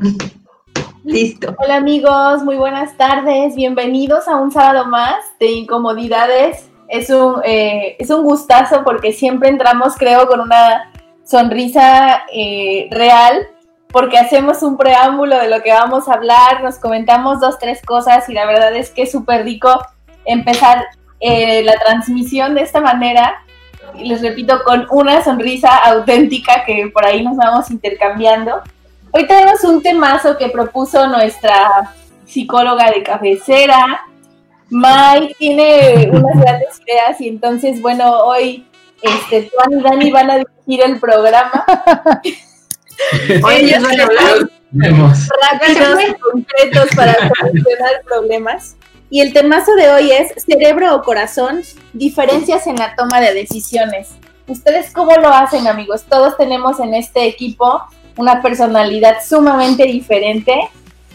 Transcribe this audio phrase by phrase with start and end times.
[1.04, 1.54] Listo.
[1.58, 3.54] Hola amigos, muy buenas tardes.
[3.54, 6.68] Bienvenidos a un sábado más de incomodidades.
[6.88, 10.92] Es un, eh, es un gustazo porque siempre entramos, creo, con una
[11.24, 13.48] sonrisa eh, real,
[13.88, 18.28] porque hacemos un preámbulo de lo que vamos a hablar, nos comentamos dos, tres cosas
[18.28, 19.80] y la verdad es que es súper rico
[20.24, 20.84] empezar
[21.20, 23.42] eh, la transmisión de esta manera.
[23.94, 28.62] Y les repito, con una sonrisa auténtica que por ahí nos vamos intercambiando.
[29.12, 31.94] Hoy tenemos un temazo que propuso nuestra
[32.26, 34.00] psicóloga de cabecera.
[34.68, 38.66] Mike tiene unas grandes ideas y entonces, bueno, hoy
[39.02, 41.64] este, Juan y Dani van a dirigir el programa.
[43.44, 44.50] Hoy Ellos van a hablar.
[44.72, 46.00] rápidos
[46.32, 48.76] concretos para solucionar problemas.
[49.10, 51.62] Y el temazo de hoy es cerebro o corazón,
[51.92, 54.16] diferencias en la toma de decisiones.
[54.48, 56.04] ¿Ustedes cómo lo hacen, amigos?
[56.08, 57.82] Todos tenemos en este equipo
[58.16, 60.70] una personalidad sumamente diferente,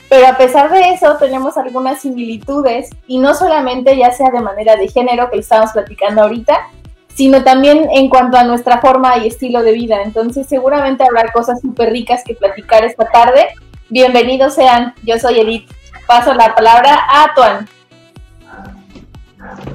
[0.09, 4.75] pero a pesar de eso tenemos algunas similitudes y no solamente ya sea de manera
[4.75, 6.67] de género, que lo estamos platicando ahorita,
[7.15, 10.01] sino también en cuanto a nuestra forma y estilo de vida.
[10.03, 13.47] Entonces seguramente habrá cosas súper ricas que platicar esta tarde.
[13.89, 15.69] Bienvenidos sean, yo soy Edith.
[16.07, 17.69] Paso la palabra a Tuan.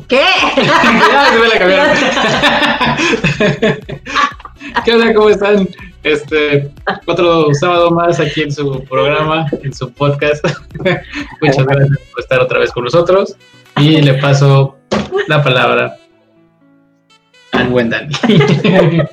[0.08, 0.20] ¿Qué?
[0.56, 1.96] Ya, se me la cambiaron.
[4.84, 5.14] ¿Qué onda?
[5.14, 5.68] ¿Cómo están?
[6.06, 6.70] Este,
[7.04, 10.44] otro sábado más aquí en su programa, en su podcast.
[11.40, 13.36] Muchas gracias por estar otra vez con nosotros.
[13.76, 14.78] Y le paso
[15.26, 15.96] la palabra
[17.50, 18.14] a buen Dani.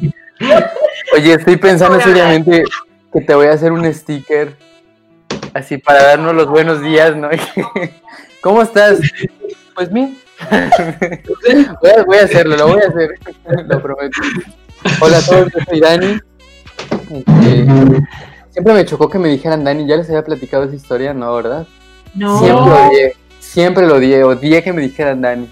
[1.15, 2.63] Oye, estoy pensando seriamente
[3.11, 4.55] que te voy a hacer un sticker
[5.55, 7.29] así para darnos los buenos días, ¿no?
[8.41, 8.99] ¿Cómo estás?
[9.73, 10.15] Pues bien.
[11.81, 13.09] Voy a, voy a hacerlo, lo voy a hacer,
[13.67, 14.21] lo prometo.
[15.01, 16.19] Hola a todos, yo soy Dani.
[18.49, 21.33] Siempre me chocó que me dijeran Dani, ya les había platicado esa historia, ¿no?
[21.35, 21.65] ¿Verdad?
[22.13, 22.39] No.
[22.39, 25.49] Siempre lo odié, siempre lo odié, odié que me dijeran Dani.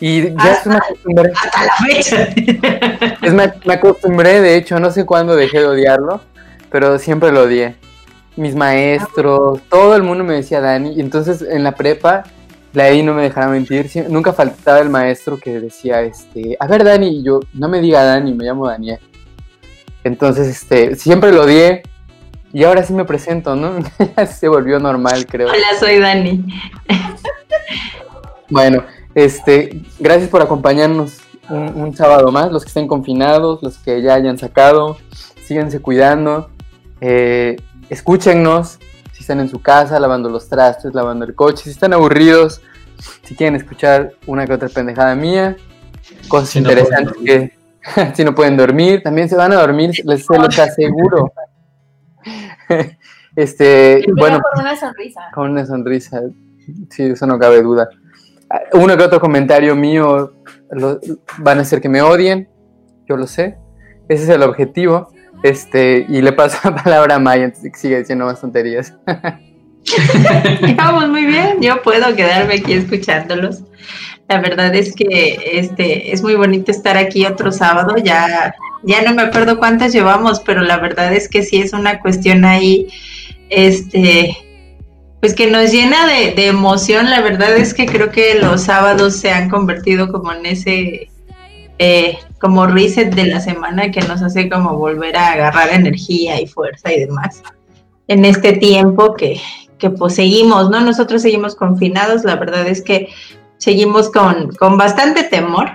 [0.00, 1.32] Y ya es una costumbre.
[1.34, 2.28] Hasta la fecha.
[3.22, 6.20] Es, me, me acostumbré, de hecho, no sé cuándo dejé de odiarlo,
[6.70, 7.76] pero siempre lo odié.
[8.36, 12.24] Mis maestros, todo el mundo me decía Dani, y entonces en la prepa,
[12.72, 16.82] la I no me dejaba mentir, nunca faltaba el maestro que decía, este, a ver
[16.82, 18.98] Dani, y yo, no me diga Dani, me llamo Daniel.
[20.04, 21.82] Entonces, este, siempre lo odié,
[22.52, 23.78] y ahora sí me presento, ¿no?
[24.16, 25.48] Ya Se volvió normal, creo.
[25.48, 26.44] Hola, soy Dani.
[28.48, 28.84] Bueno,
[29.14, 34.14] este, gracias por acompañarnos un, un sábado más, los que estén confinados, los que ya
[34.14, 34.98] hayan sacado,
[35.44, 36.50] síganse cuidando,
[37.00, 37.56] eh,
[37.90, 38.78] escúchennos,
[39.12, 42.60] si están en su casa, lavando los trastes, lavando el coche, si están aburridos,
[43.22, 45.56] si quieren escuchar una que otra pendejada mía,
[46.28, 47.52] cosas Si no interesantes que,
[48.14, 51.32] si no pueden dormir, también se van a dormir, les se los aseguro.
[53.36, 55.20] este, Pero bueno, con una sonrisa.
[55.34, 56.20] con una sonrisa,
[56.90, 57.88] sí, eso no cabe duda.
[58.50, 60.32] Ah, Uno que otro comentario mío
[60.70, 61.00] lo-
[61.38, 62.48] van a hacer que me odien,
[63.08, 63.58] yo lo sé,
[64.08, 65.08] ese es el objetivo.
[65.42, 68.94] Este, y le paso la palabra a Maya antes de que siga diciendo más tonterías.
[70.76, 73.62] Vamos muy bien, yo puedo quedarme aquí escuchándolos.
[74.28, 79.14] La verdad es que este es muy bonito estar aquí otro sábado, ya, ya no
[79.14, 82.88] me acuerdo cuántas llevamos, pero la verdad es que sí es una cuestión ahí,
[83.50, 84.36] este,
[85.20, 87.10] pues que nos llena de, de emoción.
[87.10, 91.10] La verdad es que creo que los sábados se han convertido como en ese
[91.78, 96.46] eh, como reset de la semana que nos hace como volver a agarrar energía y
[96.46, 97.42] fuerza y demás
[98.06, 99.40] en este tiempo que,
[99.78, 100.80] que pues seguimos, ¿no?
[100.80, 103.08] Nosotros seguimos confinados, la verdad es que
[103.64, 105.70] seguimos con, con bastante temor,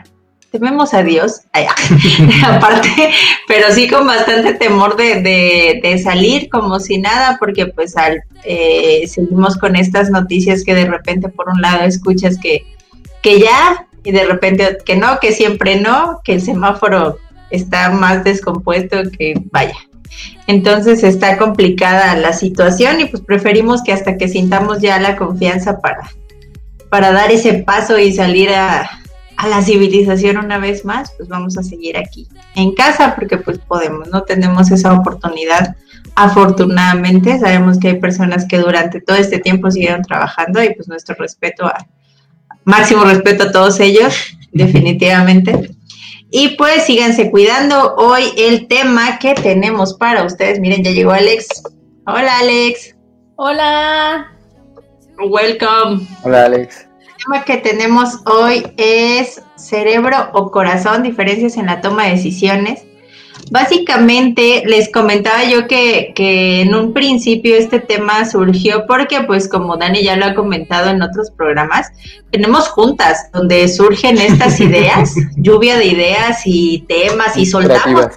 [0.52, 1.66] tememos a Dios, ay,
[2.46, 3.12] aparte,
[3.48, 8.22] pero sí con bastante temor de, de, de salir como si nada, porque pues al,
[8.44, 12.64] eh, seguimos con estas noticias que de repente por un lado escuchas que,
[13.24, 17.18] que ya, y de repente que no, que siempre no, que el semáforo
[17.50, 19.76] está más descompuesto que vaya.
[20.46, 25.80] Entonces está complicada la situación y pues preferimos que hasta que sintamos ya la confianza
[25.82, 26.10] para,
[26.90, 28.90] para dar ese paso y salir a,
[29.38, 33.58] a la civilización una vez más, pues vamos a seguir aquí en casa porque pues
[33.60, 35.76] podemos, no tenemos esa oportunidad.
[36.16, 41.16] Afortunadamente sabemos que hay personas que durante todo este tiempo siguieron trabajando y pues nuestro
[41.16, 41.88] respeto a
[42.66, 44.16] máximo respeto a todos ellos,
[44.52, 45.72] definitivamente.
[46.32, 47.96] Y pues síganse cuidando.
[47.96, 51.64] Hoy el tema que tenemos para ustedes, miren, ya llegó Alex.
[52.06, 52.96] Hola Alex.
[53.36, 54.39] Hola.
[55.28, 56.08] Welcome.
[56.24, 56.88] Hola Alex.
[57.02, 62.84] El tema que tenemos hoy es cerebro o corazón, diferencias en la toma de decisiones.
[63.52, 69.76] Básicamente les comentaba yo que, que, en un principio este tema surgió porque pues como
[69.76, 71.88] Dani ya lo ha comentado en otros programas,
[72.32, 78.08] tenemos juntas donde surgen estas ideas, lluvia de ideas y temas y soltamos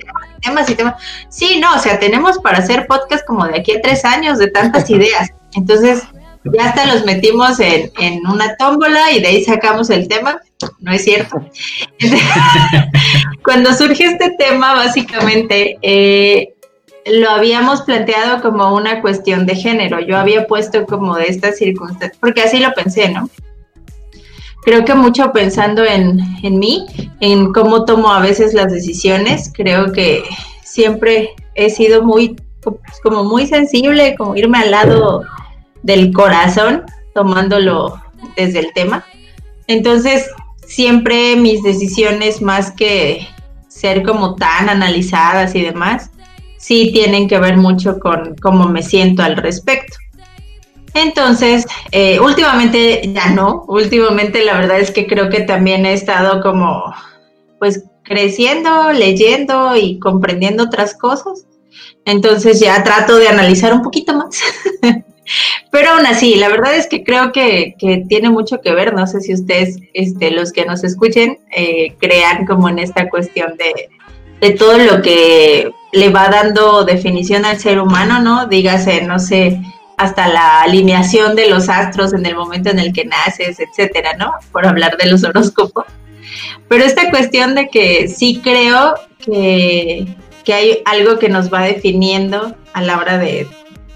[0.42, 0.94] temas y temas.
[1.28, 4.48] Sí, no, o sea, tenemos para hacer podcast como de aquí a tres años de
[4.48, 5.30] tantas ideas.
[5.54, 6.02] Entonces,
[6.44, 10.40] ya hasta los metimos en, en una tómbola y de ahí sacamos el tema.
[10.80, 11.44] No es cierto.
[13.44, 16.54] Cuando surge este tema, básicamente, eh,
[17.06, 20.00] lo habíamos planteado como una cuestión de género.
[20.00, 23.28] Yo había puesto como de estas circunstancias, porque así lo pensé, ¿no?
[24.64, 26.86] Creo que mucho pensando en, en mí,
[27.20, 30.22] en cómo tomo a veces las decisiones, creo que
[30.62, 32.36] siempre he sido muy,
[33.02, 35.22] como muy sensible, como irme al lado
[35.82, 36.84] del corazón,
[37.14, 38.00] tomándolo
[38.36, 39.04] desde el tema.
[39.66, 40.30] Entonces,
[40.66, 43.26] siempre mis decisiones, más que
[43.68, 46.10] ser como tan analizadas y demás,
[46.58, 49.96] sí tienen que ver mucho con cómo me siento al respecto.
[50.94, 56.42] Entonces, eh, últimamente ya no, últimamente la verdad es que creo que también he estado
[56.42, 56.94] como,
[57.58, 61.46] pues, creciendo, leyendo y comprendiendo otras cosas.
[62.04, 64.38] Entonces ya trato de analizar un poquito más.
[65.70, 67.74] Pero aún así, la verdad es que creo que,
[68.08, 72.46] tiene mucho que ver, no sé si ustedes, este, los que nos escuchen, eh, crean
[72.46, 73.88] como en esta cuestión de,
[74.40, 78.46] de todo lo que le va dando definición al ser humano, ¿no?
[78.46, 79.60] Dígase, no sé,
[79.96, 84.32] hasta la alineación de los astros en el momento en el que naces, etcétera, ¿no?
[84.50, 85.84] Por hablar de los horóscopos.
[86.68, 90.06] Pero esta cuestión de que sí creo que,
[90.44, 93.46] que hay algo que nos va definiendo a la hora de,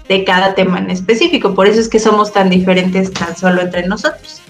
[0.07, 1.53] de cada tema en específico.
[1.53, 4.41] Por eso es que somos tan diferentes tan solo entre nosotros.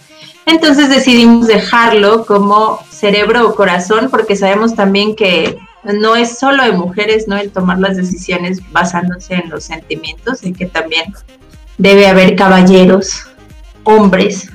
[0.45, 6.71] Entonces decidimos dejarlo como cerebro o corazón porque sabemos también que no es solo de
[6.71, 7.37] mujeres, ¿no?
[7.37, 11.13] El tomar las decisiones basándose en los sentimientos y que también
[11.77, 13.27] debe haber caballeros,
[13.83, 14.49] hombres,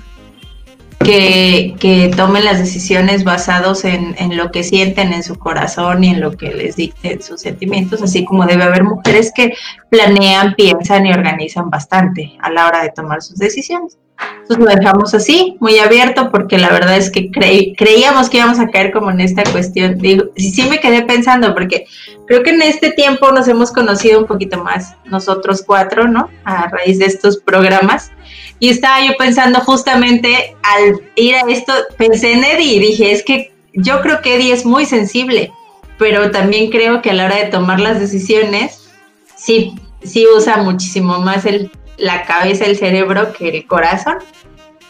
[1.02, 6.20] que, tomen las decisiones basados en, en, lo que sienten en su corazón y en
[6.20, 9.54] lo que les dicten sus sentimientos, así como debe haber mujeres que
[9.90, 13.98] planean, piensan y organizan bastante a la hora de tomar sus decisiones.
[14.42, 18.68] Entonces lo dejamos así, muy abierto, porque la verdad es que creíamos que íbamos a
[18.68, 19.98] caer como en esta cuestión.
[19.98, 21.86] Digo, sí, sí me quedé pensando, porque
[22.26, 26.28] creo que en este tiempo nos hemos conocido un poquito más, nosotros cuatro, ¿no?
[26.44, 28.12] A raíz de estos programas.
[28.58, 33.22] Y estaba yo pensando justamente al ir a esto, pensé en Eddie y dije, es
[33.22, 35.50] que yo creo que Eddie es muy sensible,
[35.98, 38.90] pero también creo que a la hora de tomar las decisiones,
[39.36, 39.74] sí,
[40.04, 41.70] sí usa muchísimo más el
[42.02, 44.18] la cabeza, el cerebro que el corazón.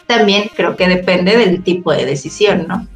[0.07, 2.87] También creo que depende del tipo de decisión, ¿no?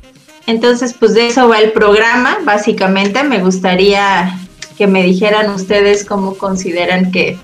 [0.45, 2.39] Entonces, pues de eso va el programa.
[2.43, 4.37] Básicamente me gustaría
[4.77, 7.37] que me dijeran ustedes cómo consideran que,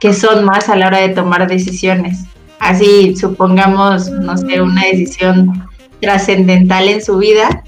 [0.00, 2.24] que son más a la hora de tomar decisiones.
[2.58, 5.68] Así, supongamos, no sé, una decisión
[6.00, 7.62] trascendental en su vida,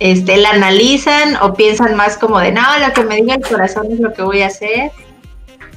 [0.00, 3.86] este, la analizan o piensan más como de, no, lo que me diga el corazón
[3.90, 4.92] es lo que voy a hacer,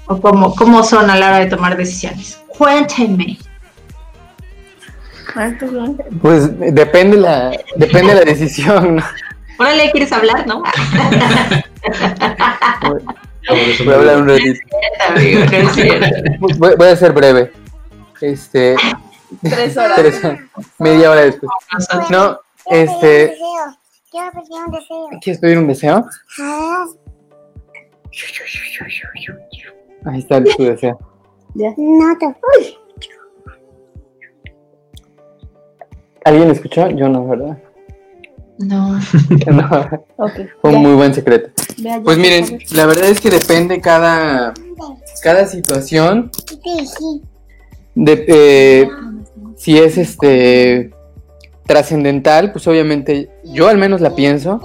[0.06, 2.40] o cómo, cómo son a la hora de tomar decisiones.
[2.48, 3.38] Cuéntenme.
[6.22, 9.04] Pues depende la, depende la decisión, ¿no?
[9.58, 10.64] Órale, ¿quieres hablar, no?
[13.50, 14.60] voy a hablar un ratito.
[16.40, 17.52] Voy, voy a ser breve.
[18.22, 18.76] Este.
[19.42, 19.96] Tres horas.
[19.96, 20.22] Tres,
[20.80, 21.52] media hora después.
[22.10, 23.36] No, este.
[24.12, 25.08] Quiero pedir un deseo.
[25.22, 26.06] ¿Quieres pedir un deseo?
[26.40, 26.86] Ah,
[30.06, 31.00] Ahí está tu deseo.
[31.56, 32.36] no te.
[36.26, 36.90] ¿Alguien escuchó?
[36.90, 37.58] Yo no, ¿verdad?
[38.60, 39.00] No.
[39.48, 39.68] No,
[40.18, 40.34] Ok.
[40.62, 41.50] fue un muy buen secreto.
[42.04, 44.54] Pues miren, la verdad es que depende cada,
[45.24, 46.30] cada situación
[46.64, 47.22] Sí, sí.
[47.96, 48.90] De eh,
[49.56, 50.92] si es este
[51.66, 54.60] trascendental, pues obviamente yo al menos la pienso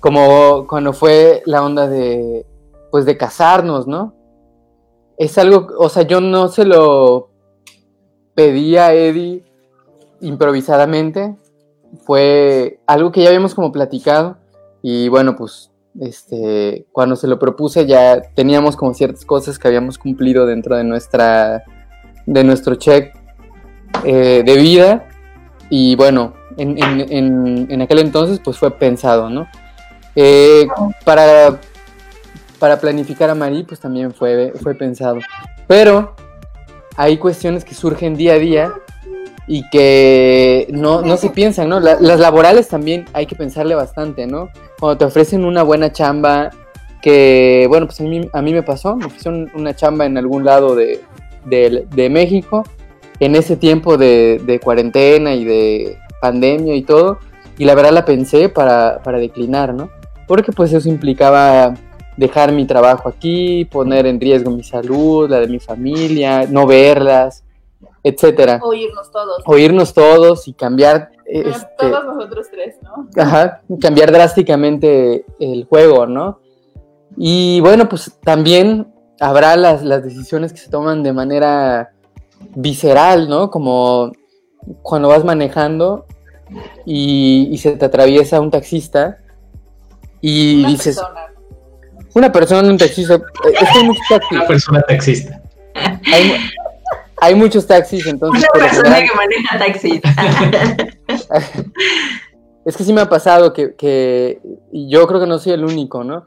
[0.00, 2.46] como cuando fue la onda de
[2.90, 4.14] pues de casarnos, ¿no?
[5.18, 7.30] Es algo, o sea, yo no se lo
[8.34, 9.42] pedí a Eddie
[10.20, 11.36] improvisadamente,
[12.04, 14.36] fue algo que ya habíamos como platicado
[14.82, 19.98] y bueno, pues este cuando se lo propuse ya teníamos como ciertas cosas que habíamos
[19.98, 21.64] cumplido dentro de nuestra
[22.26, 23.14] de nuestro check
[24.04, 25.08] eh, de vida
[25.70, 29.46] y bueno, en, en- en- aquel entonces pues fue pensado, ¿no?
[30.14, 30.66] Eh,
[31.04, 31.58] para,
[32.58, 35.18] para planificar a Marí pues también fue, fue pensado,
[35.66, 36.14] pero
[36.96, 38.72] hay cuestiones que surgen día a día
[39.48, 41.78] y que no, no se piensan, ¿no?
[41.78, 44.48] La- las laborales también hay que pensarle bastante, ¿no?
[44.80, 46.50] Cuando te ofrecen una buena chamba,
[47.02, 50.44] que, bueno, pues a mí, a mí me pasó, me ofrecieron una chamba en algún
[50.44, 51.00] lado de,
[51.46, 52.62] de- de México,
[53.20, 57.18] en ese tiempo de, de cuarentena y de pandemia y todo,
[57.58, 59.88] y la verdad la pensé para, para declinar, ¿no?
[60.28, 61.74] Porque pues eso implicaba
[62.16, 67.44] dejar mi trabajo aquí, poner en riesgo mi salud, la de mi familia, no verlas,
[68.02, 68.60] etcétera.
[68.62, 69.42] Oírnos todos.
[69.46, 73.08] Oírnos todos y cambiar, este, Todos nosotros tres, ¿no?
[73.22, 76.40] ajá, cambiar drásticamente el juego, ¿no?
[77.16, 78.86] Y bueno, pues también
[79.20, 81.90] habrá las, las decisiones que se toman de manera
[82.54, 83.50] visceral, ¿no?
[83.50, 84.12] Como
[84.82, 86.06] cuando vas manejando
[86.84, 89.18] y, y se te atraviesa un taxista
[90.20, 91.20] y Una dices, persona.
[92.14, 93.20] una persona, un taxista, eh,
[93.60, 95.42] es que hay muchos taxis, Una persona taxista.
[96.12, 96.36] hay,
[97.20, 100.00] hay muchos taxis, entonces Una por persona general- que maneja taxi.
[102.64, 104.40] Es que sí me ha pasado que, que
[104.72, 106.26] y yo creo que no soy el único, ¿no?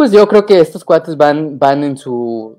[0.00, 2.56] Pues yo creo que estos cuates van, van en su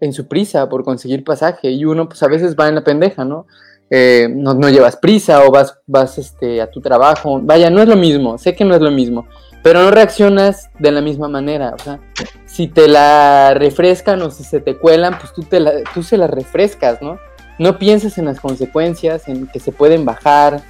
[0.00, 3.24] en su prisa por conseguir pasaje y uno pues a veces va en la pendeja,
[3.24, 3.48] ¿no?
[3.90, 7.40] Eh, no, no llevas prisa o vas, vas este, a tu trabajo.
[7.42, 9.26] Vaya, no es lo mismo, sé que no es lo mismo,
[9.64, 11.74] pero no reaccionas de la misma manera.
[11.74, 11.98] O sea,
[12.46, 16.16] si te la refrescan o si se te cuelan, pues tú, te la, tú se
[16.16, 17.18] las refrescas, ¿no?
[17.58, 20.62] No pienses en las consecuencias, en que se pueden bajar,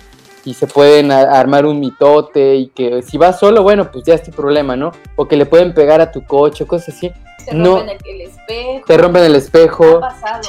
[0.44, 4.22] y se pueden armar un mitote y que si vas solo, bueno, pues ya es
[4.22, 4.92] tu problema, ¿no?
[5.16, 7.10] O que le pueden pegar a tu coche, cosas así.
[7.46, 7.76] Te no.
[7.78, 8.84] rompen el, el espejo.
[8.86, 10.00] Te rompen el Ha espejo.
[10.00, 10.40] pasado.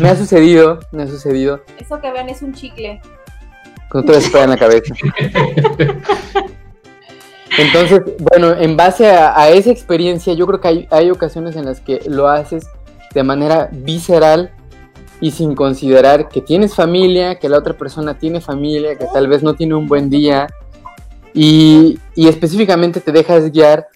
[0.00, 1.60] Me ha sucedido, me ha sucedido.
[1.78, 3.00] Eso que ven es un chicle.
[3.88, 4.94] Con todo eso en la cabeza.
[7.58, 11.66] Entonces, bueno, en base a, a esa experiencia, yo creo que hay, hay ocasiones en
[11.66, 12.66] las que lo haces
[13.12, 14.52] de manera visceral
[15.22, 19.44] y sin considerar que tienes familia, que la otra persona tiene familia, que tal vez
[19.44, 20.48] no tiene un buen día
[21.32, 23.86] y, y específicamente te dejas guiar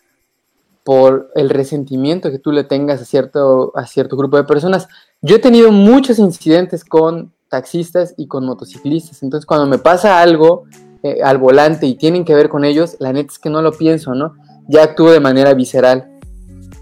[0.84, 4.86] por el resentimiento que tú le tengas a cierto, a cierto grupo de personas.
[5.20, 10.62] Yo he tenido muchos incidentes con taxistas y con motociclistas, entonces cuando me pasa algo
[11.02, 13.72] eh, al volante y tienen que ver con ellos, la neta es que no lo
[13.72, 14.34] pienso, ¿no?
[14.68, 16.08] Ya actúo de manera visceral.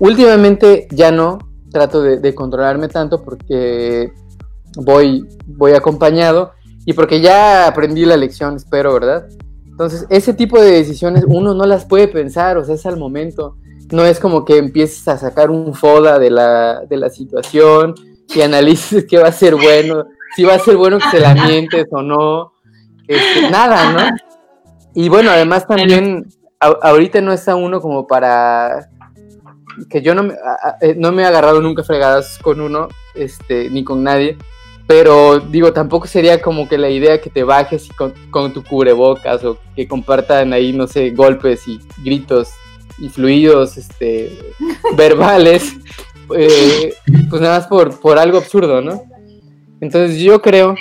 [0.00, 1.38] Últimamente ya no
[1.72, 4.12] trato de, de controlarme tanto porque
[4.76, 6.52] voy, voy acompañado
[6.86, 9.26] y porque ya aprendí la lección, espero, ¿verdad?
[9.66, 13.56] Entonces, ese tipo de decisiones uno no las puede pensar, o sea, es al momento.
[13.90, 17.94] No es como que empieces a sacar un foda de la, de la situación
[18.34, 20.04] y analices qué va a ser bueno,
[20.36, 22.52] si va a ser bueno que se la mientes o no.
[23.06, 24.16] Este, nada, ¿no?
[24.94, 26.26] Y bueno, además también
[26.60, 28.88] a- ahorita no está uno como para
[29.90, 30.34] que yo no me,
[30.80, 34.38] eh, no me he agarrado nunca fregadas con uno, este, ni con nadie,
[34.86, 38.62] pero digo, tampoco sería como que la idea que te bajes y con, con tu
[38.62, 42.50] cubrebocas o que compartan ahí, no sé, golpes y gritos
[42.98, 44.30] y fluidos este,
[44.96, 45.74] verbales,
[46.36, 46.94] eh,
[47.30, 49.02] pues nada más por, por algo absurdo, ¿no?
[49.80, 50.74] Entonces yo creo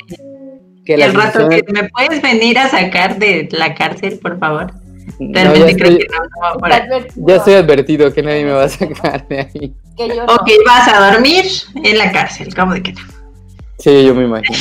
[0.86, 4.74] que al rato, que ¿me puedes venir a sacar de la cárcel, por favor?
[5.20, 9.28] no, ya, creo estoy, que no, ya estoy advertido que nadie me va a sacar
[9.28, 9.74] de ahí.
[9.98, 10.24] Que yo.
[10.26, 11.46] Ok, vas a dormir
[11.76, 13.12] en la cárcel, ¿cómo de que no?
[13.84, 14.58] Sí, yo me imagino.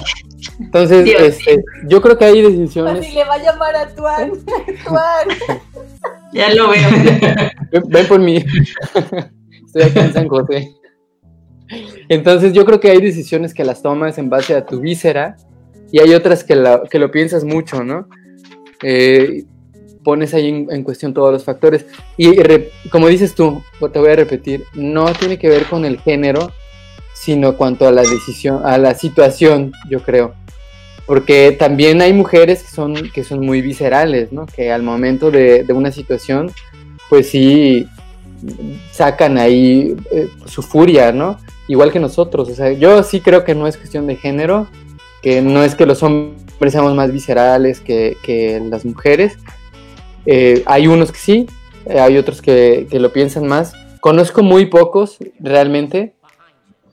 [0.58, 3.04] Entonces, Dios este, yo creo que hay decisiones.
[3.06, 4.32] Así le va a llamar a Tuan.
[4.84, 5.28] Tuan.
[6.32, 6.88] Ya lo veo.
[7.70, 8.36] Ven, ven por mí.
[9.66, 10.72] Estoy acá en San José.
[12.08, 15.36] Entonces, yo creo que hay decisiones que las tomas en base a tu víscera
[15.92, 18.08] y hay otras que, la- que lo piensas mucho, ¿no?
[18.82, 19.44] Eh,
[20.02, 21.86] pones ahí en, en cuestión todos los factores.
[22.16, 23.62] Y re- como dices tú,
[23.92, 26.50] te voy a repetir, no tiene que ver con el género,
[27.22, 30.34] sino cuanto a la decisión, a la situación, yo creo.
[31.06, 34.46] Porque también hay mujeres que son, que son muy viscerales, ¿no?
[34.46, 36.50] Que al momento de, de una situación,
[37.08, 37.86] pues sí
[38.90, 41.38] sacan ahí eh, su furia, ¿no?
[41.68, 42.48] Igual que nosotros.
[42.48, 44.66] O sea, yo sí creo que no es cuestión de género,
[45.22, 49.38] que no es que los hombres seamos más viscerales que, que las mujeres.
[50.26, 51.46] Eh, hay unos que sí,
[51.86, 53.74] eh, hay otros que, que lo piensan más.
[54.00, 56.14] Conozco muy pocos, realmente.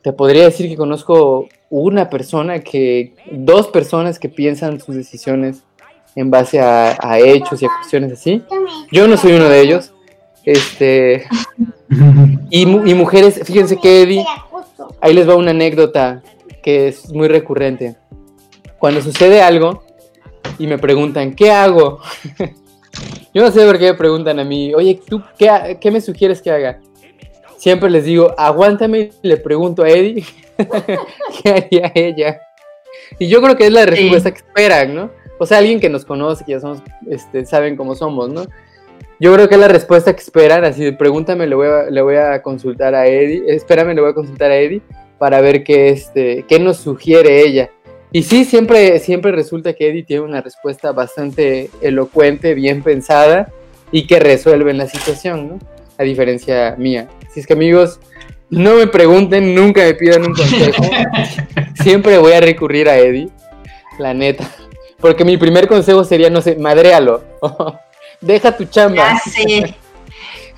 [0.01, 5.63] Te podría decir que conozco una persona que, dos personas que piensan sus decisiones
[6.15, 8.41] en base a, a hechos y a cuestiones así.
[8.91, 9.93] Yo no soy uno de ellos.
[10.45, 11.25] Este,
[12.49, 14.25] y, mu- y mujeres, fíjense que Eddie,
[15.01, 16.23] ahí les va una anécdota
[16.63, 17.95] que es muy recurrente.
[18.79, 19.83] Cuando sucede algo
[20.57, 21.99] y me preguntan, ¿qué hago?
[23.33, 26.51] Yo no sé por qué me preguntan a mí, oye, ¿tú qué me sugieres que
[26.51, 26.79] haga?
[27.59, 30.25] Siempre les digo, aguántame y le pregunto a Eddie
[31.43, 32.41] qué haría ella.
[33.19, 35.11] Y yo creo que es la respuesta que esperan, ¿no?
[35.39, 38.45] O sea, alguien que nos conoce, que ya somos, este, saben cómo somos, ¿no?
[39.19, 42.01] Yo creo que es la respuesta que esperan, así de pregúntame, le voy a, le
[42.01, 44.81] voy a consultar a Eddie, espérame, le voy a consultar a Eddie
[45.17, 47.69] para ver qué, este, qué nos sugiere ella.
[48.13, 53.51] Y sí, siempre, siempre resulta que Eddie tiene una respuesta bastante elocuente, bien pensada
[53.91, 55.78] y que resuelve la situación, ¿no?
[55.99, 57.07] A diferencia mía.
[57.29, 57.99] Así es que amigos,
[58.49, 60.81] no me pregunten, nunca me pidan un consejo.
[61.83, 63.29] siempre voy a recurrir a Eddie,
[63.99, 64.49] la neta.
[64.99, 67.23] Porque mi primer consejo sería, no sé, madréalo.
[68.21, 69.13] Deja tu chamba.
[69.13, 69.75] Ya sé.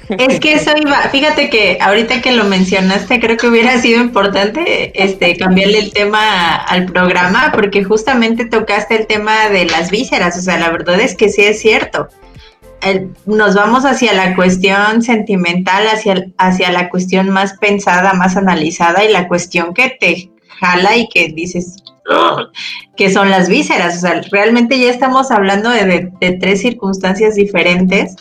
[0.09, 4.91] Es que eso iba, fíjate que ahorita que lo mencionaste, creo que hubiera sido importante
[5.01, 10.41] este cambiarle el tema al programa, porque justamente tocaste el tema de las vísceras, o
[10.41, 12.09] sea, la verdad es que sí es cierto.
[13.25, 19.11] Nos vamos hacia la cuestión sentimental, hacia, hacia la cuestión más pensada, más analizada y
[19.11, 21.77] la cuestión que te jala y que dices
[22.97, 23.97] que son las vísceras.
[23.97, 28.15] O sea, realmente ya estamos hablando de, de tres circunstancias diferentes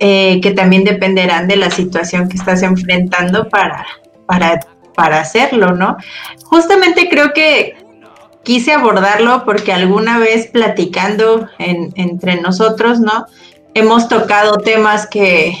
[0.00, 3.84] eh, que también dependerán de la situación que estás enfrentando para,
[4.26, 4.60] para,
[4.94, 5.96] para hacerlo, ¿no?
[6.44, 7.74] Justamente creo que
[8.44, 13.26] quise abordarlo porque alguna vez platicando entre nosotros, ¿no?
[13.78, 15.56] Hemos tocado temas que,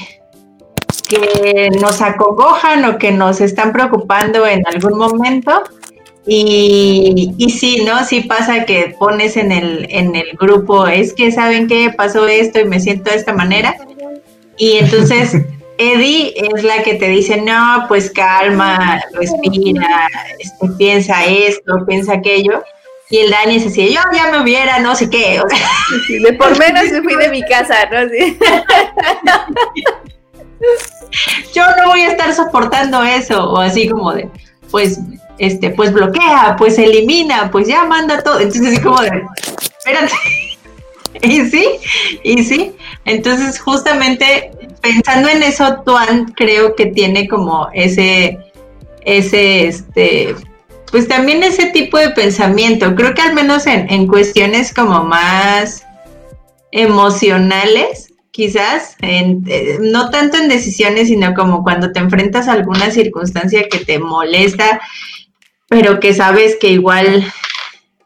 [1.08, 5.62] que nos acogojan o que nos están preocupando en algún momento.
[6.26, 8.04] Y, y, sí, ¿no?
[8.04, 12.58] Sí pasa que pones en el, en el grupo, es que saben qué pasó esto
[12.58, 13.76] y me siento de esta manera.
[14.56, 15.36] Y entonces
[15.78, 20.08] Eddie es la que te dice, no, pues calma, respira,
[20.40, 22.64] este, piensa esto, piensa aquello.
[23.10, 25.40] Y el Dani es así, yo ya me hubiera, no sé qué.
[26.22, 28.00] de por menos me fui de mi casa, ¿no?
[31.54, 34.28] yo no voy a estar soportando eso, o así como de,
[34.70, 35.00] pues,
[35.38, 38.40] este, pues bloquea, pues elimina, pues ya manda todo.
[38.40, 39.22] Entonces así como de,
[39.78, 40.14] espérate.
[41.22, 41.66] y sí,
[42.22, 42.76] y sí.
[43.04, 44.50] Entonces, justamente
[44.82, 48.38] pensando en eso, Tuan creo que tiene como ese,
[49.04, 50.34] ese, este,
[50.90, 52.94] pues también ese tipo de pensamiento.
[52.94, 55.84] Creo que al menos en, cuestiones como más
[56.72, 62.90] emocionales, quizás, en, eh, no tanto en decisiones, sino como cuando te enfrentas a alguna
[62.90, 64.80] circunstancia que te molesta,
[65.68, 67.24] pero que sabes que igual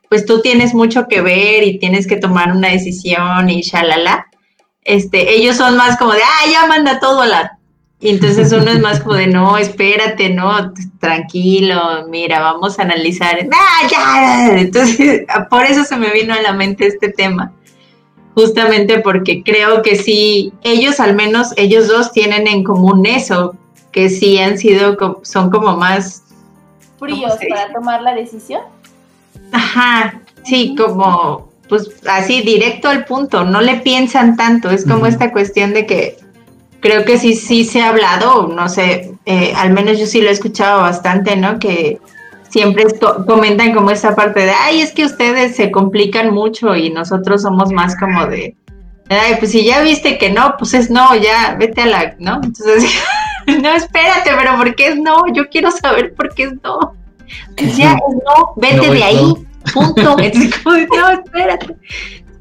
[0.08, 4.26] pues tú tienes mucho que ver y tienes que tomar una decisión y shalala.
[4.84, 7.58] Este, ellos son más como de, ah, ya manda todo a la...
[8.02, 13.38] Y entonces uno es más como de, no, espérate, no, tranquilo, mira, vamos a analizar.
[13.52, 14.58] Ah, ya.
[14.58, 17.52] Entonces, por eso se me vino a la mente este tema.
[18.34, 23.54] Justamente porque creo que sí, ellos al menos, ellos dos tienen en común eso,
[23.92, 26.24] que sí han sido, son como más...
[26.98, 28.62] Fríos para tomar la decisión.
[29.52, 35.30] Ajá, sí, como pues así directo al punto, no le piensan tanto, es como esta
[35.30, 36.16] cuestión de que
[36.82, 40.28] creo que sí, sí se ha hablado, no sé, eh, al menos yo sí lo
[40.28, 41.58] he escuchado bastante, ¿no?
[41.58, 42.00] Que
[42.50, 42.84] siempre
[43.26, 47.70] comentan como esta parte de, ay, es que ustedes se complican mucho y nosotros somos
[47.72, 48.56] más como de,
[49.08, 52.40] ay, pues si ya viste que no, pues es no, ya, vete a la, ¿no?
[52.42, 52.84] Entonces,
[53.46, 55.32] no, espérate, pero ¿por qué es no?
[55.32, 56.94] Yo quiero saber por qué es no.
[57.76, 59.32] Ya, no, vete de ahí,
[59.72, 60.16] punto.
[60.96, 61.76] no, espérate.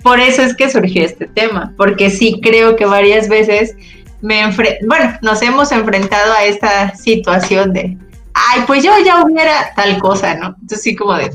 [0.04, 3.75] Por eso es que surgió este tema, porque sí creo que varias veces
[4.22, 4.44] me
[4.86, 7.98] bueno, nos hemos enfrentado a esta situación de,
[8.34, 10.48] ay, pues yo ya hubiera tal cosa, ¿no?
[10.48, 11.32] Entonces sí como de,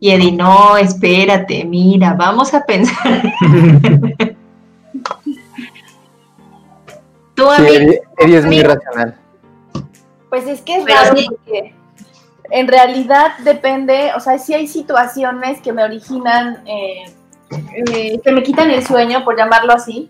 [0.00, 3.22] y Eddie, no, espérate, mira, vamos a pensar.
[7.34, 9.16] Tú, sí, Eddie, es muy racional.
[10.28, 11.74] Pues es que es raro porque
[12.50, 17.04] en realidad depende, o sea, sí hay situaciones que me originan, eh,
[17.50, 20.08] eh, que me quitan el sueño, por llamarlo así,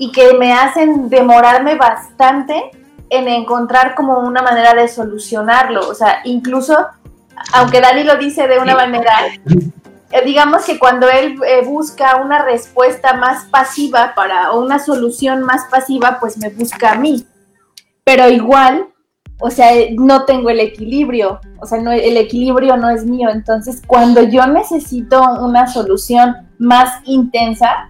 [0.00, 2.72] y que me hacen demorarme bastante
[3.10, 5.86] en encontrar como una manera de solucionarlo.
[5.88, 6.74] O sea, incluso,
[7.52, 9.12] aunque Dani lo dice de una manera,
[10.10, 15.66] eh, digamos que cuando él busca una respuesta más pasiva para, o una solución más
[15.70, 17.26] pasiva, pues me busca a mí.
[18.02, 18.90] Pero igual
[19.40, 23.30] o sea, no tengo el equilibrio, o sea, no, el equilibrio no es mío.
[23.30, 27.88] Entonces, cuando yo necesito una solución más intensa,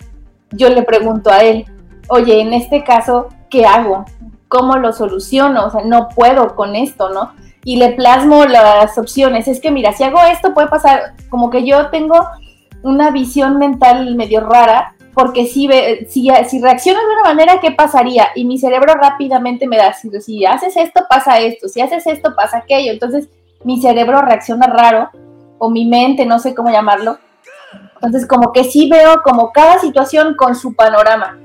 [0.53, 1.65] yo le pregunto a él,
[2.11, 4.05] oye, en este caso, ¿qué hago?
[4.49, 5.67] ¿Cómo lo soluciono?
[5.67, 7.33] O sea, no puedo con esto, ¿no?
[7.65, 9.49] Y le plasmo las opciones.
[9.49, 12.17] Es que, mira, si hago esto, puede pasar, como que yo tengo
[12.83, 15.69] una visión mental medio rara porque si,
[16.09, 18.29] si, si reacciono de una manera, ¿qué pasaría?
[18.35, 22.35] Y mi cerebro rápidamente me da, si, si haces esto, pasa esto, si haces esto,
[22.35, 22.93] pasa aquello.
[22.93, 23.29] Entonces
[23.65, 25.11] mi cerebro reacciona raro
[25.59, 27.19] o mi mente, no sé cómo llamarlo.
[27.95, 31.39] Entonces, como que sí veo como cada situación con su panorama.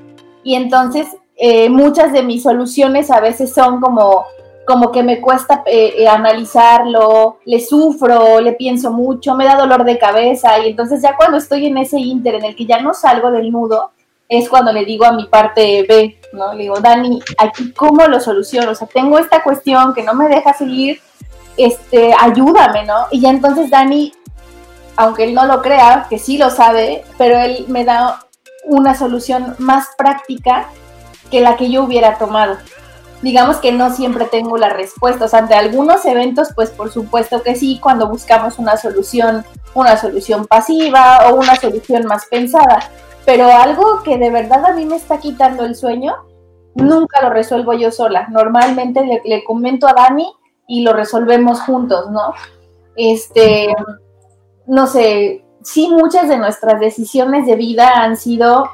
[0.45, 4.25] Y entonces, eh, muchas de mis soluciones a veces son como,
[4.67, 9.84] como que me cuesta eh, eh, analizarlo, le sufro, le pienso mucho, me da dolor
[9.84, 10.60] de cabeza.
[10.60, 13.51] Y entonces ya cuando estoy en ese inter en el que ya no salgo del
[13.51, 13.89] nudo,
[14.29, 16.53] es cuando le digo a mi parte B, ¿no?
[16.53, 20.27] Le digo, Dani, aquí cómo lo soluciono, o sea, tengo esta cuestión que no me
[20.27, 21.01] deja seguir,
[21.58, 23.08] este, ayúdame, ¿no?
[23.10, 24.13] Y ya entonces Dani,
[24.95, 28.25] aunque él no lo crea, que sí lo sabe, pero él me da
[28.65, 30.67] una solución más práctica
[31.32, 32.58] que la que yo hubiera tomado.
[33.21, 35.34] Digamos que no siempre tengo las respuestas.
[35.34, 41.30] Ante algunos eventos, pues por supuesto que sí, cuando buscamos una solución, una solución pasiva
[41.30, 42.89] o una solución más pensada
[43.25, 46.15] pero algo que de verdad a mí me está quitando el sueño,
[46.75, 48.28] nunca lo resuelvo yo sola.
[48.30, 50.32] Normalmente le, comento a Dani
[50.67, 52.34] y lo resolvemos juntos, ¿no?
[52.95, 53.75] Este,
[54.67, 58.69] no sé, sí muchas de nuestras decisiones de vida han sido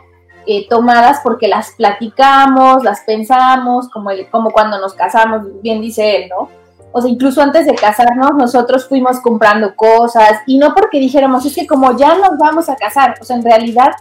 [0.45, 6.30] eh, tomadas porque las platicamos, las pensamos, como, como cuando nos casamos, bien dice él,
[6.30, 6.49] ¿no?
[6.91, 11.56] O sea, incluso antes de casarnos, nosotros fuimos comprando cosas y no porque dijéramos, es
[11.56, 13.91] que como ya nos vamos a casar, o sea, en realidad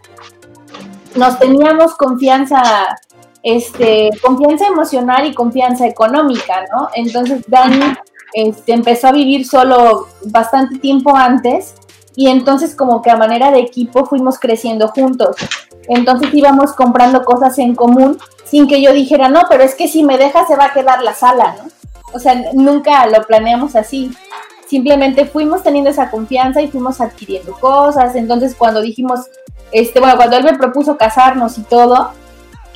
[1.14, 2.60] nos teníamos confianza,
[3.44, 6.88] este, confianza emocional y confianza económica, ¿no?
[6.94, 7.94] Entonces Dani
[8.32, 11.74] este, empezó a vivir solo bastante tiempo antes
[12.20, 15.36] y entonces como que a manera de equipo fuimos creciendo juntos.
[15.88, 20.04] Entonces íbamos comprando cosas en común sin que yo dijera, no, pero es que si
[20.04, 21.70] me deja se va a quedar la sala, ¿no?
[22.12, 24.10] O sea, nunca lo planeamos así.
[24.66, 28.14] Simplemente fuimos teniendo esa confianza y fuimos adquiriendo cosas.
[28.14, 29.20] Entonces cuando dijimos,
[29.72, 32.10] este, bueno, cuando él me propuso casarnos y todo,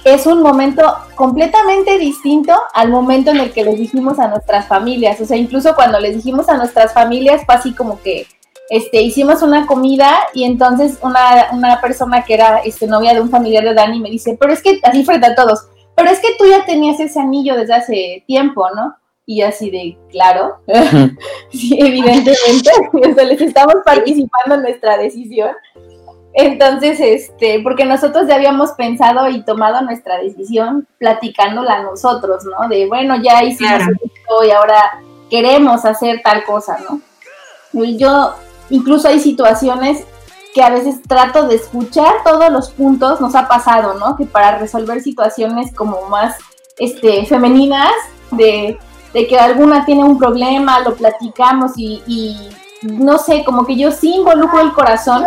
[0.05, 5.21] es un momento completamente distinto al momento en el que les dijimos a nuestras familias.
[5.21, 8.27] O sea, incluso cuando les dijimos a nuestras familias fue así como que
[8.71, 13.31] este, hicimos una comida y entonces una, una persona que era este, novia de un
[13.31, 16.35] familiar de Dani me dice, pero es que, así frente a todos, pero es que
[16.39, 18.97] tú ya tenías ese anillo desde hace tiempo, ¿no?
[19.27, 20.59] Y así de, claro,
[21.51, 22.71] sí, evidentemente,
[23.11, 25.51] o sea, les estamos participando en nuestra decisión.
[26.37, 32.69] Entonces, este, porque nosotros ya habíamos pensado y tomado nuestra decisión platicándola nosotros, ¿no?
[32.69, 35.01] De, bueno, ya hicimos esto y ahora
[35.31, 37.01] queremos hacer tal cosa, ¿no?
[37.85, 38.35] Y yo,
[38.75, 40.05] incluso hay situaciones
[40.53, 44.17] que a veces trato de escuchar todos los puntos, nos ha pasado, ¿no?
[44.17, 46.37] Que para resolver situaciones como más,
[46.79, 47.93] este, femeninas,
[48.31, 48.79] de,
[49.13, 52.51] de que alguna tiene un problema, lo platicamos y, y
[52.83, 55.25] no sé, como que yo sí involucro el corazón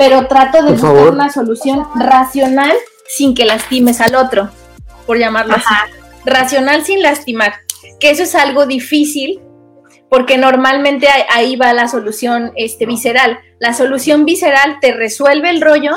[0.00, 2.74] pero trato de buscar una solución racional
[3.06, 4.48] sin que lastimes al otro,
[5.06, 5.74] por llamarlo así.
[6.24, 7.52] Racional sin lastimar,
[7.98, 9.42] que eso es algo difícil
[10.10, 13.38] porque normalmente ahí va la solución este, visceral.
[13.60, 15.92] La solución visceral te resuelve el rollo,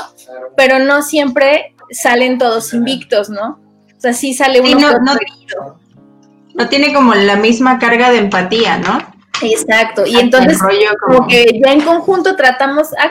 [0.56, 3.58] pero no siempre salen todos invictos, ¿no?
[3.96, 5.16] O sea, sí sale uno no,
[6.54, 8.98] no, tiene como la misma carga de empatía, ¿no?
[9.42, 10.58] Exacto, y entonces
[11.04, 11.26] como...
[11.26, 13.10] que ya en conjunto tratamos, ah,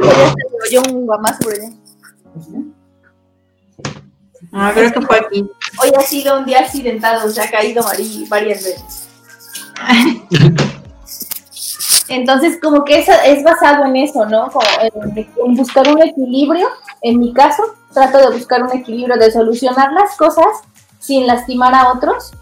[0.72, 1.06] yo un
[1.42, 1.84] sobre
[4.54, 5.50] Ah, creo que fue aquí.
[5.82, 7.84] Hoy ha sido un día accidentado, se ha caído
[8.30, 9.10] varias veces.
[12.10, 14.50] Entonces, como que es, es basado en eso, ¿no?
[14.52, 14.66] Como
[15.46, 16.68] en, buscar un equilibrio.
[17.02, 17.64] En mi caso,
[17.94, 20.48] trato de buscar un equilibrio, de solucionar las cosas
[21.00, 22.34] sin lastimar a otros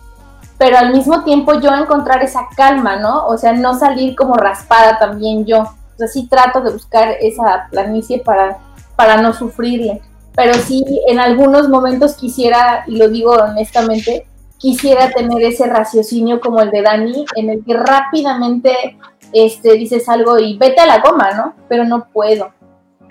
[0.62, 3.26] pero al mismo tiempo yo encontrar esa calma, ¿no?
[3.26, 5.62] O sea, no salir como raspada también yo.
[5.62, 8.60] O sea, sí trato de buscar esa planicie para,
[8.96, 10.04] para no sufrirle.
[10.36, 14.28] Pero sí, en algunos momentos quisiera, y lo digo honestamente,
[14.60, 19.00] quisiera tener ese raciocinio como el de Dani, en el que rápidamente
[19.34, 21.54] este, dices algo y vete a la goma, ¿no?
[21.68, 22.52] Pero no puedo,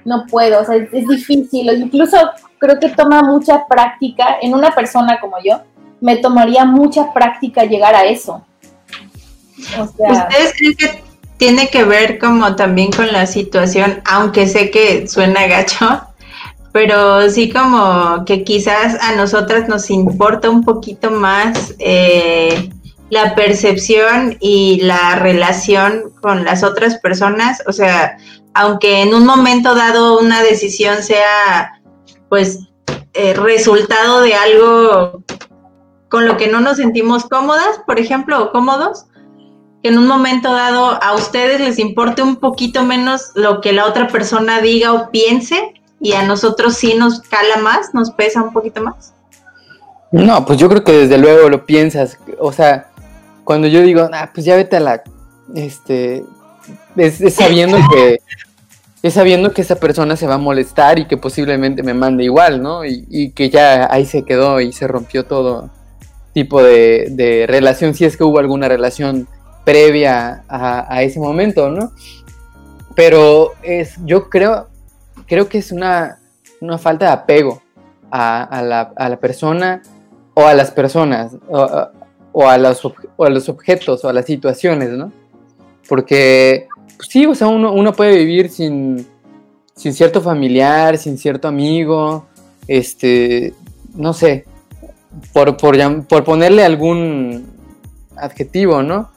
[0.04, 1.70] no puedo, o sea, es, difícil.
[1.72, 2.16] Incluso
[2.58, 5.60] creo que toma mucha práctica en una persona como yo,
[6.00, 8.44] me tomaría mucha práctica llegar a eso.
[9.78, 15.46] ¿Ustedes creen que tiene que ver como también con la situación, aunque sé que suena
[15.46, 16.02] gacho,
[16.72, 22.70] pero sí como que quizás a nosotras nos importa un poquito más eh,
[23.10, 28.16] la percepción y la relación con las otras personas, o sea,
[28.54, 31.80] aunque en un momento dado una decisión sea
[32.28, 32.60] pues
[33.12, 35.22] eh, resultado de algo
[36.08, 39.06] con lo que no nos sentimos cómodas, por ejemplo, o cómodos,
[39.82, 43.86] que en un momento dado a ustedes les importe un poquito menos lo que la
[43.86, 48.52] otra persona diga o piense y a nosotros sí nos cala más, nos pesa un
[48.52, 49.14] poquito más?
[50.12, 52.89] No, pues yo creo que desde luego lo piensas, o sea,
[53.50, 55.02] cuando yo digo, ah, pues ya vete a la,
[55.56, 56.22] este,
[56.94, 58.20] es, es sabiendo que
[59.02, 62.62] es sabiendo que esa persona se va a molestar y que posiblemente me mande igual,
[62.62, 62.84] ¿no?
[62.84, 65.68] Y, y que ya ahí se quedó y se rompió todo
[66.32, 69.26] tipo de, de relación, si es que hubo alguna relación
[69.64, 71.90] previa a, a ese momento, ¿no?
[72.94, 74.68] Pero es, yo creo,
[75.26, 76.20] creo que es una,
[76.60, 77.60] una falta de apego
[78.12, 79.82] a, a la, a la persona
[80.34, 81.88] o a las personas o,
[82.32, 85.12] o a los, o a los objetos o a las situaciones, ¿no?
[85.88, 89.06] Porque pues sí, o sea, uno, uno puede vivir sin,
[89.74, 92.26] sin cierto familiar, sin cierto amigo,
[92.68, 93.54] este,
[93.94, 94.44] no sé,
[95.32, 97.46] por, por, por ponerle algún
[98.16, 99.10] adjetivo, ¿no?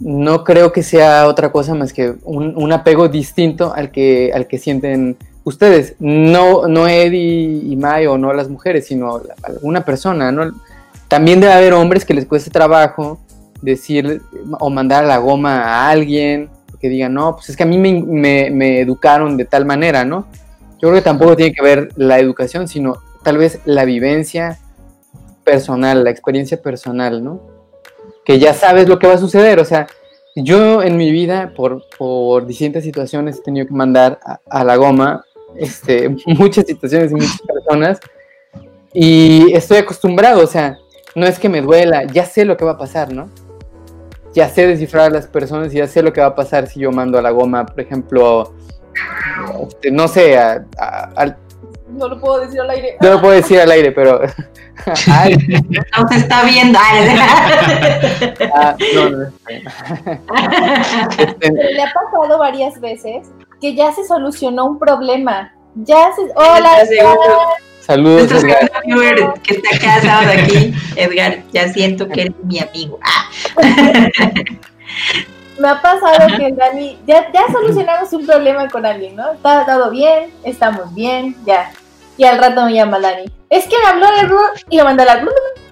[0.00, 4.58] No creo que sea otra cosa más que un, apego distinto al que, al que
[4.58, 5.94] sienten ustedes.
[6.00, 10.52] No, no Eddie y May o no las mujeres, sino la- alguna persona, ¿no?
[11.08, 13.20] También debe haber hombres que les cueste trabajo
[13.62, 14.22] decir
[14.58, 17.78] o mandar a la goma a alguien, que digan, no, pues es que a mí
[17.78, 20.26] me, educaron de tal manera, ¿no?
[20.74, 24.58] Yo creo que tampoco tiene que ver la educación, sino tal vez la vivencia
[25.42, 27.40] personal, la experiencia personal, ¿no?
[28.24, 29.86] Que ya sabes lo que va a suceder, o sea,
[30.34, 34.76] yo en mi vida, por, por distintas situaciones, he tenido que mandar a, a la
[34.76, 35.24] goma
[35.56, 38.00] este, muchas situaciones y muchas personas,
[38.92, 40.78] y estoy acostumbrado, o sea,
[41.16, 43.28] no es que me duela, ya sé lo que va a pasar, ¿no?
[44.34, 46.78] Ya sé descifrar a las personas y ya sé lo que va a pasar si
[46.80, 48.52] yo mando a la goma, por ejemplo,
[49.66, 51.36] este, no sé, a- a- al-
[51.88, 52.96] No lo puedo decir al aire.
[53.00, 54.20] no lo puedo decir al aire, pero...
[55.10, 55.36] Ay,
[55.98, 56.78] No se está viendo.
[58.54, 59.26] ah, no, no,
[61.18, 63.28] este, Le ha pasado varias veces
[63.60, 65.50] que ya se solucionó un problema.
[65.76, 66.22] Ya se.
[66.34, 66.70] Hola.
[67.86, 69.42] Saludos, Nuestro Edgar.
[69.42, 72.98] que está casado de aquí, Edgar, ya siento que eres mi amigo.
[73.02, 73.30] Ah,
[75.58, 79.32] Me ha pasado que el Dani, ya, ya solucionamos un problema con alguien, ¿no?
[79.32, 81.70] Está todo bien, estamos bien, ya.
[82.18, 83.24] Y al rato me llama Dani.
[83.48, 85.24] Es que me habló de Ruth y le manda la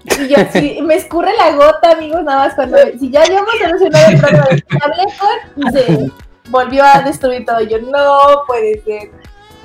[0.04, 4.10] y yo así, me escurre la gota, amigos, nada más cuando si ya habíamos solucionado
[4.10, 4.46] el problema,
[4.82, 6.10] hablé con y se
[6.50, 7.60] volvió a destruir todo.
[7.60, 9.10] Y yo, no puede ser.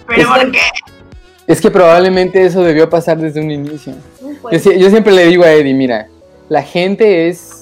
[0.08, 0.62] pero ¿por qué?
[1.50, 3.94] Es que probablemente eso debió pasar desde un inicio.
[4.22, 6.08] Yo, puede sie- yo siempre le digo a Eddie, mira,
[6.48, 7.56] la gente es...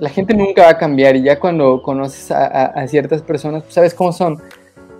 [0.00, 3.64] La gente nunca va a cambiar y ya cuando conoces a, a- a ciertas personas,
[3.64, 4.40] pues sabes cómo son.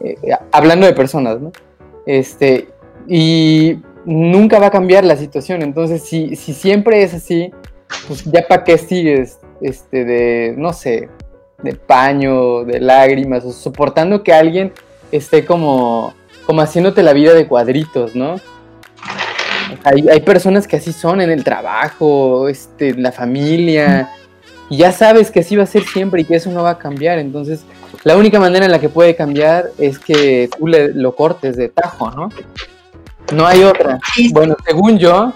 [0.03, 0.17] Eh,
[0.51, 1.53] hablando de personas, ¿no?
[2.05, 2.67] Este,
[3.07, 5.63] y nunca va a cambiar la situación.
[5.63, 7.53] Entonces, si, si siempre es así,
[8.09, 11.09] pues ya para qué sigues, este, de, no sé,
[11.63, 14.73] de paño, de lágrimas, o soportando que alguien
[15.13, 16.13] esté como,
[16.49, 18.37] como haciéndote la vida de cuadritos, ¿no?
[19.85, 24.09] Hay, hay personas que así son en el trabajo, este, en la familia,
[24.71, 26.79] y ya sabes que así va a ser siempre y que eso no va a
[26.79, 27.19] cambiar.
[27.19, 27.65] Entonces,
[28.03, 31.69] la única manera en la que puede cambiar es que tú le, lo cortes de
[31.69, 32.31] tajo, ¿no?
[33.35, 34.01] No hay otra.
[34.33, 35.35] Bueno, según yo,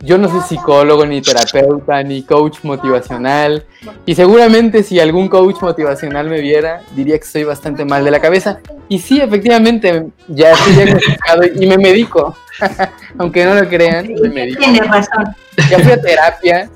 [0.00, 3.64] yo no soy psicólogo, ni terapeuta, ni coach motivacional.
[4.04, 8.20] Y seguramente si algún coach motivacional me viera, diría que estoy bastante mal de la
[8.20, 8.60] cabeza.
[8.88, 12.36] Y sí, efectivamente, ya estoy diagnosticado y me medico.
[13.18, 14.60] Aunque no lo crean, me medico.
[14.60, 15.34] Tienes razón.
[15.70, 16.70] Ya fui a terapia.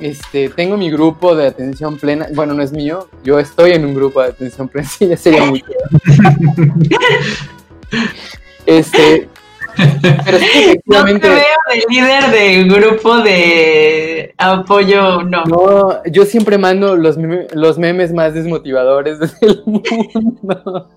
[0.00, 2.28] Este, tengo mi grupo de atención plena.
[2.34, 3.08] Bueno, no es mío.
[3.24, 4.88] Yo estoy en un grupo de atención plena.
[4.98, 5.64] Sí, ya sería mucho.
[8.66, 9.28] Este,
[10.24, 11.28] pero sí, No te efectivamente.
[11.28, 15.44] veo de líder de grupo de apoyo, no.
[15.44, 20.88] No, yo siempre mando los, meme- los memes más desmotivadores del mundo.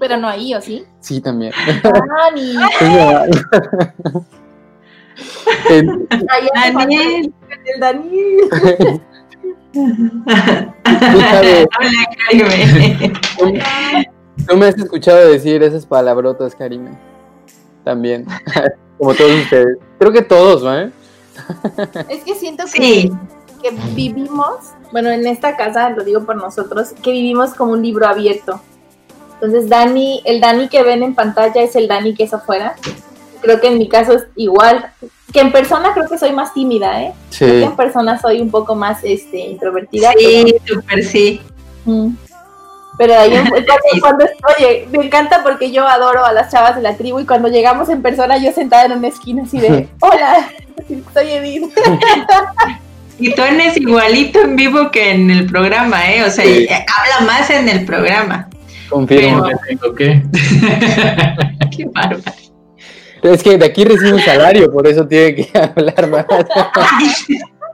[0.00, 0.84] Pero no ahí, ¿o sí?
[1.00, 1.52] Sí, también.
[1.82, 2.54] Dani.
[5.70, 7.32] El- hace falta Daniel.
[7.74, 8.10] el Dani.
[11.30, 11.66] sabes.
[11.78, 12.04] Hola.
[13.38, 13.52] ¿Tú,
[14.48, 16.90] tú me has escuchado decir esas palabrotas, Karime.
[17.84, 18.26] También.
[18.98, 19.78] Como todos ustedes.
[19.98, 20.74] Creo que todos, ¿no?
[22.08, 23.12] Es que siento que, Sí,
[23.62, 24.56] que vivimos,
[24.92, 28.60] bueno, en esta casa, lo digo por nosotros, que vivimos como un libro abierto.
[29.34, 32.76] Entonces, Dani, el Dani que ven en pantalla es el Dani que es afuera.
[33.40, 34.92] Creo que en mi caso es igual.
[35.32, 37.12] Que en persona creo que soy más tímida, ¿eh?
[37.36, 37.64] Creo que Sí.
[37.64, 40.12] en persona soy un poco más este, introvertida.
[40.16, 41.40] sí, súper sí.
[41.84, 42.10] Mm,
[43.02, 44.24] pero de ahí en- cuando, cuando-
[44.56, 47.88] oye, me encanta porque yo adoro a las chavas de la tribu y cuando llegamos
[47.88, 50.48] en persona yo sentada en una esquina así de, hola,
[51.12, 51.64] soy Edith.
[53.18, 56.22] Y tú eres igualito en vivo que en el programa, ¿eh?
[56.22, 56.68] O sea, Sí.
[56.70, 58.48] habla más en el programa.
[58.88, 59.42] Confirmo.
[59.44, 60.22] Pero- ¿Qué tengo que?
[61.76, 62.22] Qué bárbaro.
[63.22, 66.26] Es que de aquí recibe un salario, por eso tiene que hablar más.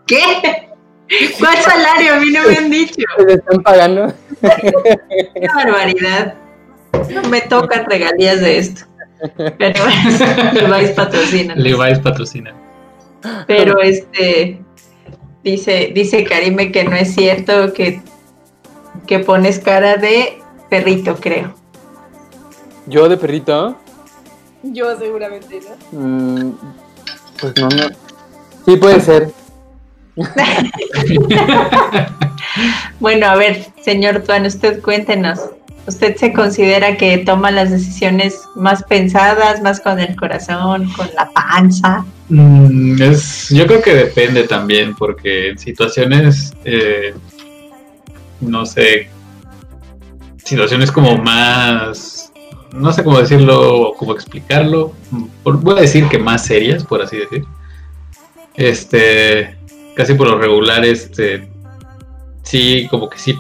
[0.07, 0.68] ¿Qué?
[1.39, 2.15] ¿Cuál salario?
[2.15, 3.03] A mí no me han dicho.
[3.19, 4.13] ¿Les están pagando?
[4.41, 6.35] Qué barbaridad.
[7.11, 8.83] No me tocan regalías de esto.
[9.59, 9.85] Pero
[10.69, 11.55] Levi's patrocina.
[11.57, 12.55] Levi's patrocina.
[13.47, 14.61] Pero este
[15.43, 18.01] dice, dice Karime que no es cierto que,
[19.07, 20.39] que pones cara de
[20.71, 21.55] perrito, creo.
[22.87, 23.77] ¿Yo de perrito?
[24.63, 25.61] Yo seguramente,
[25.93, 25.99] ¿no?
[25.99, 26.53] Mm,
[27.41, 27.89] pues no, no.
[28.65, 29.33] Sí, puede ser.
[33.01, 35.41] Bueno, a ver, señor Tuan, usted cuéntenos.
[35.87, 41.31] ¿Usted se considera que toma las decisiones más pensadas, más con el corazón, con la
[41.31, 42.05] panza?
[42.29, 47.15] Mm, es, yo creo que depende también, porque en situaciones, eh,
[48.41, 49.09] no sé,
[50.45, 52.31] situaciones como más,
[52.75, 54.93] no sé cómo decirlo, cómo explicarlo,
[55.43, 57.45] voy a decir que más serias, por así decir.
[58.55, 59.58] Este,
[59.99, 61.49] casi por lo regular, este,
[62.45, 63.37] sí, como que sí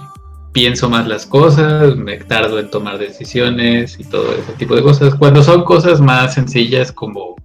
[0.52, 5.14] pienso más las cosas, me tardo en tomar decisiones y todo ese tipo de cosas.
[5.14, 7.36] Cuando son cosas más sencillas como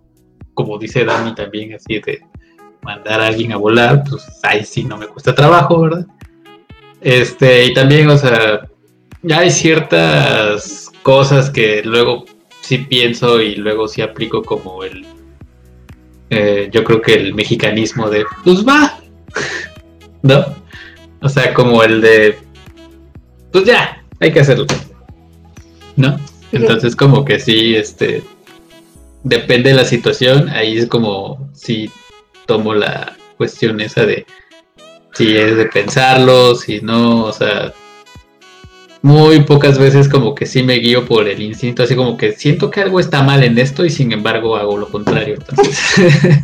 [0.55, 2.21] como dice Dani también, así de
[2.81, 6.07] mandar a alguien a volar, pues ahí sí no me cuesta trabajo, ¿verdad?
[7.01, 8.67] Este, y también, o sea,
[9.21, 12.25] ya hay ciertas cosas que luego
[12.61, 15.05] sí pienso y luego sí aplico como el,
[16.31, 19.02] eh, yo creo que el mexicanismo de, pues va,
[20.21, 20.45] ¿no?
[21.21, 22.37] O sea, como el de,
[23.51, 24.65] pues ya, hay que hacerlo,
[25.95, 26.19] ¿no?
[26.51, 28.23] Entonces como que sí, este,
[29.23, 31.89] depende de la situación, ahí es como si
[32.45, 34.25] tomo la cuestión esa de
[35.13, 37.73] si es de pensarlo, si no, o sea,
[39.01, 42.71] muy pocas veces como que sí me guío por el instinto, así como que siento
[42.71, 45.77] que algo está mal en esto y sin embargo hago lo contrario, entonces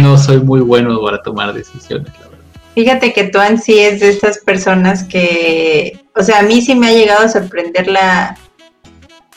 [0.00, 2.38] no soy muy bueno para tomar decisiones, la verdad.
[2.74, 6.88] Fíjate que Tuan sí es de estas personas que, o sea, a mí sí me
[6.88, 8.36] ha llegado a sorprender la,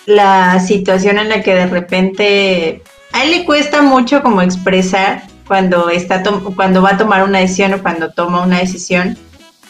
[0.06, 5.89] la situación en la que de repente a él le cuesta mucho como expresar cuando
[5.89, 6.24] está
[6.56, 9.17] cuando va a tomar una decisión o cuando toma una decisión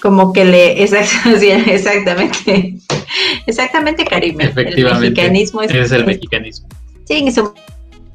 [0.01, 2.75] como que le exact- sí, exactamente
[3.47, 6.67] exactamente Karime el Efectivamente, mexicanismo es, ese es el mexicanismo.
[7.05, 7.53] sí, su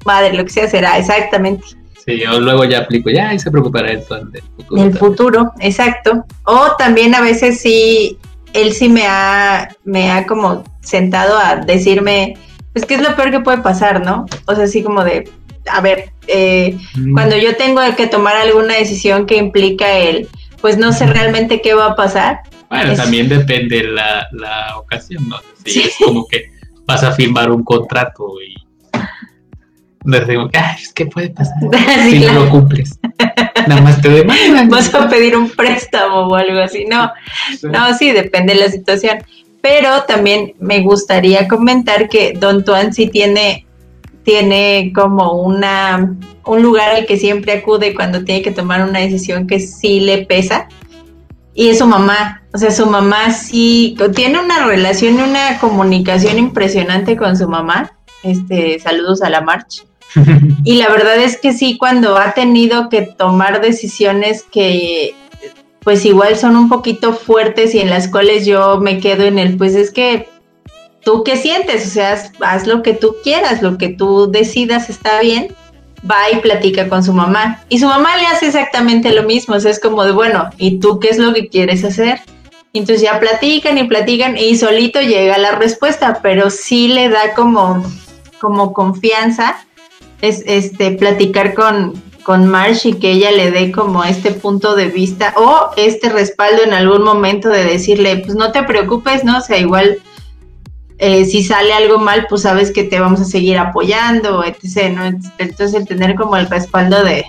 [0.04, 1.64] madre lo que sea será exactamente
[2.04, 4.82] Sí, yo luego ya aplico, ya, y se preocupará el plan del futuro.
[4.82, 6.24] del futuro, exacto.
[6.44, 8.16] O también a veces sí,
[8.52, 12.34] él sí me ha, me ha como sentado a decirme,
[12.72, 14.26] pues qué es lo peor que puede pasar, ¿no?
[14.46, 15.28] O sea, así como de,
[15.70, 17.12] a ver, eh, Mm.
[17.12, 20.28] cuando yo tengo que tomar alguna decisión que implica el,
[20.60, 22.40] pues no sé realmente qué va a pasar.
[22.70, 25.36] Bueno, Es- también depende la, la ocasión, ¿no?
[25.64, 25.80] Si Sí.
[25.82, 26.44] es como que
[26.86, 28.54] vas a firmar un contrato y
[30.06, 31.54] es como que, ay, pues, ¿qué puede pasar
[32.04, 32.98] Sí, si no lo cumples?
[33.66, 34.68] Nada más te demandan.
[34.68, 37.10] Vas a pedir un préstamo o algo así, no.
[37.62, 39.18] No, sí, depende de la situación.
[39.60, 43.66] Pero también me gustaría comentar que Don Tuan sí tiene,
[44.24, 49.46] tiene como una, un lugar al que siempre acude cuando tiene que tomar una decisión
[49.46, 50.68] que sí le pesa.
[51.52, 52.42] Y es su mamá.
[52.54, 57.92] O sea, su mamá sí tiene una relación y una comunicación impresionante con su mamá.
[58.22, 59.84] Este, saludos a la March.
[60.64, 65.14] Y la verdad es que sí, cuando ha tenido que tomar decisiones que
[65.82, 69.56] pues igual son un poquito fuertes y en las cuales yo me quedo en el,
[69.56, 70.28] pues es que
[71.02, 74.90] tú qué sientes, o sea, haz, haz lo que tú quieras, lo que tú decidas
[74.90, 75.54] está bien,
[76.08, 77.62] va y platica con su mamá.
[77.68, 80.78] Y su mamá le hace exactamente lo mismo, o sea, es como de, bueno, ¿y
[80.78, 82.20] tú qué es lo que quieres hacer?
[82.72, 87.82] Entonces ya platican y platican y solito llega la respuesta, pero sí le da como,
[88.38, 89.56] como confianza
[90.20, 94.86] es este platicar con, con Marsh y que ella le dé como este punto de
[94.86, 99.38] vista o este respaldo en algún momento de decirle, pues no te preocupes, ¿no?
[99.38, 99.98] O sea, igual
[100.98, 105.04] eh, si sale algo mal, pues sabes que te vamos a seguir apoyando, etc., ¿no?
[105.38, 107.24] Entonces el tener como el respaldo de,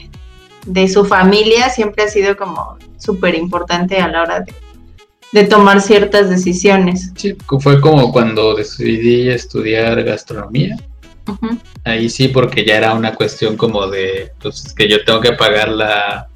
[0.66, 4.54] de su familia siempre ha sido como súper importante a la hora de,
[5.32, 7.12] de tomar ciertas decisiones.
[7.16, 10.78] Sí, fue como cuando decidí estudiar gastronomía.
[11.84, 15.34] Ahí sí, porque ya era una cuestión como de, pues es que yo tengo que
[15.34, 16.28] pagar la...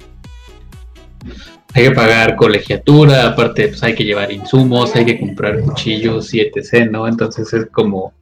[1.74, 6.40] Hay que pagar colegiatura, aparte pues hay que llevar insumos, hay que comprar cuchillos y
[6.40, 7.06] etc, ¿no?
[7.06, 8.14] Entonces es como,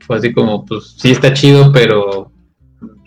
[0.00, 2.30] fue así como, pues sí está chido, pero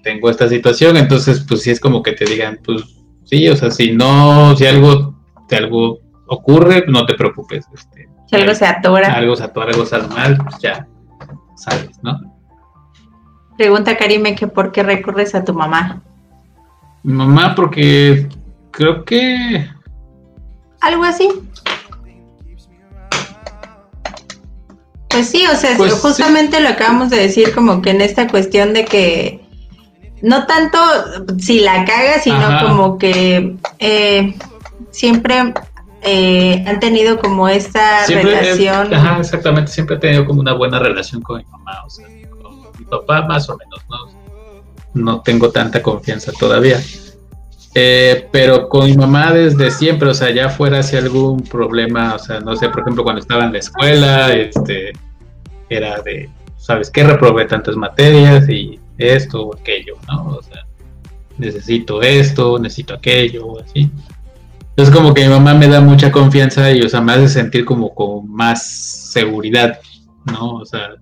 [0.03, 2.83] tengo esta situación, entonces pues sí es como que te digan, pues
[3.25, 5.15] sí, o sea, si no, si algo,
[5.47, 7.65] si algo ocurre, no te preocupes.
[7.73, 9.13] Este, Si algo se atora.
[9.13, 10.87] algo se atora, algo sale mal, pues ya
[11.55, 12.19] sabes, ¿no?
[13.61, 16.01] Pregunta Karime que por qué recurres a tu mamá.
[17.03, 18.27] Mi mamá, porque
[18.71, 19.69] creo que
[20.79, 21.29] algo así.
[25.09, 28.73] Pues sí, o sea, Pues justamente lo acabamos de decir, como que en esta cuestión
[28.73, 29.41] de que
[30.23, 30.79] no tanto
[31.37, 32.67] si la cagas, sino Ajá.
[32.67, 34.33] como que eh,
[34.89, 35.53] siempre
[36.01, 38.91] eh, han tenido como esta Siempre, relación.
[38.91, 42.07] ajá, exactamente, siempre he tenido como una buena relación con mi mamá, o sea,
[42.91, 44.21] papá más o menos, ¿no?
[44.93, 46.79] No tengo tanta confianza todavía.
[47.73, 52.19] Eh, pero con mi mamá desde siempre, o sea, ya fuera si algún problema, o
[52.19, 54.91] sea, no sé, por ejemplo, cuando estaba en la escuela, este,
[55.69, 57.03] era de, ¿sabes qué?
[57.05, 60.37] Reprobé tantas materias y esto o aquello, ¿no?
[60.37, 60.65] O sea,
[61.37, 63.89] necesito esto, necesito aquello, así.
[64.71, 67.65] Entonces como que mi mamá me da mucha confianza y, o sea, me hace sentir
[67.65, 68.65] como con más
[69.11, 69.79] seguridad,
[70.25, 70.55] ¿no?
[70.55, 70.95] O sea,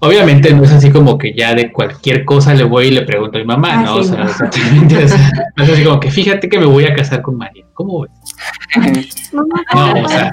[0.00, 3.38] obviamente no es así como que ya de cualquier cosa le voy y le pregunto
[3.38, 3.94] a mi mamá, Ah, ¿no?
[3.94, 4.30] sí, o sea, no.
[4.30, 7.64] exactamente, o sea, es así como que fíjate que me voy a casar con María,
[7.74, 8.10] ¿cómo ves?
[9.32, 9.42] No,
[10.04, 10.32] o sea,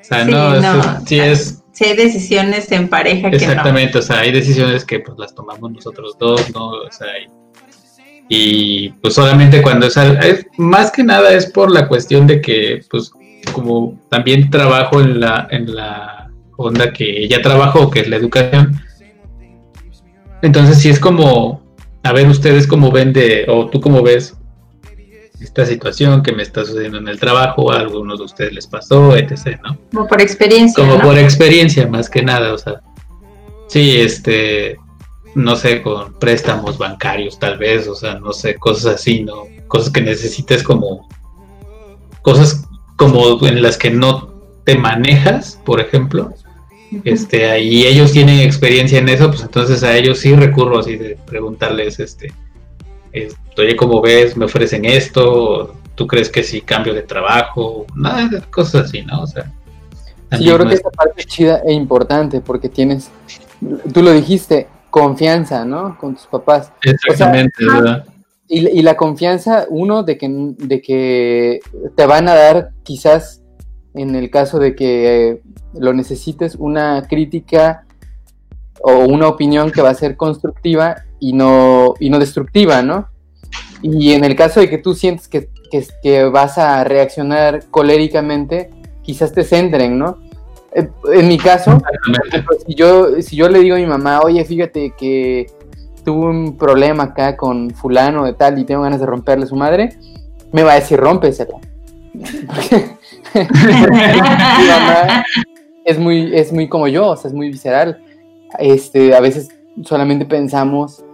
[0.00, 0.80] o sea, Sí, no, no.
[0.80, 3.42] eso sí es Si hay decisiones en pareja que no.
[3.42, 6.68] Exactamente, o sea, hay decisiones que pues las tomamos nosotros dos, ¿no?
[6.70, 7.26] O sea, y,
[8.28, 12.40] y, pues solamente cuando es, al- es- más que nada es por la cuestión de
[12.40, 13.12] que pues
[13.52, 16.19] como también trabajo en la en la
[16.64, 18.80] onda que ya trabajo, que es la educación.
[20.42, 21.62] Entonces sí es como
[22.02, 24.34] a ver ustedes cómo ven de o tú cómo ves
[25.40, 29.16] esta situación que me está sucediendo en el trabajo, a algunos de ustedes les pasó,
[29.16, 29.78] etc., ¿no?
[29.92, 30.84] Como por experiencia.
[30.84, 31.02] como ¿no?
[31.02, 32.82] por experiencia más que nada, o sea,
[33.66, 34.76] sí, este,
[35.34, 39.44] no sé, con préstamos bancarios tal vez, o sea, no sé, cosas así, ¿no?
[39.66, 41.08] Cosas que necesites como,
[42.20, 44.34] cosas como en las que no
[44.64, 46.34] te manejas, por ejemplo,
[47.04, 51.16] este, ahí ellos tienen experiencia en eso, pues entonces a ellos sí recurro así de
[51.26, 52.32] preguntarles, este,
[53.12, 54.36] eh, oye, ¿cómo ves?
[54.36, 55.74] ¿Me ofrecen esto?
[55.94, 57.86] ¿Tú crees que si cambio de trabajo?
[57.94, 59.22] Nada, cosas así, ¿no?
[59.22, 59.50] O sea,
[60.38, 63.10] Sí, yo creo que es- esa parte es chida e importante porque tienes,
[63.92, 65.98] tú lo dijiste, confianza, ¿no?
[65.98, 66.72] Con tus papás.
[66.84, 68.04] Exactamente, ¿verdad?
[68.48, 71.60] Y, y la confianza, uno, de que, de que
[71.96, 73.42] te van a dar quizás,
[73.94, 75.42] en el caso de que eh,
[75.74, 77.84] lo necesites, una crítica
[78.82, 83.08] o una opinión que va a ser constructiva y no, y no destructiva, ¿no?
[83.82, 88.70] Y en el caso de que tú sientes que, que, que vas a reaccionar coléricamente,
[89.02, 90.18] quizás te centren, ¿no?
[90.72, 91.80] Eh, En mi caso,
[92.66, 95.46] si yo, si yo le digo a mi mamá, oye, fíjate que
[96.04, 99.90] tuve un problema acá con fulano de tal y tengo ganas de romperle su madre,
[100.52, 101.56] me va a decir, rómpesela.
[103.34, 103.46] Mi
[104.66, 105.24] mamá
[105.84, 108.02] es muy, es muy como yo, o sea, es muy visceral.
[108.58, 109.48] Este, a veces
[109.84, 111.04] solamente pensamos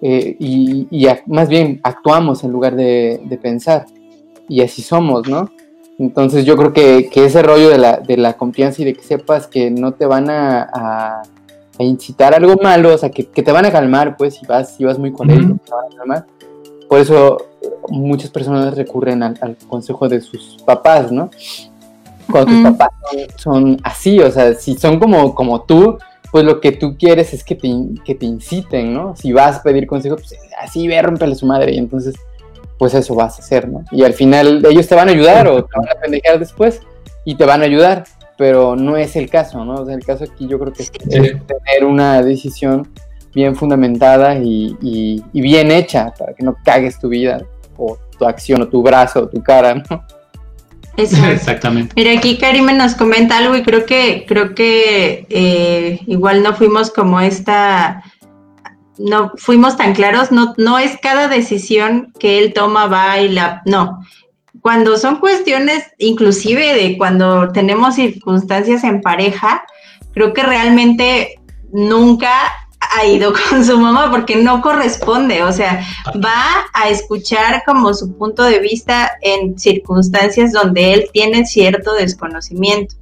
[0.00, 0.88] eh, y,
[1.26, 3.86] más bien actuamos en lugar de, de pensar.
[4.48, 5.50] Y así somos, ¿no?
[5.98, 9.02] Entonces yo creo que, que ese rollo de la, de la confianza y de que
[9.02, 11.22] sepas que no te van a, a-
[11.78, 14.76] a incitar algo malo, o sea, que, que te van a calmar, pues, si vas,
[14.76, 15.60] si vas muy colérico, Ujú.
[15.64, 16.26] te van a calmar.
[16.88, 21.30] Por eso eh, muchas personas recurren al, al consejo de sus papás, ¿no?
[22.30, 22.76] Cuando tus Ujú.
[22.76, 25.98] papás son, son así, o sea, si son como, como tú,
[26.30, 27.68] pues lo que tú quieres es que te,
[28.04, 29.14] que te inciten, ¿no?
[29.16, 32.14] Si vas a pedir consejo, pues así ve, rómpele su madre, y entonces,
[32.78, 33.84] pues eso vas a hacer, ¿no?
[33.90, 36.80] Y al final ellos te van a ayudar o te van a pendejar después
[37.24, 38.04] y te van a ayudar,
[38.38, 39.74] pero no es el caso, ¿no?
[39.82, 42.88] O sea, el caso aquí yo creo que es, es tener una decisión
[43.34, 47.42] bien fundamentada y, y- y bien hecha para que no cagues tu vida
[47.76, 50.04] o tu acción o tu brazo o tu cara, ¿no?
[50.96, 51.30] Exacto.
[51.30, 51.92] Exactamente.
[51.96, 56.90] Mira, aquí Karime nos comenta algo y creo que, creo que eh, igual no fuimos
[56.90, 58.02] como esta,
[58.98, 63.62] no fuimos tan claros, no, no es cada decisión que él toma, va y la,
[63.64, 64.00] no.
[64.60, 69.64] Cuando son cuestiones, inclusive de cuando tenemos circunstancias en pareja,
[70.12, 71.40] creo que realmente
[71.72, 72.30] nunca
[72.94, 75.84] ha ido con su mamá porque no corresponde, o sea,
[76.24, 82.94] va a escuchar como su punto de vista en circunstancias donde él tiene cierto desconocimiento,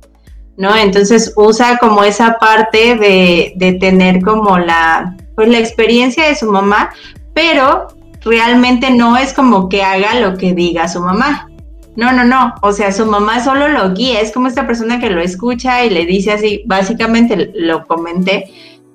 [0.57, 0.77] ¿no?
[0.77, 6.51] Entonces usa como esa parte de, de tener como la, pues la experiencia de su
[6.51, 6.91] mamá,
[7.35, 7.89] pero
[8.23, 11.51] realmente no es como que haga lo que diga su mamá.
[11.97, 12.55] No, no, no.
[12.63, 14.21] O sea, su mamá solo lo guía.
[14.21, 18.51] Es como esta persona que lo escucha y le dice así, básicamente lo comenté,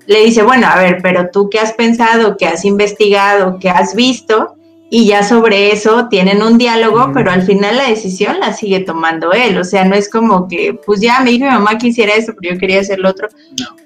[0.08, 3.96] le dice, bueno, a ver, pero tú qué has pensado, qué has investigado, qué has
[3.96, 4.56] visto,
[4.90, 7.14] y ya sobre eso tienen un diálogo, Mm.
[7.14, 9.58] pero al final la decisión la sigue tomando él.
[9.58, 12.34] O sea, no es como que, pues ya me dijo mi mamá que hiciera esto,
[12.40, 13.28] pero yo quería hacer lo otro.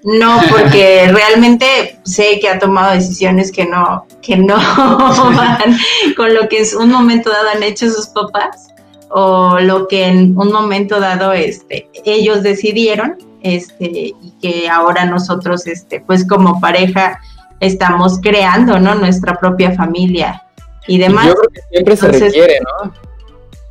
[0.04, 4.58] No, porque realmente sé que ha tomado decisiones que no, que no
[5.36, 5.78] van
[6.18, 8.68] con lo que en un momento dado han hecho sus papás.
[9.10, 15.66] O lo que en un momento dado este, ellos decidieron este, y que ahora nosotros,
[15.68, 17.20] este, pues como pareja,
[17.60, 18.96] estamos creando, ¿no?
[18.96, 20.44] Nuestra propia familia
[20.88, 21.28] y demás.
[21.28, 22.94] Yo creo que siempre se requiere, ¿no?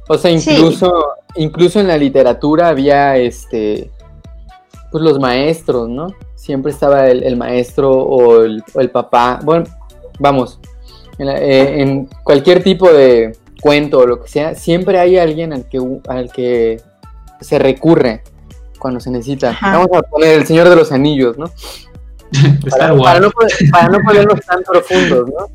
[0.08, 3.90] O sea, incluso, incluso en la literatura había este
[4.90, 6.08] pues los maestros, ¿no?
[6.34, 9.38] Siempre estaba el, maestro o el, papá.
[9.44, 9.66] Bueno,
[10.18, 10.58] vamos,
[11.18, 15.80] eh, en, cualquier tipo de cuento o lo que sea, siempre hay alguien al que,
[16.08, 16.80] al que
[17.40, 18.22] se recurre
[18.78, 19.56] cuando se necesita.
[19.60, 21.50] Vamos a poner el Señor de los Anillos, ¿no?
[22.70, 23.30] para, no,
[23.70, 25.46] para no ponerlos tan profundos, ¿no?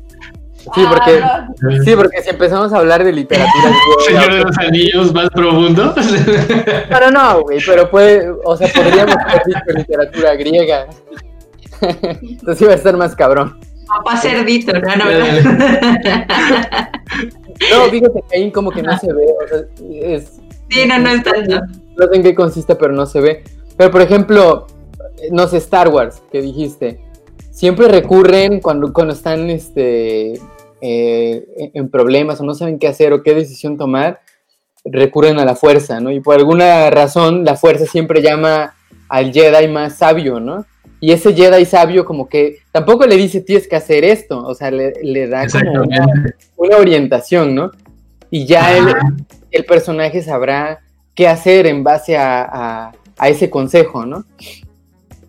[0.74, 1.46] Sí, porque, ah,
[1.84, 3.70] sí, porque si empezamos a hablar de literatura
[4.06, 5.94] Señor de los anillos más profundo.
[6.88, 10.86] Pero no, güey, pero puede, o sea, podríamos haber dicho literatura griega.
[12.22, 13.60] Entonces iba a estar más cabrón.
[13.86, 14.96] Papá cerdito, ¿no?
[14.96, 15.14] No, no
[17.90, 19.58] fíjate que ahí como que no se ve, o sea,
[20.00, 20.40] es...
[20.70, 21.60] Sí, no, no es tanto.
[21.96, 23.44] No sé en qué consiste, pero no se ve.
[23.76, 24.66] Pero, por ejemplo,
[25.30, 27.00] no sé, Star Wars, que dijiste,
[27.50, 30.34] siempre recurren cuando, cuando están este,
[30.80, 34.20] eh, en problemas o no saben qué hacer o qué decisión tomar,
[34.84, 36.10] recurren a la fuerza, ¿no?
[36.10, 38.74] Y por alguna razón la fuerza siempre llama
[39.08, 40.66] al Jedi más sabio, ¿no?
[41.04, 44.70] Y ese Jedi sabio como que tampoco le dice tienes que hacer esto, o sea,
[44.70, 45.82] le, da como
[46.56, 47.72] una, orientación, ¿no?
[48.30, 48.74] Y ya
[49.50, 50.80] el, personaje sabrá
[51.14, 54.24] qué hacer en base a, a ese consejo, ¿no?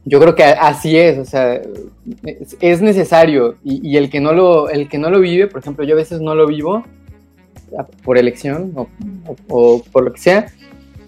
[0.06, 1.62] Yo creo que así es, o sea,
[2.62, 5.96] es necesario y, el, que no lo, el que no lo vive, por ejemplo, yo
[5.96, 6.86] a veces no lo vivo
[8.06, 8.72] por elección
[9.50, 10.46] o, por lo que sea,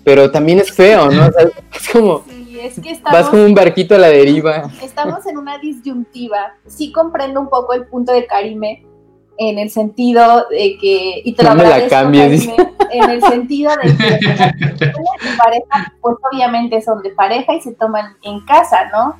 [0.04, 1.26] pero también es feo, ¿no?
[1.74, 2.26] es como...
[2.60, 4.70] es que vas como un barquito a la deriva.
[4.82, 6.56] Estamos en una disyuntiva.
[6.66, 8.86] Sí comprendo un poco el punto de Karime,
[9.38, 12.48] en el sentido de que, y te lo no la cambies.
[12.92, 14.20] en el sentido de que
[15.38, 19.16] pareja, pues obviamente son de pareja y se toman en casa, ¿no?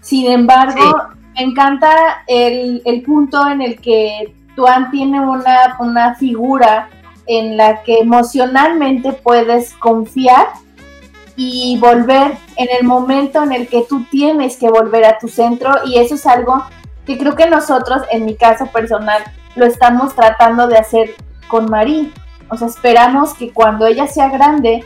[0.00, 0.96] Sin embargo,
[1.34, 6.88] me encanta el, el, punto en el que Tuan tiene una, una figura
[7.26, 10.46] en la que emocionalmente puedes confiar
[11.36, 15.70] y volver en el momento en el que tú tienes que volver a tu centro
[15.84, 16.64] y eso es algo
[17.04, 19.22] que creo que nosotros, en mi caso personal,
[19.54, 21.14] lo estamos tratando de hacer
[21.48, 22.12] con Marí.
[22.50, 24.84] O sea, esperamos que cuando ella sea grande,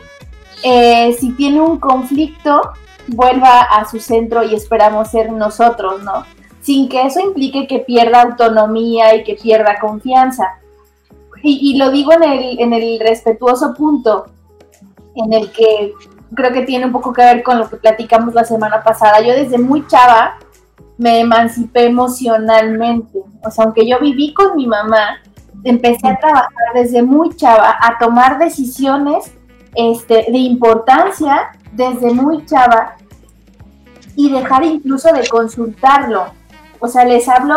[0.63, 2.61] eh, si tiene un conflicto,
[3.07, 6.25] vuelva a su centro y esperamos ser nosotros, ¿no?
[6.61, 10.59] Sin que eso implique que pierda autonomía y que pierda confianza.
[11.43, 14.27] Y, lo digo en el, en el respetuoso punto,
[15.15, 15.91] en el que
[16.35, 19.21] creo que tiene un poco que ver con lo que platicamos la semana pasada.
[19.21, 20.37] Yo desde muy chava
[20.97, 23.19] me emancipé emocionalmente.
[23.43, 25.17] O sea, aunque yo viví con mi mamá,
[25.63, 29.31] empecé a trabajar desde muy chava, a tomar decisiones
[29.75, 32.95] este, de importancia desde muy chava
[34.15, 36.25] y dejar incluso de consultarlo.
[36.79, 37.55] O sea, les hablo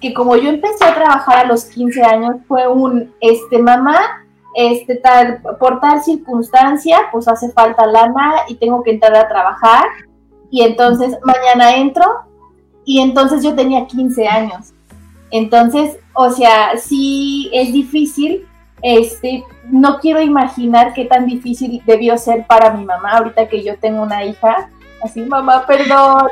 [0.00, 4.25] que como yo empecé a trabajar a los 15 años, fue un, este, mamá,
[4.56, 9.84] este, tal, por tal circunstancia, pues hace falta lana y tengo que entrar a trabajar.
[10.50, 12.06] Y entonces mañana entro
[12.86, 14.72] y entonces yo tenía 15 años.
[15.30, 18.46] Entonces, o sea, sí es difícil.
[18.80, 23.76] Este, no quiero imaginar qué tan difícil debió ser para mi mamá ahorita que yo
[23.78, 24.70] tengo una hija.
[25.04, 26.28] Así, mamá, perdón.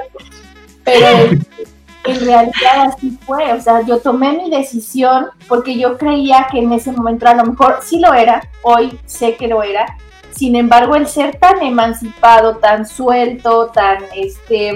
[0.82, 1.06] Pero
[2.04, 3.52] en realidad así fue.
[3.52, 7.44] O sea, yo tomé mi decisión porque yo creía que en ese momento a lo
[7.44, 8.42] mejor sí lo era.
[8.62, 9.96] Hoy sé que lo era.
[10.30, 14.72] Sin embargo, el ser tan emancipado, tan suelto, tan este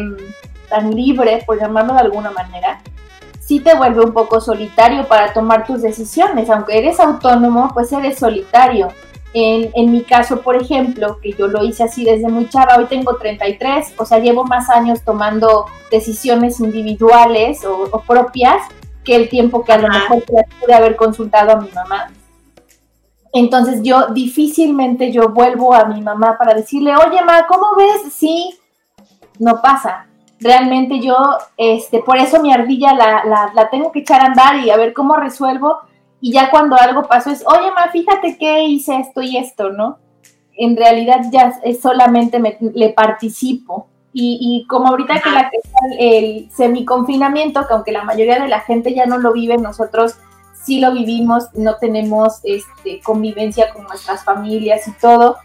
[0.68, 2.80] tan libre, por llamarlo de alguna manera,
[3.40, 6.50] sí te vuelve un poco solitario para tomar tus decisiones.
[6.50, 8.88] Aunque eres autónomo, pues eres solitario.
[9.34, 12.86] En, en, mi caso, por ejemplo, que yo lo hice así desde muy chava, hoy
[12.86, 18.62] tengo 33, o sea, llevo más años tomando decisiones individuales o, propias
[19.04, 22.10] que el tiempo que a lo mejor pude haber consultado a mi mamá.
[23.32, 28.12] Entonces yo difícilmente yo vuelvo a mi mamá para decirle, oye, ma, ¿cómo ves?
[28.12, 28.58] Sí,
[29.38, 30.08] no pasa
[30.40, 31.16] realmente yo,
[31.56, 34.92] este, por eso mi ardilla la, la, tengo que echar a andar y a ver
[34.92, 35.78] cómo resuelvo.
[36.20, 39.98] Y ya cuando algo pasó es, oye, ma, fíjate que hice esto y esto, ¿no?
[40.56, 43.88] En realidad ya es solamente me, le participo.
[44.12, 45.50] Y, y, como ahorita que la
[45.98, 50.16] el semiconfinamiento, que aunque la mayoría de la gente ya no lo vive, nosotros
[50.64, 55.36] sí lo vivimos, no tenemos este, convivencia con nuestras familias y todo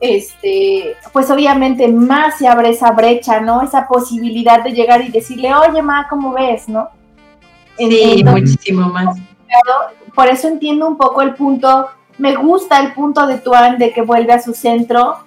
[0.00, 3.62] este, pues obviamente más se abre esa brecha, ¿no?
[3.62, 6.88] Esa posibilidad de llegar y decirle, oye, ma, ¿cómo ves, no?
[7.78, 9.16] Sí, muchísimo más.
[10.14, 11.88] Por eso entiendo un poco el punto
[12.18, 15.18] me gusta el punto de Tuan de que vuelve a su centro.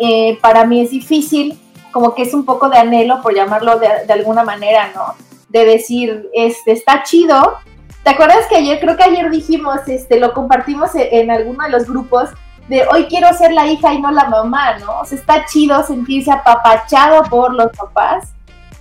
[0.00, 1.58] Eh, para mí es difícil,
[1.92, 5.14] como que es un poco de anhelo, por llamarlo de, alguna manera, ¿no?
[5.48, 7.58] De decir, este, está chido.
[8.02, 11.70] ¿Te acuerdas que ayer, creo que ayer dijimos, este, lo compartimos en, en alguno de
[11.70, 12.30] los grupos,
[12.68, 15.00] de hoy quiero ser la hija y no la mamá, ¿no?
[15.00, 18.32] O sea, está chido sentirse apapachado por los papás.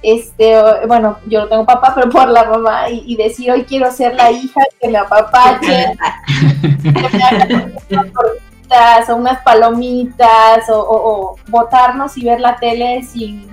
[0.02, 0.56] Este,
[0.88, 4.16] bueno, yo no tengo papá, pero por la mamá, y, y decir hoy quiero ser
[4.16, 5.88] la hija que me apapache,
[9.10, 13.48] o unas palomitas, o, o- o botarnos y ver la tele sin,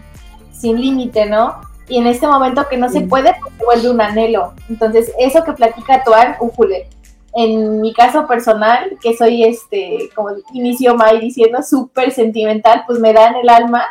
[0.52, 1.60] sin límite, ¿no?
[1.88, 4.52] Y en este momento que no se puede, pues se vuelve un anhelo.
[4.68, 6.88] Entonces, eso que platica Tuan, ujule,
[7.34, 13.12] en mi caso personal, que soy este, como inició May diciendo, súper sentimental, pues me
[13.12, 13.84] da en el alma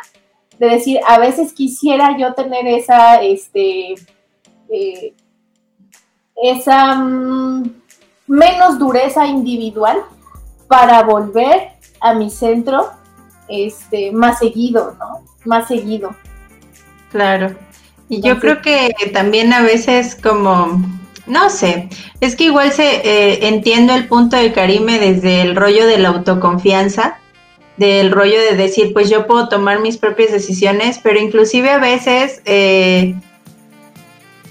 [0.58, 3.94] de decir, a veces quisiera yo tener esa, este,
[4.70, 5.14] eh,
[6.42, 7.70] esa mm,
[8.26, 10.02] menos dureza individual
[10.68, 12.90] para volver a mi centro
[13.48, 15.24] este, más seguido, ¿no?
[15.44, 16.14] Más seguido.
[17.10, 17.54] Claro.
[18.08, 20.82] Y yo Entonces- creo que también a veces como,
[21.26, 21.88] no sé,
[22.20, 26.08] es que igual se eh, entiendo el punto de Karime desde el rollo de la
[26.08, 27.18] autoconfianza,
[27.76, 32.40] del rollo de decir, pues yo puedo tomar mis propias decisiones, pero inclusive a veces
[32.44, 33.14] eh,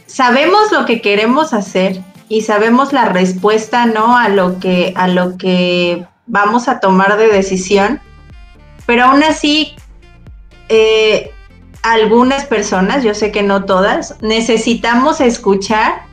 [0.05, 4.17] sabemos lo que queremos hacer y sabemos la respuesta, ¿no?
[4.17, 7.99] A lo que, a lo que vamos a tomar de decisión,
[8.85, 9.75] pero aún así,
[10.69, 11.31] eh,
[11.83, 16.04] algunas personas, yo sé que no todas, necesitamos escuchar,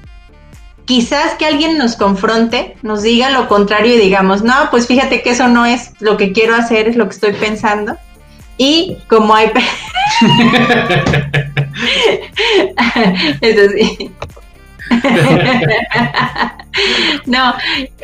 [0.85, 5.31] quizás que alguien nos confronte, nos diga lo contrario y digamos, no, pues fíjate que
[5.31, 7.97] eso no es lo que quiero hacer, es lo que estoy pensando.
[8.59, 9.47] Y como hay...
[13.41, 14.11] eso sí.
[17.27, 17.55] no,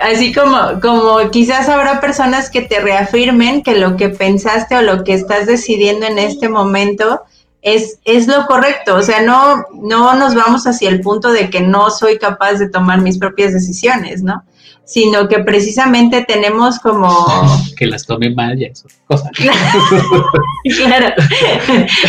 [0.01, 5.05] así como, como quizás habrá personas que te reafirmen que lo que pensaste o lo
[5.05, 7.23] que estás decidiendo en este momento
[7.63, 8.97] es, es lo correcto.
[8.97, 12.69] O sea, no, no nos vamos hacia el punto de que no soy capaz de
[12.69, 14.45] tomar mis propias decisiones, ¿no?
[14.85, 17.27] Sino que precisamente tenemos como
[17.77, 19.31] que las tome mal ya es otra cosa.
[20.77, 21.15] claro.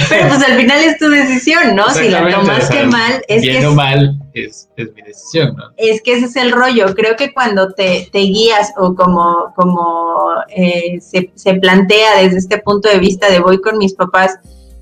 [0.10, 1.90] Pero pues al final es tu decisión, ¿no?
[1.90, 5.66] Si la tomaste mal, es que Bien o mal es, es mi decisión, ¿no?
[5.76, 6.96] es que ese es el rollo.
[6.96, 12.60] Creo que cuando te, te guías o como, como eh, se, se plantea desde este
[12.60, 14.40] punto de vista de voy con mis papás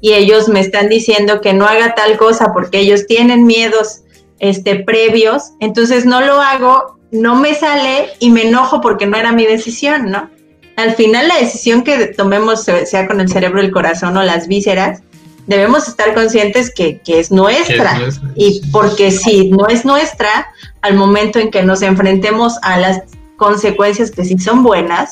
[0.08, 4.02] y ellos me están diciendo que no haga tal cosa porque ellos tienen miedos
[4.40, 9.32] este, previos, entonces no lo hago, no me sale y me enojo porque no era
[9.34, 10.30] mi decisión, ¿no?
[10.78, 14.48] Al final la decisión que tomemos, se- sea con el cerebro, el corazón o las
[14.48, 15.02] vísceras,
[15.48, 17.98] debemos estar conscientes que, que es nuestra.
[17.98, 18.30] Que es nuestra.
[18.36, 20.48] Y porque si no es nuestra,
[20.82, 23.02] al momento en que nos enfrentemos a las
[23.38, 25.12] consecuencias que sí son buenas,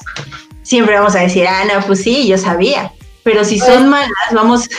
[0.62, 2.92] siempre vamos a decir, ah, no, pues sí, yo sabía.
[3.26, 4.70] Pero si son malas, vamos,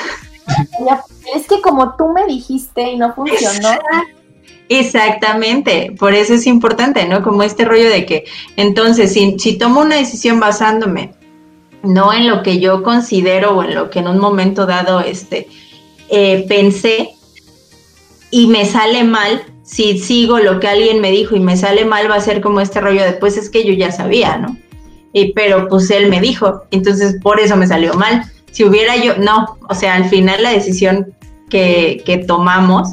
[1.34, 3.70] Es que como tú me dijiste y no funcionó,
[4.68, 7.24] exactamente, por eso es importante, ¿no?
[7.24, 8.24] Como este rollo de que,
[8.56, 11.12] entonces, si, si tomo una decisión basándome
[11.82, 15.48] no en lo que yo considero o en lo que en un momento dado este,
[16.08, 17.10] eh, pensé
[18.30, 22.08] y me sale mal, si sigo lo que alguien me dijo y me sale mal,
[22.08, 24.56] va a ser como este rollo de, pues es que yo ya sabía, ¿no?
[25.12, 28.30] Y, pero pues él me dijo, entonces por eso me salió mal.
[28.56, 31.14] Si hubiera yo, no, o sea, al final la decisión
[31.50, 32.88] que, que tomamos,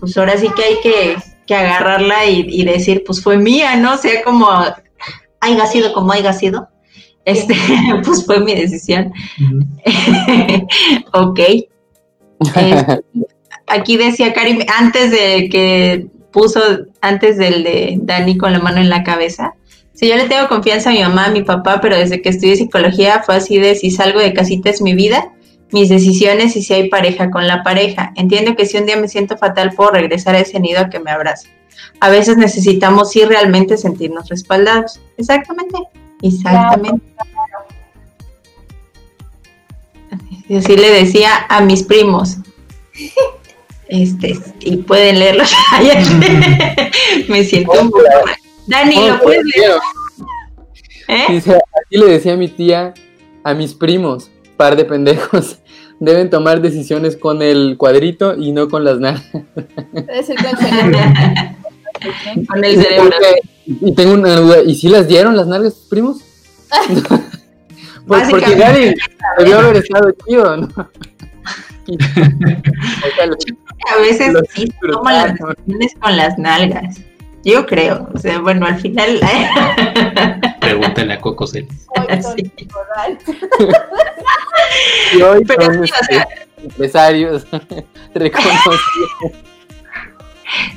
[0.00, 3.92] pues ahora sí que hay que, que agarrarla y, y decir, pues fue mía, ¿no?
[3.92, 4.48] O sea, como
[5.40, 6.68] haya sido como haya sido,
[7.26, 7.54] este,
[8.02, 9.12] pues fue mi decisión.
[11.12, 11.40] ok.
[12.40, 13.04] Este,
[13.66, 16.62] aquí decía Karim, antes de que puso,
[17.02, 19.52] antes del de Dani con la mano en la cabeza,
[19.94, 22.56] si yo le tengo confianza a mi mamá, a mi papá, pero desde que estudié
[22.56, 25.32] psicología fue así de si salgo de casita es mi vida,
[25.70, 28.12] mis decisiones y si hay pareja con la pareja.
[28.16, 30.98] Entiendo que si un día me siento fatal puedo regresar a ese nido a que
[30.98, 31.48] me abrace.
[32.00, 35.00] A veces necesitamos sí realmente sentirnos respaldados.
[35.16, 35.78] Exactamente,
[36.22, 37.06] exactamente.
[40.48, 42.38] Y así le decía a mis primos.
[43.88, 45.44] Este, y pueden leerlo.
[47.28, 48.34] Me siento un poco mal.
[48.66, 49.72] Dani, Oh, ¿lo puedes leer?
[51.08, 51.24] ¿Eh?
[51.28, 52.94] Dice, así le decía a mi tía
[53.42, 55.58] a mis primos, par de pendejos,
[56.00, 59.30] deben tomar decisiones con el cuadrito y no con las nalgas.
[59.30, 59.44] con
[60.14, 60.98] el cerebro.
[62.48, 63.16] Con el cerebro.
[63.66, 66.18] Y tengo una duda, ¿y si las dieron las nalgas tus primos?
[68.06, 68.56] pues porque.
[68.56, 68.94] Gary
[69.38, 70.68] debió haber estado chido, ¿no?
[73.90, 77.00] A veces sí toman las decisiones con las nalgas.
[77.44, 78.08] Yo creo.
[78.14, 79.20] O sea, bueno, al final.
[80.60, 81.86] Pregúntale a Coco Celis.
[81.96, 82.52] Hoy son Sí.
[85.16, 86.28] Y hoy Pero son sí, o este, sea-
[86.62, 87.46] empresarios
[88.14, 88.72] reconocidos.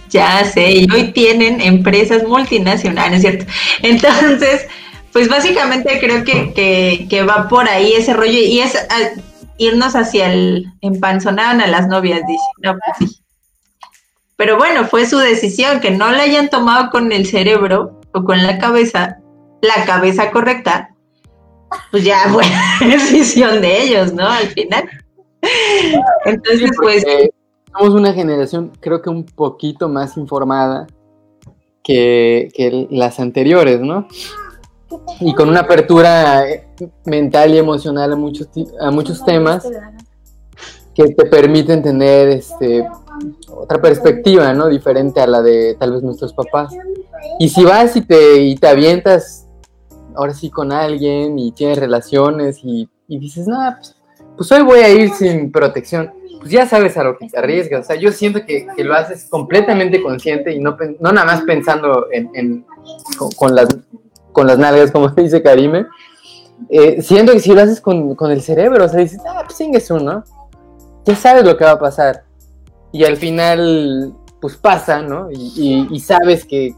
[0.09, 3.45] Ya sé, y hoy tienen empresas multinacionales, ¿cierto?
[3.84, 4.65] Entonces,
[5.11, 9.09] pues básicamente creo que, que, que va por ahí ese rollo y es ah,
[9.57, 12.43] irnos hacia el empanzonaban a las novias, dice.
[12.63, 13.18] No, pues sí.
[14.38, 18.43] Pero bueno, fue su decisión, que no la hayan tomado con el cerebro o con
[18.43, 19.17] la cabeza,
[19.61, 20.95] la cabeza correcta,
[21.91, 22.43] pues ya fue
[22.88, 24.27] decisión de ellos, ¿no?
[24.27, 24.88] Al final.
[26.25, 27.03] Entonces, pues,
[27.77, 30.88] somos una generación, creo que un poquito más informada
[31.83, 34.07] que, que las anteriores, ¿no?
[35.19, 36.67] Y con una apertura eh,
[37.05, 38.47] mental y emocional a muchos,
[38.79, 39.67] a muchos temas
[40.93, 42.88] que te permiten tener este,
[43.49, 44.68] otra perspectiva, ¿no?
[44.68, 46.74] Diferente a la de tal vez nuestros papás.
[47.39, 49.47] Y si vas y te, y te avientas
[50.15, 53.95] ahora sí con alguien y tienes relaciones y, y dices, no, pues,
[54.36, 57.82] pues hoy voy a ir sin protección, pues ya sabes a lo que te arriesgas.
[57.82, 61.41] O sea, yo siento que, que lo haces completamente consciente y no, no nada más
[61.41, 62.65] pensando en, en-
[63.18, 63.68] con, con las,
[64.32, 65.86] con las nalgas, como dice Karime.
[66.70, 69.57] Eh, siento que si lo haces con, con el cerebro, o sea, dices, ah, pues
[69.57, 70.24] chingues uno,
[71.05, 72.24] ya sabes lo que va a pasar.
[72.98, 75.30] Y al final, pues pasa, ¿no?
[75.32, 76.74] Y, y- y sabes que,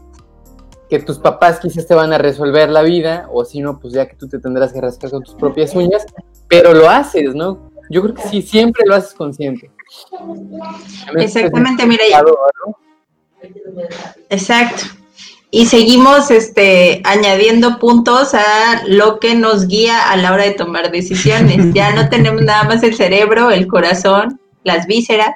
[0.90, 4.06] que tus papás quizás te van a resolver la vida, o si no, pues ya
[4.06, 6.04] que tú te tendrás que rascar con tus propias uñas,
[6.46, 7.70] pero lo haces, ¿no?
[7.88, 9.70] Yo creo que sí, siempre lo haces consciente.
[11.16, 12.76] exactamente, mira, ya- ¿no?
[14.28, 14.82] Exacto.
[15.50, 20.92] Y seguimos este, añadiendo puntos a lo que nos guía a la hora de tomar
[20.92, 21.72] decisiones.
[21.74, 25.30] Ya no tenemos nada más el cerebro, el corazón, las vísceras.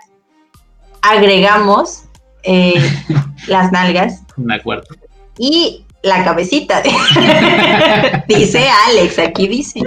[1.04, 2.04] Agregamos
[2.42, 2.74] eh,
[3.46, 4.94] las nalgas Una cuarta.
[5.38, 6.82] y la cabecita.
[8.28, 9.80] dice Alex, aquí dice.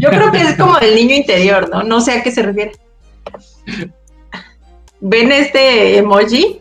[0.00, 1.82] Yo creo que es como el niño interior, ¿no?
[1.82, 2.72] No sé a qué se refiere.
[5.00, 6.60] ¿Ven este emoji?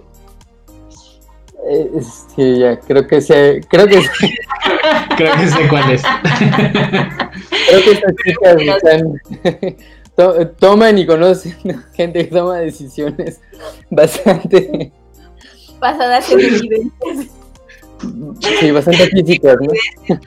[1.70, 1.90] Eh,
[2.36, 4.34] sí, ya, creo que sé, creo que sí,
[5.18, 6.02] Creo que sé cuál es.
[6.02, 9.22] creo que estas chicas están,
[10.16, 11.56] to- toman y conocen
[11.94, 13.40] gente que toma decisiones
[13.90, 14.92] bastante,
[15.80, 17.28] Pasadas en evidencias.
[18.60, 20.18] sí, bastante físicas, ¿no?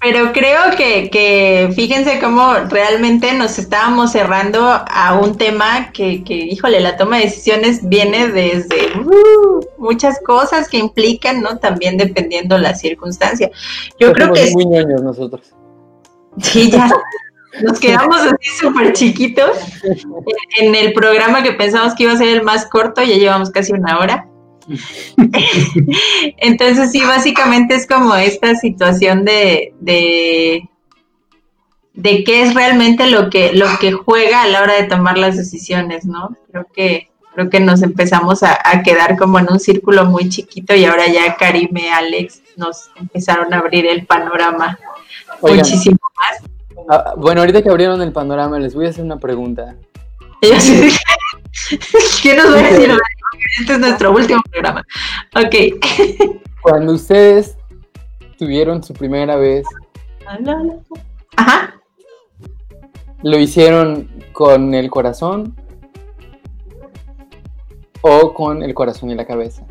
[0.00, 6.34] Pero creo que, que fíjense cómo realmente nos estábamos cerrando a un tema que, que,
[6.34, 11.58] híjole, la toma de decisiones viene desde uh, muchas cosas que implican, ¿no?
[11.58, 13.50] También dependiendo la circunstancia.
[13.98, 15.54] Yo creo que muy ñoños nosotros.
[16.38, 16.90] sí, ya
[17.62, 19.56] nos quedamos así súper chiquitos
[20.58, 23.72] en, el programa que pensamos que iba a ser el más corto, ya llevamos casi
[23.72, 24.28] una hora.
[26.38, 30.68] Entonces sí, básicamente es como esta situación de, de,
[31.92, 35.36] de qué es realmente lo que, lo que juega a la hora de tomar las
[35.36, 36.36] decisiones, ¿no?
[36.50, 40.74] Creo que, creo que nos empezamos a, a quedar como en un círculo muy chiquito
[40.74, 44.78] y ahora ya Karime, Alex nos empezaron a abrir el panorama
[45.40, 45.98] Oigan, muchísimo.
[46.88, 49.76] Ah, bueno, ahorita que abrieron el panorama, les voy a hacer una pregunta.
[50.40, 52.90] ¿Qué nos va a decir?
[53.60, 54.84] Este es nuestro último programa.
[55.36, 55.54] Ok.
[56.62, 57.56] Cuando ustedes
[58.38, 59.64] tuvieron su primera vez,
[61.36, 61.74] Ajá.
[63.22, 65.54] ¿lo hicieron con el corazón
[68.00, 69.64] o con el corazón y la cabeza?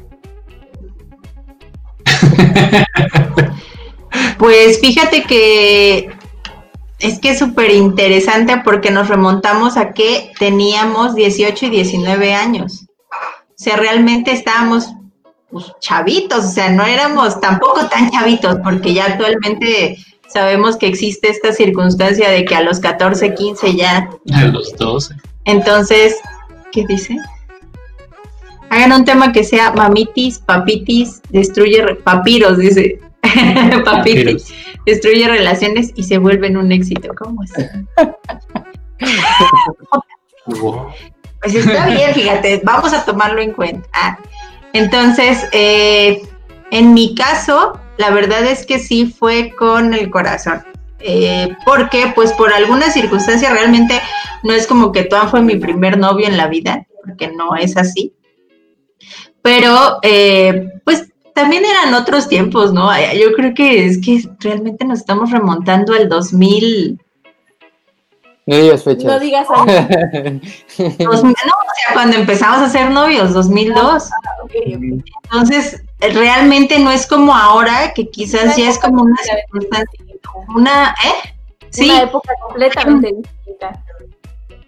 [4.37, 6.09] Pues fíjate que
[7.03, 12.85] es que es súper interesante porque nos remontamos a que teníamos 18 y 19 años.
[13.11, 14.87] O sea, realmente estábamos
[15.51, 19.97] pues, chavitos, o sea, no éramos tampoco tan chavitos porque ya actualmente
[20.27, 24.09] sabemos que existe esta circunstancia de que a los 14, 15 ya.
[24.33, 25.13] A los 12.
[25.43, 26.15] Entonces,
[26.71, 27.17] ¿qué dice?
[28.69, 32.97] Hagan un tema que sea mamitis, papitis, destruye, papiros, dice.
[33.21, 34.53] papitis Papiros.
[34.85, 37.13] Destruye relaciones y se vuelven un éxito.
[37.17, 37.51] ¿Cómo es?
[41.41, 43.87] Pues está bien, fíjate, vamos a tomarlo en cuenta.
[43.93, 44.17] Ah,
[44.71, 46.21] entonces, eh,
[46.71, 50.63] en mi caso, la verdad es que sí fue con el corazón.
[50.99, 53.99] Eh, porque, pues, por alguna circunstancia, realmente
[54.43, 57.75] no es como que Tuan fue mi primer novio en la vida, porque no es
[57.75, 58.13] así.
[59.41, 62.89] Pero, eh, pues, también eran otros tiempos, ¿no?
[63.13, 66.99] Yo creo que es que realmente nos estamos remontando al 2000.
[68.45, 69.05] No digas fechas.
[69.05, 69.87] No digas años.
[70.77, 74.09] 2000 no, o sea, cuando empezamos a ser novios, 2002.
[74.43, 75.03] Ok, ok.
[75.23, 79.99] Entonces, realmente no es como ahora, que quizás ya es como una circunstancia,
[80.55, 81.33] una, ¿eh?
[81.69, 83.83] Sí, Una época completamente distinta.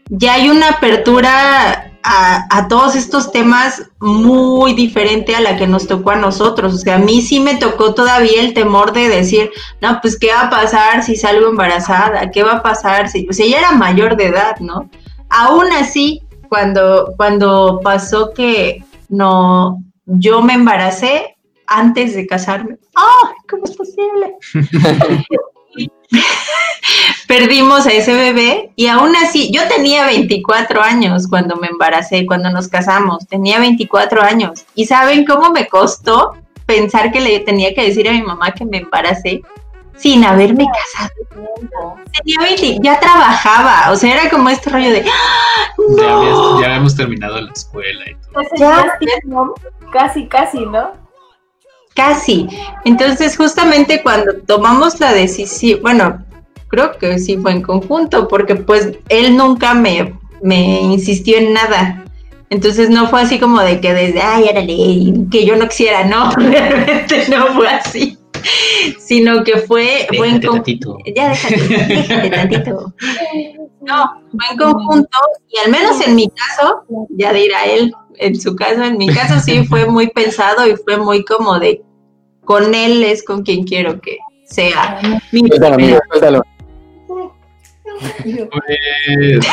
[0.09, 5.87] Ya hay una apertura a, a todos estos temas muy diferente a la que nos
[5.87, 6.73] tocó a nosotros.
[6.73, 9.49] O sea, a mí sí me tocó todavía el temor de decir,
[9.81, 12.29] no, pues, ¿qué va a pasar si salgo embarazada?
[12.29, 13.27] ¿Qué va a pasar si...?
[13.27, 14.89] O sea, ya era mayor de edad, ¿no?
[15.29, 21.35] Aún así, cuando, cuando pasó que no, yo me embaracé
[21.67, 22.77] antes de casarme.
[22.95, 23.33] ¡Ah!
[23.49, 24.35] ¿Cómo es posible?
[27.27, 32.49] Perdimos a ese bebé y aún así, yo tenía 24 años cuando me embaracé, cuando
[32.51, 34.65] nos casamos, tenía 24 años.
[34.75, 36.35] ¿Y saben cómo me costó
[36.65, 39.41] pensar que le tenía que decir a mi mamá que me embaracé
[39.97, 41.95] sin haberme casado?
[42.13, 46.17] Tenía 20, ya trabajaba, o sea, era como este rollo de, ¡Ah, Ya, no!
[46.21, 48.41] habías- ya habíamos terminado la escuela y todo.
[48.41, 48.93] Entonces, Ya.
[49.91, 50.91] Casi, casi, ¿no?
[51.95, 52.47] Casi.
[52.83, 56.23] Entonces, justamente cuando tomamos la decisión, bueno,
[56.67, 62.03] creo que sí fue en conjunto, porque pues él nunca me, me insistió en nada.
[62.49, 64.75] Entonces no fue así como de que desde, ay, órale,
[65.31, 68.17] que yo no quisiera, no, realmente no fue así,
[68.99, 70.97] sino que fue, fue en Déjate conjunto.
[70.97, 70.97] tantito.
[71.15, 72.93] Ya déjate, déjate tantito.
[73.81, 75.17] No, fue en conjunto
[75.47, 79.39] y al menos en mi caso, ya dirá él, en su caso, en mi caso
[79.39, 81.83] sí fue muy pensado y fue muy como de,
[82.45, 84.99] con él es con quien quiero que sea.
[85.31, 86.43] Suéltalo, amigo, suéltalo.
[88.41, 89.45] Pues,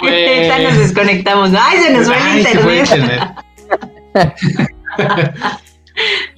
[0.00, 1.50] Ahorita nos pues, desconectamos.
[1.58, 3.22] Ay, se nos fue el se fue internet.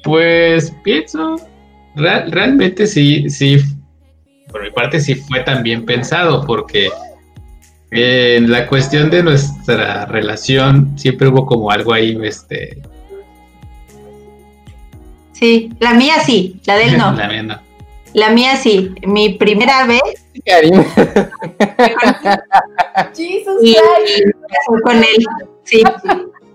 [0.03, 1.37] pues pienso,
[1.97, 3.57] real- realmente sí, sí,
[4.51, 6.89] por mi parte sí fue también pensado, porque
[7.91, 12.83] en la cuestión de nuestra relación siempre hubo como algo ahí, este,
[15.45, 17.13] Sí, la mía sí, la de él no.
[17.17, 17.61] la mía no.
[18.15, 18.95] La mía sí.
[19.07, 20.01] Mi primera vez
[20.47, 20.83] Karim.
[23.15, 23.77] Jesus y
[24.83, 25.27] con él.
[25.65, 25.83] Sí,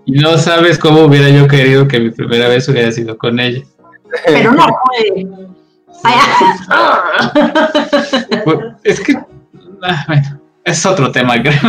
[0.06, 3.62] Y no sabes cómo hubiera yo querido que mi primera vez hubiera sido con ella.
[4.26, 4.66] pero no
[6.02, 7.32] ah.
[8.42, 9.14] Pues, Es que,
[9.84, 11.60] ah, bueno, es otro tema, creo.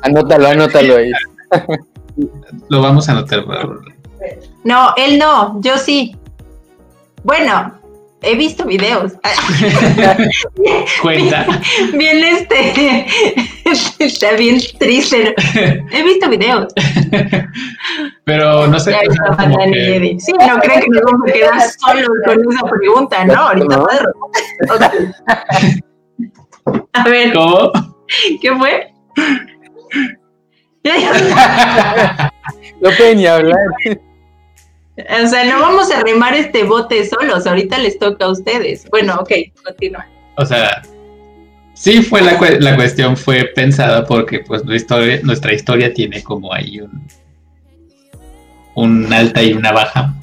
[0.00, 1.12] Anótalo, anótalo ahí.
[2.70, 3.44] Lo vamos a anotar.
[4.64, 6.16] No, él no, yo sí.
[7.22, 7.72] Bueno,
[8.22, 9.12] he visto videos.
[11.02, 11.46] Cuenta.
[11.94, 13.06] Bien, este.
[13.98, 15.34] Está bien triste.
[15.92, 16.72] He visto videos.
[18.24, 18.90] Pero no sé.
[18.92, 20.20] Ya o sea, estaba como Dani que- Eddy.
[20.20, 23.34] Sí, no creen que nos vamos a quedar solos con esa pregunta, ¿no?
[23.34, 23.84] Ahorita No.
[24.74, 24.82] Ok.
[26.92, 27.72] A ver, ¿Cómo?
[28.42, 28.92] ¿qué fue?
[32.80, 33.56] No puede ni hablar.
[34.96, 38.86] O sea, no vamos a remar este bote solos, ahorita les toca a ustedes.
[38.90, 39.30] Bueno, ok,
[39.64, 40.06] continúa.
[40.36, 40.82] O sea,
[41.74, 46.22] sí fue la, cue- la cuestión, fue pensada porque pues nuestra historia, nuestra historia tiene
[46.22, 47.06] como ahí un,
[48.74, 50.14] un alta y una baja.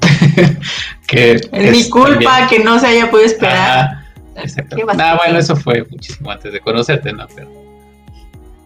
[1.07, 3.55] que Es mi culpa también- que no se haya podido esperar.
[3.57, 4.05] Ajá,
[4.43, 4.75] exacto.
[4.99, 7.25] Ah, bueno, eso fue muchísimo antes de conocerte, ¿no?
[7.33, 7.49] Pero,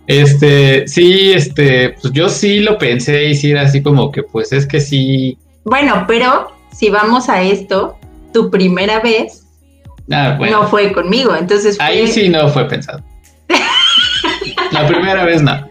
[0.08, 4.52] este, sí, este, pues yo sí lo pensé y sí era así como que, pues
[4.52, 5.38] es que sí.
[5.64, 7.98] Bueno, pero si vamos a esto,
[8.34, 9.42] tu primera vez
[10.12, 11.86] Ah, bueno, no fue conmigo, entonces fue...
[11.86, 13.02] ahí sí no fue pensado.
[14.72, 15.68] La primera vez no.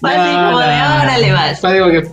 [0.00, 1.60] fue así como de, órale, vas.
[1.60, 2.08] Fue digo que.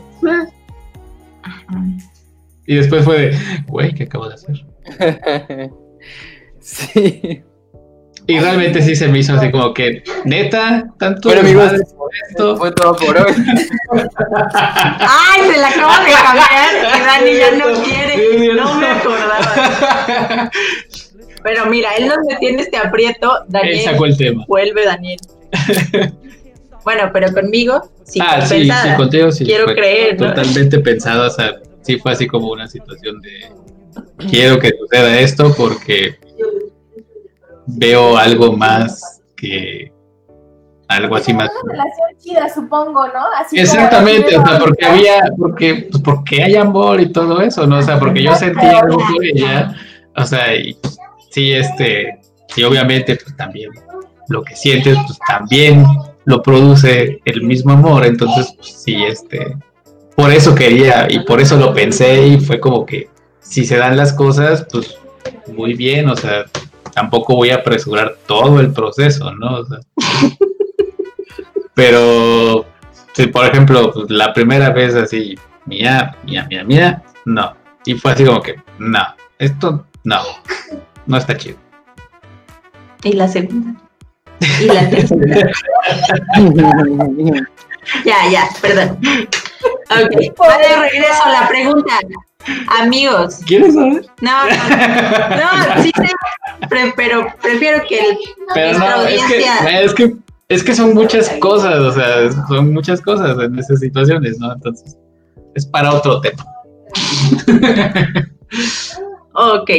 [2.65, 4.65] Y después fue de, güey, ¿qué acabo de hacer?
[6.63, 7.43] Sí.
[8.31, 11.73] Y realmente sí se me hizo así como que, neta, tanto Bueno, amigos,
[12.29, 12.55] esto.
[12.55, 13.33] fue todo por hoy.
[14.99, 16.71] ¡Ay, se la acabo de cambiar!
[16.95, 18.53] Y Dani ya no quiere.
[18.53, 20.49] No me acordaba.
[21.43, 23.39] Pero mira, él nos en este aprieto.
[23.47, 24.45] Él Daniel, sacó el tema.
[24.47, 25.19] vuelve Daniel.
[26.83, 28.91] Bueno, pero conmigo sí ah, sí, pensada.
[28.91, 29.45] sí, contigo sí.
[29.45, 30.29] Quiero fue creer, ¿no?
[30.29, 33.51] Totalmente pensado, o sea, sí fue así como una situación de
[34.29, 36.15] quiero que suceda esto porque
[37.77, 39.91] veo algo más que
[40.87, 41.49] algo así más.
[41.63, 43.25] Una relación chida, supongo, ¿no?
[43.37, 47.77] Así Exactamente, o sea, porque había, porque, pues porque hay amor y todo eso, ¿no?
[47.77, 49.75] O sea, porque yo sentía algo por ella,
[50.15, 50.77] o sea, y
[51.29, 52.19] sí, este,
[52.53, 53.71] sí, obviamente, pues también
[54.27, 55.85] lo que sientes, pues también
[56.25, 59.57] lo produce el mismo amor, entonces, pues sí, este,
[60.15, 63.09] por eso quería y por eso lo pensé y fue como que
[63.39, 64.97] si se dan las cosas, pues
[65.47, 66.45] muy bien, o sea,
[66.93, 69.59] tampoco voy a apresurar todo el proceso, ¿no?
[69.59, 69.79] O sea,
[71.73, 72.65] pero
[73.13, 77.55] si por ejemplo pues, la primera vez así mía, mía, mía, mía, no.
[77.85, 78.99] Y fue así como que, no,
[79.39, 80.21] esto no,
[81.05, 81.57] no está chido.
[83.03, 83.73] Y la segunda.
[84.59, 85.51] Y la tercera.
[88.05, 88.99] ya, ya, perdón.
[89.89, 91.99] Ok, va de regreso la pregunta.
[92.79, 93.39] Amigos.
[93.45, 94.05] ¿Quieres saber?
[94.21, 96.09] No, no, no, sí sé,
[96.95, 98.17] pero prefiero que el,
[98.53, 99.81] Pero nuestra no, es que, audiencia...
[99.81, 100.15] es que
[100.49, 104.51] es que son muchas cosas, o sea, son muchas cosas en esas situaciones, ¿no?
[104.51, 104.97] Entonces,
[105.55, 106.43] es para otro tema.
[109.33, 109.69] Ok.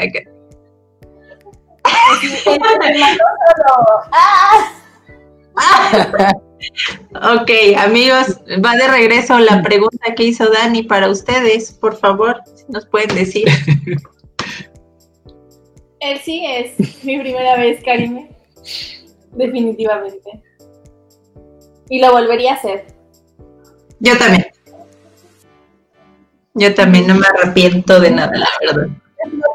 [0.00, 0.16] ok.
[7.14, 12.64] Ok, amigos, va de regreso la pregunta que hizo Dani para ustedes, por favor, si
[12.68, 13.46] nos pueden decir.
[16.00, 18.30] Él sí es mi primera vez, Karime.
[19.32, 20.42] Definitivamente.
[21.88, 22.86] Y lo volvería a hacer.
[24.00, 24.46] Yo también.
[26.54, 28.88] Yo también no me arrepiento de nada, la verdad.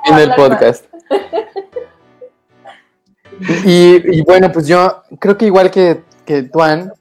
[0.06, 0.86] en el podcast.
[3.66, 6.92] Y, y bueno, pues yo creo que igual que, que Tuan,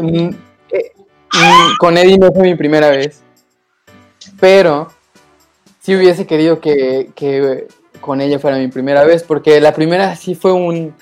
[0.00, 0.28] mm,
[0.70, 0.92] eh,
[1.32, 3.22] mm, con Eddie no fue mi primera vez,
[4.38, 4.88] pero
[5.80, 7.66] sí hubiese querido que, que
[8.00, 10.94] con ella fuera mi primera vez, porque la primera sí fue un,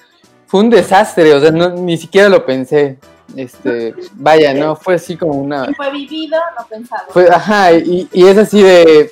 [0.47, 2.99] fue un desastre, o sea, no- ni siquiera lo pensé.
[3.37, 7.03] Este, vaya, no, fue así como una, fue vivido, no pensado.
[7.11, 9.11] fue, ajá, y, y es así de.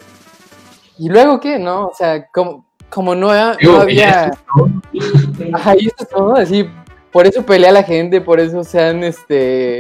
[0.99, 1.59] ¿Y luego qué?
[1.59, 1.89] ¿No?
[1.89, 4.31] O sea, como, como no, había.
[5.53, 6.69] Ajá, y eso es todo, así.
[7.13, 9.79] Por eso pelea la gente, por eso se han este,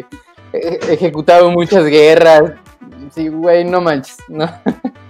[0.52, 2.52] e- ejecutado muchas guerras.
[3.14, 4.48] Sí, güey, no manches, ¿no?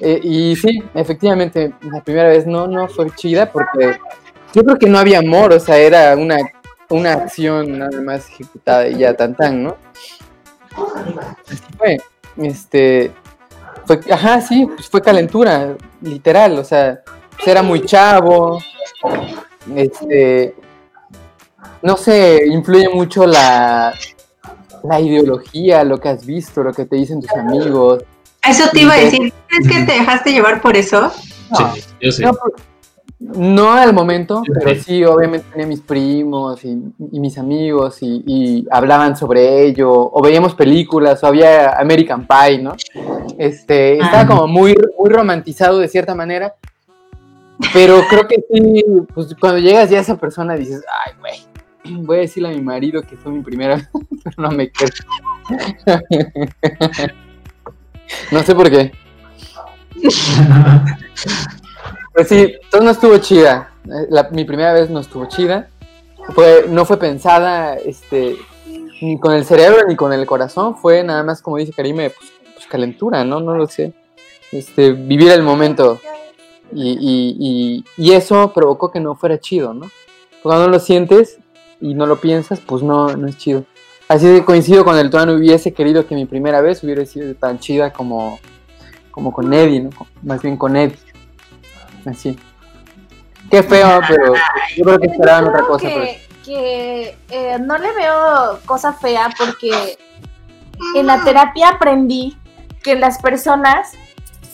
[0.00, 3.98] Eh, y sí, efectivamente, la primera vez no, no fue chida porque
[4.54, 6.38] yo creo que no había amor, o sea, era una,
[6.88, 9.76] una acción nada más ejecutada y ya tan tan, ¿no?
[11.50, 11.98] Así fue.
[12.36, 13.10] Este,
[13.86, 17.00] fue, ajá, sí, pues fue calentura, literal, o sea,
[17.46, 18.60] era muy chavo,
[19.74, 20.54] este,
[21.82, 23.94] no sé, influye mucho la,
[24.84, 28.04] la ideología, lo que has visto, lo que te dicen tus amigos.
[28.46, 31.10] Eso te iba a decir, ¿crees que te dejaste llevar por eso?
[31.10, 32.22] Sí, yo sí.
[32.22, 32.52] No, pues,
[33.20, 36.78] no al momento, pero sí, obviamente tenía mis primos y,
[37.10, 42.58] y mis amigos y, y hablaban sobre ello, o veíamos películas, o había American Pie,
[42.58, 42.74] ¿no?
[43.36, 44.26] Este, estaba Ah.
[44.26, 46.54] como muy, muy romantizado de cierta manera,
[47.72, 48.84] pero creo que sí,
[49.14, 52.60] pues cuando llegas ya a esa persona dices, ay, güey, voy a decirle a mi
[52.60, 53.88] marido que fue mi primera, vez",
[54.24, 54.90] pero no me quedo.
[58.30, 58.92] no sé por qué.
[62.14, 63.72] Pues sí, entonces no estuvo chida.
[63.86, 65.68] Eh, la- mi primera vez no estuvo chida.
[66.34, 68.36] Fue, no fue pensada este,
[69.00, 70.76] ni con el cerebro ni con el corazón.
[70.76, 73.40] Fue nada más, como dice Karime, pues, pues calentura, ¿no?
[73.40, 73.94] No lo sé.
[74.52, 76.00] Este, vivir el momento.
[76.72, 79.90] Y, y- y- y eso provocó que no fuera chido, ¿no?
[80.42, 81.38] Cuando lo sientes
[81.80, 83.64] y no lo piensas, pues no, no es chido.
[84.08, 87.58] Así que coincido con el Tuan, hubiese querido que mi primera vez hubiera sido tan
[87.58, 88.38] chida como,
[89.10, 89.90] como con Eddie, ¿no?
[90.22, 90.96] Más bien con Eddie.
[92.06, 92.38] Así.
[93.50, 94.34] Qué feo, pero
[94.76, 95.88] yo creo que esperaban otra cosa.
[95.88, 99.98] Que, que, eh, no le veo cosa fea porque
[100.94, 102.36] en la terapia aprendí
[102.82, 103.92] que las personas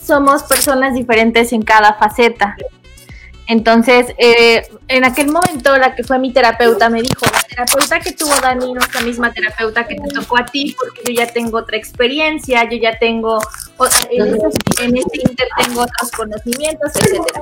[0.05, 2.55] somos personas diferentes en cada faceta.
[3.47, 8.11] Entonces, eh, en aquel momento la que fue mi terapeuta me dijo, la terapeuta que
[8.13, 11.31] tuvo Dani no es la misma terapeuta que te tocó a ti porque yo ya
[11.31, 13.39] tengo otra experiencia, yo ya tengo,
[14.09, 17.41] en, ese- en este inter tengo otros conocimientos, etcétera.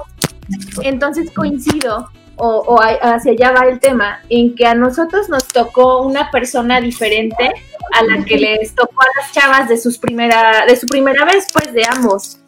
[0.81, 6.01] Entonces coincido, o, o hacia allá va el tema, en que a nosotros nos tocó
[6.01, 7.49] una persona diferente
[7.93, 11.47] a la que les tocó a las chavas de, sus primera, de su primera vez,
[11.53, 12.39] pues de ambos.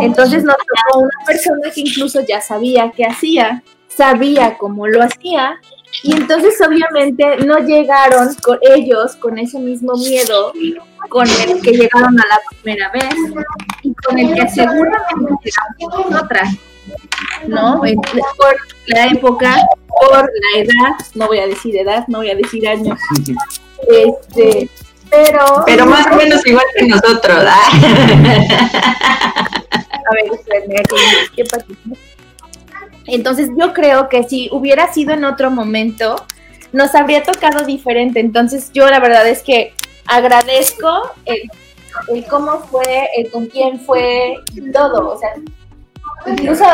[0.00, 5.60] Entonces nos tocó una persona que incluso ya sabía qué hacía, sabía cómo lo hacía,
[6.02, 10.52] y entonces obviamente no llegaron con ellos con ese mismo miedo
[11.08, 13.14] con el que llegaron a la primera vez
[13.82, 16.48] y con el que seguramente llegamos nosotras.
[17.46, 17.80] ¿no?
[17.80, 18.56] Por
[18.86, 19.56] la época,
[19.88, 22.98] por la edad, no voy a decir edad, no voy a decir años,
[23.88, 24.68] este,
[25.14, 25.62] pero...
[25.66, 27.44] Pero más o menos igual que nosotros.
[27.46, 27.70] ¿ah?
[30.06, 30.82] A ver, espérenme,
[31.34, 31.66] ¿qué pasó?
[33.06, 36.16] Entonces yo creo que si hubiera sido en otro momento,
[36.72, 38.20] nos habría tocado diferente.
[38.20, 39.72] Entonces yo la verdad es que
[40.06, 41.50] agradezco el,
[42.08, 44.36] el cómo fue, el con quién fue,
[44.72, 45.14] todo.
[45.14, 45.30] O sea,
[46.26, 46.64] incluso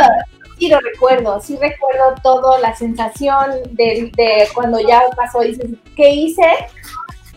[0.59, 6.11] sí lo recuerdo, sí recuerdo todo, la sensación de, de cuando ya pasó, dices, ¿qué
[6.11, 6.47] hice?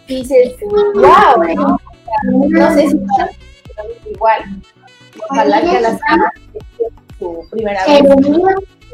[0.07, 0.55] Y dices,
[0.95, 1.77] wow,
[2.49, 4.41] No sé si igual.
[5.29, 5.99] Ojalá que a las
[7.19, 8.03] su primera vez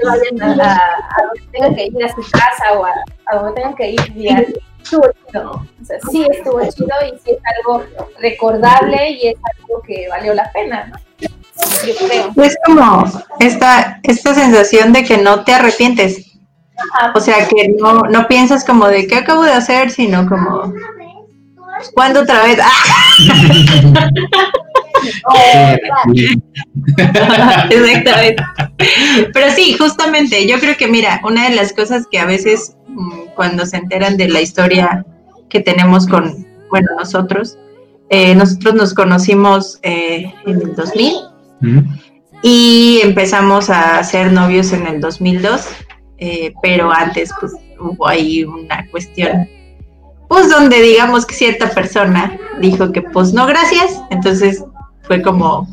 [0.03, 2.93] vayan a, a, a donde tengan que ir a su casa o a,
[3.28, 4.55] a donde tengan que ir.
[4.82, 5.51] Estuvo chido.
[5.51, 7.84] O sea, sí estuvo chido y sí es algo
[8.20, 10.97] recordable y es algo que valió la pena, ¿no?
[11.86, 12.45] Yo creo.
[12.45, 13.03] Es como
[13.39, 16.26] esta, esta sensación de que no te arrepientes.
[16.78, 17.12] Ajá.
[17.14, 20.74] O sea, que no, no piensas como de qué acabo de hacer, sino como,
[21.94, 22.60] ¿cuándo otra vez?
[22.62, 24.10] ¡Ah!
[27.70, 28.44] Exactamente.
[29.34, 33.34] Pero sí, justamente, yo creo que mira, una de las cosas que a veces mm,
[33.36, 35.06] cuando se enteran de la historia
[35.50, 37.58] que tenemos con, bueno, nosotros,
[38.10, 41.14] eh, nosotros nos conocimos eh, en el 2000
[41.62, 41.84] Ujú.
[42.42, 45.68] y empezamos a ser novios en el 2002,
[46.18, 49.48] eh, pero antes pues hubo ahí una cuestión,
[50.30, 54.64] pues donde digamos que cierta persona dijo que pues no, gracias, entonces
[55.02, 55.68] fue como,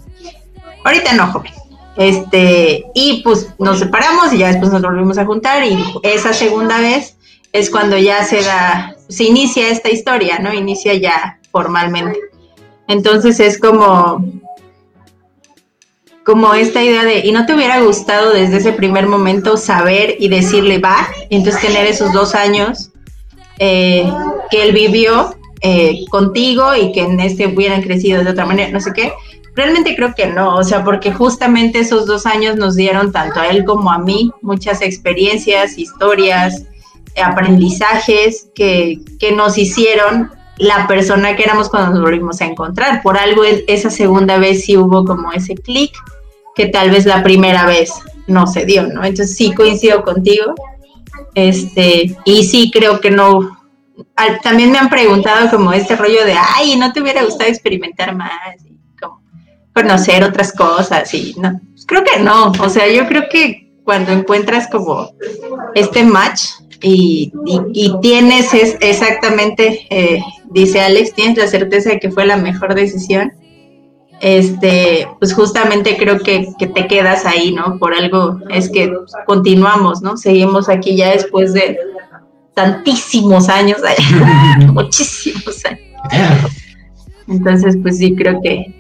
[0.83, 1.53] ahorita no, joven.
[1.97, 6.79] Este, y pues nos separamos y ya después nos volvimos a juntar y esa segunda
[6.79, 7.17] vez
[7.53, 10.53] es cuando ya se da, se inicia esta historia, ¿no?
[10.53, 12.19] Inicia ya formalmente.
[12.89, 14.25] Entonces es como,
[16.25, 20.29] como esta idea de, ¿y no te hubiera gustado desde ese primer momento saber y
[20.29, 21.09] decirle va?
[21.29, 22.91] Y entonces tener esos dos años
[23.59, 24.11] eh,
[24.51, 28.81] que él vivió eh, contigo y que en este hubieran crecido de otra manera, no
[28.81, 29.13] sé qué.
[29.55, 33.49] Realmente creo que no, o sea, porque justamente esos dos años nos dieron tanto a
[33.49, 36.65] él como a mí muchas experiencias, historias,
[37.23, 43.03] aprendizajes que, que nos hicieron la persona que éramos cuando nos volvimos a encontrar.
[43.03, 45.93] Por algo esa segunda vez sí hubo como ese clic
[46.55, 47.93] que tal vez la primera vez
[48.27, 49.05] no se dio, ¿no?
[49.05, 50.55] Entonces sí coincido contigo.
[51.35, 53.57] Este, y sí creo que no.
[54.43, 58.31] también me han preguntado como este rollo de, ay, ¿no te hubiera gustado experimentar más?
[58.65, 59.23] Y como
[59.75, 61.61] conocer otras cosas y no.
[61.73, 62.53] Pues creo que no.
[62.61, 65.11] O sea, yo creo que cuando encuentras como
[65.75, 66.41] este match
[66.83, 72.27] y, y- y tienes es, exactamente, eh, dice Alex, tienes la certeza de que fue
[72.27, 73.33] la mejor decisión,
[74.21, 77.79] este, pues justamente creo que, que te quedas ahí, ¿no?
[77.79, 78.93] Por algo es que
[79.27, 80.17] continuamos, ¿no?
[80.17, 81.79] Seguimos aquí ya después de
[82.55, 83.79] tantísimos años,
[84.73, 85.81] muchísimos años.
[87.29, 88.75] Entonces, pues sí, creo que...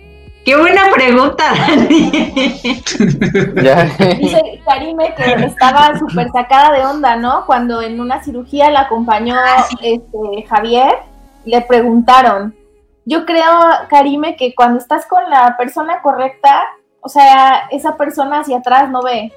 [0.44, 2.10] ¡Qué buena pregunta, Dani!
[3.62, 3.84] Ya.
[4.18, 7.44] Dice Karime que estaba súper sacada de onda, ¿no?
[7.46, 9.34] Cuando en una cirugía la acompañó
[9.82, 10.94] este, Javier,
[11.44, 12.54] le preguntaron.
[13.06, 13.48] Yo creo,
[13.88, 16.64] Karime, que cuando estás con la persona correcta,
[17.00, 19.32] o sea, esa persona hacia atrás no ve.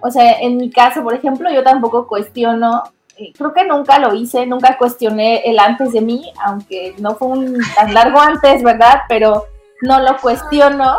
[0.00, 2.82] O sea, en mi caso, por ejemplo, yo tampoco cuestiono,
[3.16, 7.28] eh, creo que nunca lo hice, nunca cuestioné el antes de mí, aunque no fue
[7.28, 9.02] un tan largo antes, ¿verdad?
[9.08, 9.44] Pero
[9.80, 10.98] no lo cuestiono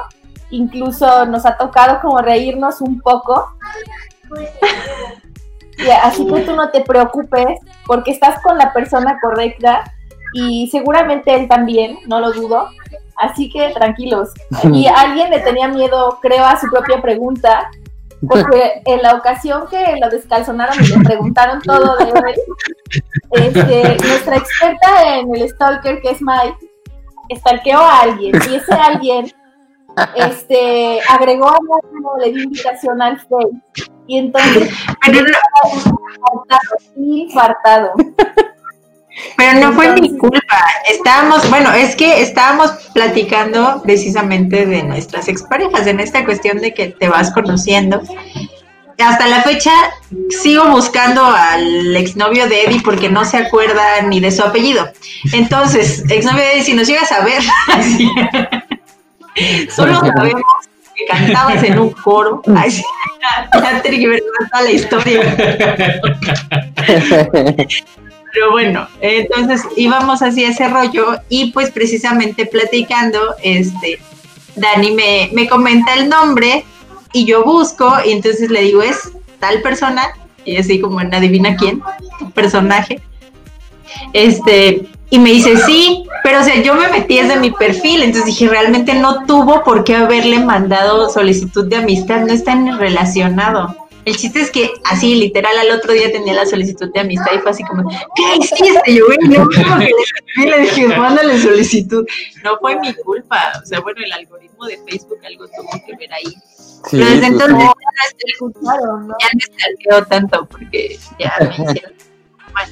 [0.51, 3.51] incluso nos ha tocado como reírnos un poco.
[5.77, 9.83] Y así que tú no te preocupes porque estás con la persona correcta
[10.33, 12.69] y seguramente él también, no lo dudo.
[13.17, 14.29] Así que tranquilos.
[14.71, 17.69] Y alguien le tenía miedo, creo, a su propia pregunta,
[18.27, 22.41] porque en la ocasión que lo descalzonaron y le preguntaron todo de él,
[23.31, 26.57] este, nuestra experta en el stalker, que es Mike,
[27.37, 29.31] stalkeó a alguien y ese alguien
[30.15, 31.57] este, agregó a
[32.19, 34.71] le dio invitación al Face y entonces
[36.95, 37.93] infartado.
[39.37, 40.65] Pero no fue mi culpa.
[40.89, 46.87] Estábamos, bueno, es que estábamos platicando precisamente de nuestras exparejas, en esta cuestión de que
[46.87, 48.01] te vas conociendo.
[48.97, 49.71] Hasta la fecha
[50.29, 54.87] sigo buscando al exnovio de Eddie porque no se acuerda ni de su apellido.
[55.33, 57.41] Entonces, exnovio de Eddie, si nos llegas a ver,
[57.73, 58.09] así,
[59.69, 60.41] solo sabemos
[60.95, 62.41] que cantabas en un coro.
[62.55, 62.83] Ay, sí,
[63.53, 65.35] ya tiene que ver con toda la historia.
[68.35, 73.97] Pero bueno, entonces íbamos así a ese rollo y pues precisamente platicando, este,
[74.57, 76.65] Dani me, me comenta el nombre
[77.13, 80.09] y yo busco y entonces le digo, es tal persona,
[80.43, 81.81] y así como en adivina quién,
[82.19, 83.01] tu personaje.
[84.11, 88.25] Este, y me dice, sí, pero o sea, yo me metí desde mi perfil, entonces
[88.25, 93.84] dije, realmente no tuvo por qué haberle mandado solicitud de amistad, no está relacionado.
[94.05, 97.39] El chiste es que así, literal, al otro día tenía la solicitud de amistad y
[97.39, 98.93] fue así como, ¿qué hiciste?
[98.93, 102.05] Yo, güey, no, como que le escribí, le dije, mándale solicitud.
[102.43, 106.13] No fue mi culpa, o sea, bueno, el algoritmo de Facebook algo tuvo que ver
[106.13, 106.23] ahí.
[106.87, 107.63] Sí, Pero desde entonces sí.
[107.63, 109.15] ya no Escucharon, ¿no?
[109.19, 111.93] ya no stalkeo tanto porque ya me hicieron
[112.53, 112.69] mal.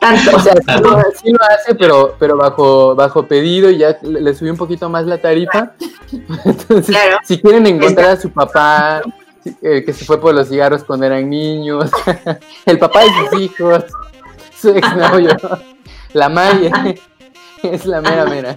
[0.00, 0.36] tanto.
[0.36, 4.20] O sea, sí lo, sí lo hace, pero, pero bajo, bajo pedido y ya le,
[4.20, 5.72] le subí un poquito más la tarifa.
[6.44, 7.18] Entonces, Claro.
[7.24, 9.00] si quieren encontrar a su papá,
[9.62, 11.90] eh, que se fue por los cigarros cuando eran niños,
[12.66, 13.84] el papá de sus hijos,
[14.58, 15.36] su exnovio,
[16.12, 16.94] la Maya,
[17.62, 18.56] es la mera mera.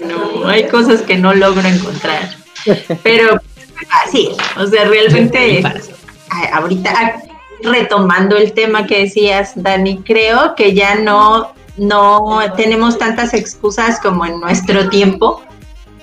[0.00, 2.30] No, hay cosas que no logro encontrar.
[3.02, 3.40] Pero
[4.04, 5.62] así, o sea, realmente
[6.52, 7.22] ahorita ah,
[7.62, 14.26] retomando el tema que decías, Dani, creo que ya no no tenemos tantas excusas como
[14.26, 15.42] en nuestro tiempo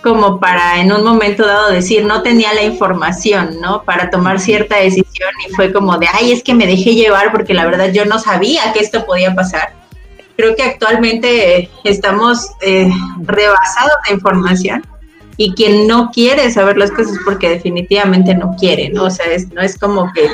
[0.02, 3.84] como para en un momento dado decir no tenía la información, ¿no?
[3.84, 7.54] Para tomar cierta decisión y fue como de, ay, es que me dejé llevar porque
[7.54, 9.74] la verdad yo no sabía que esto podía pasar.
[10.38, 12.90] Creo que actualmente eh, estamos eh,
[13.22, 14.86] rebasados de información
[15.36, 19.06] y quien no quiere saber las cosas porque definitivamente no quiere, ¿no?
[19.06, 20.30] O sea, es, no es como que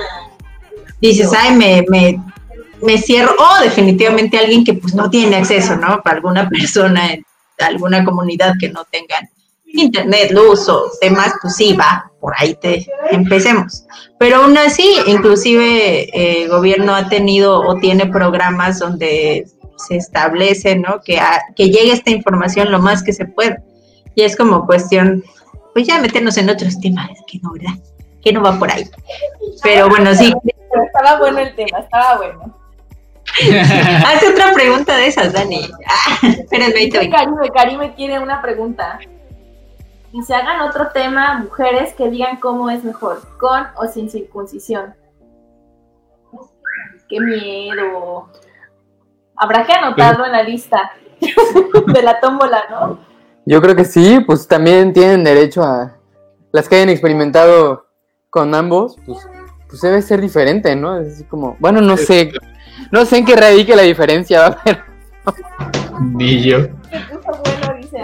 [1.01, 2.21] dices, ay, me, me,
[2.83, 6.01] me cierro, o definitivamente alguien que pues no tiene acceso, ¿no?
[6.03, 7.09] Para alguna persona
[7.63, 9.29] alguna comunidad que no tengan
[9.81, 13.85] internet, luz o demás, pues sí, va, por ahí te empecemos.
[14.17, 19.45] Pero aún así, inclusive eh, el gobierno ha tenido o tiene programas donde
[19.77, 21.01] se establece, ¿no?
[21.03, 23.61] Que, a- que llegue esta información lo más que se pueda.
[24.15, 25.23] Y es como cuestión,
[25.73, 27.77] pues ya meternos en otros temas, que no, ¿verdad?
[28.23, 28.85] Que no va por ahí.
[29.61, 30.33] Pero bueno, sí,
[30.85, 32.57] estaba bueno el tema, estaba bueno.
[34.05, 35.67] haz otra pregunta de esas, Dani.
[35.87, 36.17] Ah,
[36.51, 36.89] voy.
[37.09, 38.99] Karime, Karime tiene una pregunta.
[40.15, 44.95] Y se hagan otro tema, mujeres que digan cómo es mejor, con o sin circuncisión.
[47.09, 48.29] Qué miedo.
[49.35, 50.89] Habrá que anotarlo en la lista
[51.19, 52.97] de la tómbola, ¿no?
[53.45, 55.97] Yo creo que sí, pues también tienen derecho a
[56.53, 57.87] las que hayan experimentado
[58.29, 59.27] con ambos, pues,
[59.67, 60.97] pues debe ser diferente, ¿no?
[60.97, 62.31] Es así como, bueno, no sé,
[62.89, 64.81] no sé en qué radique la diferencia, va a ver,
[65.99, 66.59] Ni yo.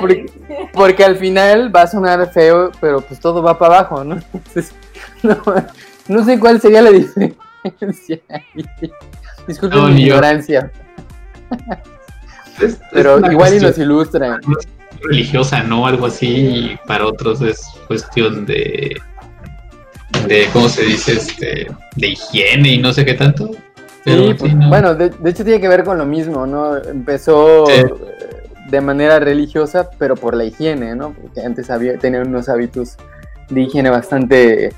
[0.01, 0.40] Porque- Alex.
[0.73, 4.19] Porque al final va a sonar feo, pero pues todo va para abajo, ¿no?
[4.33, 4.71] Entonces,
[5.23, 5.37] no,
[6.07, 8.19] no sé cuál sería la diferencia.
[9.47, 10.07] Disculpen No, mi yo.
[10.07, 10.71] ignorancia,
[12.61, 14.39] Es- pero igual y nos ilustran.
[15.03, 15.87] religiosa, ¿no?
[15.87, 18.99] Algo así, y para otros es cuestión de,
[20.27, 21.13] de ¿cómo se dice?
[21.13, 23.51] Este, de higiene y no sé qué tanto.
[24.03, 24.69] Pero Sí, sí, pues, ¿no?
[24.69, 26.75] bueno, de, de hecho tiene que ver con lo mismo, ¿no?
[26.77, 27.73] Empezó Sí.
[27.73, 27.85] eh,
[28.71, 31.13] de manera religiosa, pero por la higiene, ¿no?
[31.13, 32.95] Porque antes había, tenían unos hábitos
[33.49, 34.73] de higiene bastante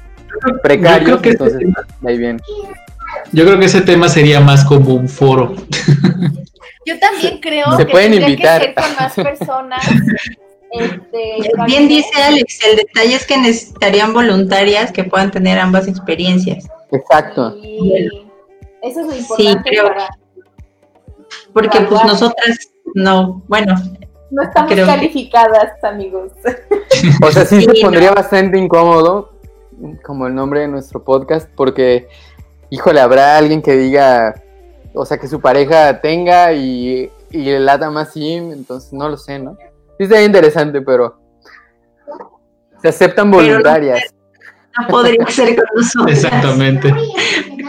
[0.63, 2.41] precarios, Yo creo que ese entonces tema- ahí bien.
[3.31, 5.53] Yo creo que ese tema sería más como un foro.
[6.85, 8.59] Yo también creo Se que pueden invitar.
[8.61, 9.85] que ser con más personas.
[10.75, 16.65] Este, Bien dice Alex, el detalle es que necesitarían voluntarias que puedan tener ambas experiencias.
[16.91, 17.55] Exacto.
[17.61, 18.07] Y
[18.81, 20.09] eso es lo importante creo para-
[21.53, 22.57] Porque pues nosotras
[22.93, 23.75] no, bueno,
[24.31, 26.31] No estamos Creo calificadas, amigos.
[27.23, 27.89] O sea, sí, Sí, se no.
[27.89, 29.31] pondría bastante incómodo,
[30.03, 32.07] como el nombre de nuestro podcast, porque,
[32.69, 34.33] híjole, habrá alguien que diga,
[34.95, 39.17] o sea, que su pareja tenga y, y le lata más sim, entonces no lo
[39.17, 39.55] sé, ¿no?
[39.99, 41.15] Sí sería interesante, pero
[42.81, 44.13] se aceptan Pero no voluntarias.
[44.79, 46.23] no podría ser con nosotras.
[46.23, 46.93] Exactamente.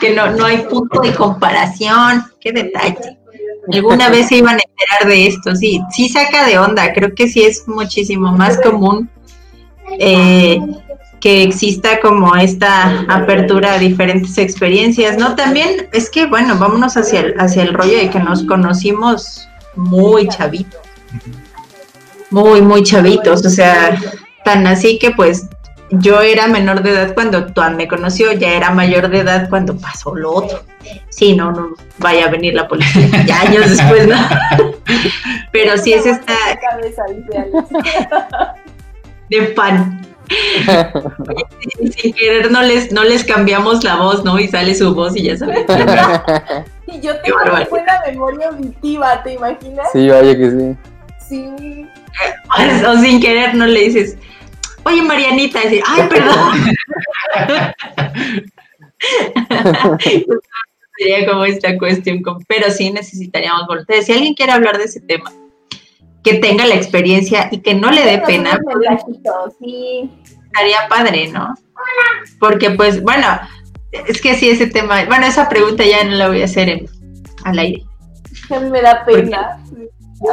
[0.00, 2.24] Que no, no hay punto de comparación.
[2.40, 3.18] Qué detalle.
[3.72, 7.28] Alguna vez se iban a enterar de esto, sí, sí saca de onda, creo que
[7.28, 9.08] sí es muchísimo más común
[9.98, 10.60] eh,
[11.20, 15.34] que exista como esta apertura a diferentes experiencias, ¿no?
[15.34, 20.28] También es que, bueno, vámonos hacia el, hacia el rollo de que nos conocimos muy
[20.28, 20.80] chavitos,
[22.30, 23.98] muy, muy chavitos, o sea,
[24.44, 25.48] tan así que pues
[26.00, 29.76] yo era menor de edad cuando Tuan me conoció, ya era mayor de edad cuando
[29.76, 30.62] pasó lo otro.
[31.08, 34.16] Sí, no, no vaya a venir la policía, ya años después, ¿no?
[35.52, 36.34] Pero sí es esta
[39.30, 40.00] de pan.
[41.96, 44.38] Sin querer no les, no les cambiamos la voz, ¿no?
[44.38, 45.66] Y sale su voz y ya saben.
[46.86, 49.88] Y yo tengo una buena memoria auditiva, ¿te imaginas?
[49.92, 50.76] Sí, vaya que sí.
[51.28, 51.86] Sí.
[52.86, 54.16] O sin querer no le dices,
[54.84, 56.36] oye Marianita, y dice, ay, perdón.
[60.96, 64.06] Sería como esta cuestión, pero sí necesitaríamos voluntarios.
[64.06, 65.32] Si alguien quiere hablar de ese tema,
[66.22, 68.58] que tenga la experiencia y que no le dé pena,
[69.58, 70.08] Sí.
[70.46, 71.54] estaría padre, ¿no?
[72.38, 73.26] Porque pues, bueno,
[73.92, 76.86] es que sí, ese tema, bueno, esa pregunta ya no la voy a hacer en,
[77.44, 77.84] al aire.
[78.70, 79.58] Me da pena.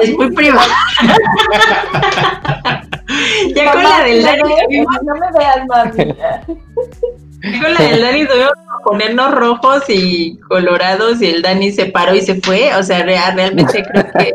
[0.02, 0.74] Es muy privada.
[3.56, 4.54] ya con la del Dani,
[5.04, 6.14] No me veas, mami.
[7.52, 8.52] Digo la del Dani, debemos
[8.84, 12.74] ponernos rojos y colorados y el Dani se paró y se fue.
[12.76, 14.32] O sea, rea- realmente creo que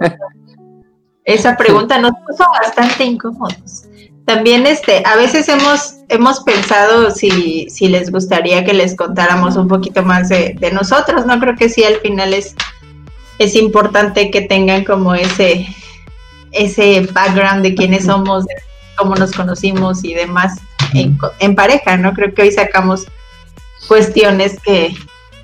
[1.24, 3.84] esa pregunta nos puso bastante incómodos.
[4.26, 9.68] También este, a veces hemos, hemos pensado si, si les gustaría que les contáramos un
[9.68, 11.38] poquito más de, de nosotros, ¿no?
[11.38, 12.56] Creo que sí, al final es,
[13.38, 15.66] es importante que tengan como ese,
[16.52, 18.54] ese background de quiénes somos, de
[18.96, 20.58] cómo nos conocimos y demás
[20.94, 22.12] en, en pareja, ¿no?
[22.12, 23.06] Creo que hoy sacamos
[23.88, 24.94] cuestiones que,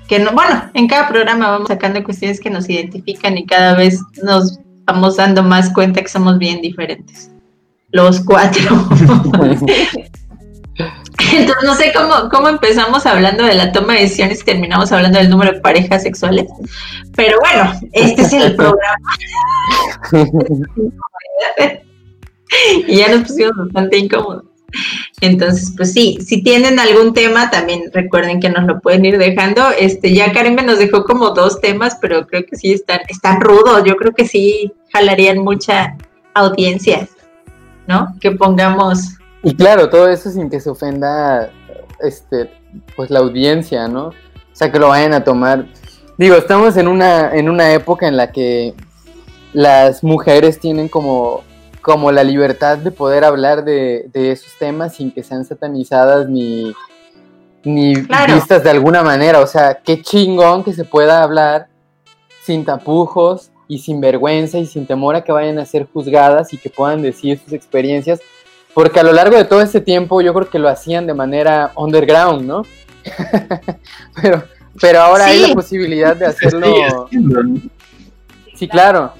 [0.07, 4.01] que no, bueno, en cada programa vamos sacando cuestiones que nos identifican y cada vez
[4.23, 7.29] nos vamos dando más cuenta que somos bien diferentes.
[7.91, 8.87] Los cuatro.
[11.33, 15.19] Entonces, no sé cómo, cómo empezamos hablando de la toma de decisiones y terminamos hablando
[15.19, 16.47] del número de parejas sexuales.
[17.15, 19.09] Pero bueno, este es el programa.
[22.87, 24.45] y ya nos pusimos bastante incómodos.
[25.21, 29.69] Entonces, pues sí, si tienen algún tema, también recuerden que nos lo pueden ir dejando.
[29.77, 33.41] Este, ya Karen me nos dejó como dos temas, pero creo que sí están, están
[33.41, 33.83] rudos.
[33.85, 35.95] Yo creo que sí jalarían mucha
[36.33, 37.07] audiencia,
[37.87, 38.15] ¿no?
[38.19, 41.51] Que pongamos Y claro, todo eso sin que se ofenda
[41.99, 42.49] este,
[42.95, 44.07] pues la audiencia, ¿no?
[44.07, 44.13] O
[44.55, 45.65] sea, que lo vayan a tomar.
[46.17, 48.73] Digo, estamos en una, en una época en la que
[49.51, 51.43] las mujeres tienen como,
[51.81, 56.73] como la libertad de poder hablar de, de esos temas sin que sean satanizadas ni,
[57.63, 58.35] ni Claro.
[58.35, 59.39] vistas de alguna manera.
[59.41, 61.67] O sea, qué chingón que se pueda hablar
[62.43, 66.57] sin tapujos y sin vergüenza y sin temor a que vayan a ser juzgadas y
[66.57, 68.19] que puedan decir sus experiencias
[68.73, 71.71] porque a lo largo de todo este tiempo yo creo que lo hacían de manera
[71.75, 72.65] underground, ¿no?
[74.21, 74.43] pero,
[74.79, 77.09] pero ahora hay la posibilidad de Se hacerlo.
[78.55, 79.13] Sí, claro.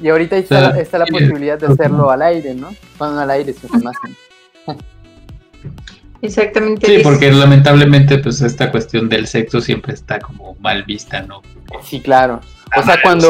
[0.00, 2.74] Y ahorita está, la posibilidad de hacerlo al aire, ¿no?
[2.98, 4.16] Bueno, al aire, sin imagen.
[6.20, 6.86] exactamente.
[6.86, 11.42] Sí, porque lamentablemente pues esta cuestión del sexo siempre está como mal vista, ¿no?
[11.82, 12.40] Sí, claro.
[12.76, 13.28] O sea, cuando,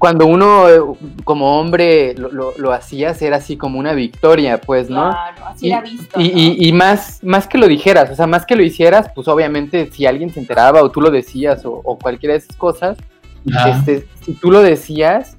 [0.00, 0.80] cuando uno eh,
[1.24, 5.10] como hombre lo, lo, lo hacías era así como una victoria, pues, ¿no?
[5.10, 6.18] Claro, así Y, era visto.
[6.20, 6.38] y, ¿no?
[6.38, 9.90] y- y más, más que lo dijeras, o sea, más que lo hicieras, pues obviamente
[9.92, 12.96] si alguien se enteraba o tú lo decías o, o cualquiera de esas cosas,
[13.70, 15.36] este, si tú lo decías,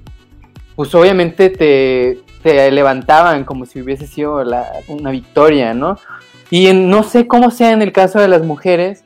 [0.76, 5.98] pues obviamente te, te levantaban como si hubiese sido la- una victoria, ¿no?
[6.50, 9.02] Y en- no sé cómo sea en el caso de las mujeres,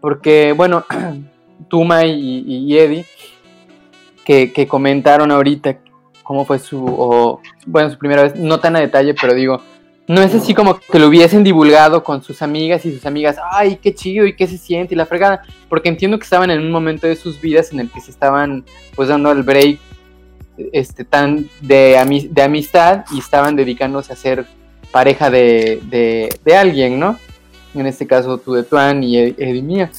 [0.00, 0.84] porque, bueno,
[1.68, 3.04] Tuma y, y Eddie,
[4.26, 5.78] que, comentaron ahorita
[6.24, 9.62] cómo fue su, bueno, su primera vez, no tan a detalle, pero digo,
[10.08, 13.78] no es así como que lo hubiesen divulgado con sus amigas y sus amigas, ay,
[13.80, 16.72] qué chido y qué se siente y la fregada, porque entiendo que estaban en un
[16.72, 18.64] momento de sus vidas en el que se estaban
[18.96, 19.78] pues dando el break
[20.72, 24.46] este tan de, ami- de amistad y estaban dedicándose a ser
[24.90, 25.80] pareja de,
[26.44, 27.18] de, alguien, ¿no?
[27.74, 29.90] En este caso tú de Tuan y Ed- Eddie mía.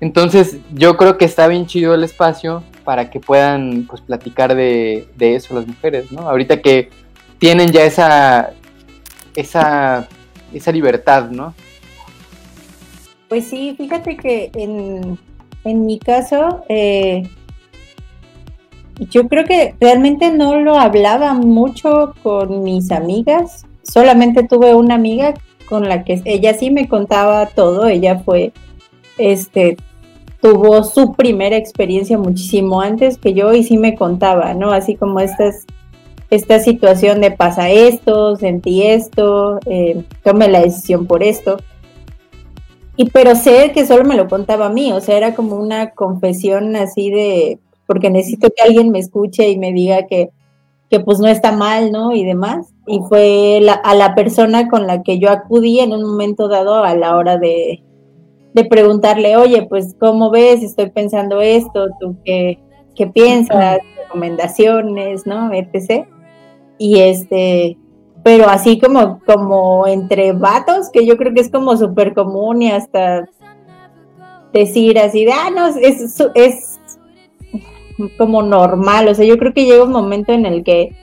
[0.00, 5.06] Entonces yo creo que está bien chido el espacio para que puedan pues platicar de,
[5.16, 6.28] de eso las mujeres, ¿no?
[6.28, 6.90] Ahorita que
[7.38, 8.50] tienen ya esa
[9.36, 10.08] esa
[10.52, 11.54] esa libertad, ¿no?
[13.28, 15.16] Pues sí, fíjate que en,
[15.62, 17.22] en mi caso, eh,
[18.98, 23.66] yo creo que realmente no lo hablaba mucho con mis amigas.
[23.84, 25.34] Solamente tuve una amiga
[25.68, 27.86] con la que ella sí me contaba todo.
[27.86, 28.52] Ella fue,
[29.16, 29.76] este,
[30.40, 34.72] tuvo su primera experiencia muchísimo antes que yo y sí me contaba, ¿no?
[34.72, 35.66] Así como estas,
[36.30, 41.58] esta situación de pasa esto, sentí esto, eh, tomé la decisión por esto.
[42.96, 45.90] Y pero sé que solo me lo contaba a mí, o sea, era como una
[45.90, 50.30] confesión así de, porque necesito que alguien me escuche y me diga que,
[50.90, 52.12] que pues no está mal, ¿no?
[52.12, 52.74] Y demás.
[52.86, 56.94] Y fue a la persona con la que yo acudí en un momento dado a
[56.94, 57.82] la hora de,
[58.52, 60.62] de preguntarle, oye, pues, ¿cómo ves?
[60.62, 62.58] Estoy pensando esto, ¿tú qué,
[62.94, 63.78] qué piensas?
[64.04, 65.52] Recomendaciones, ¿no?
[65.52, 66.06] Etc.
[66.78, 67.76] Y este,
[68.22, 72.70] pero así como, como entre vatos, que yo creo que es como súper común y
[72.70, 73.28] hasta
[74.52, 76.80] decir así de, ah, no, es, es
[78.18, 80.96] como normal, o sea, yo creo que llega un momento en el que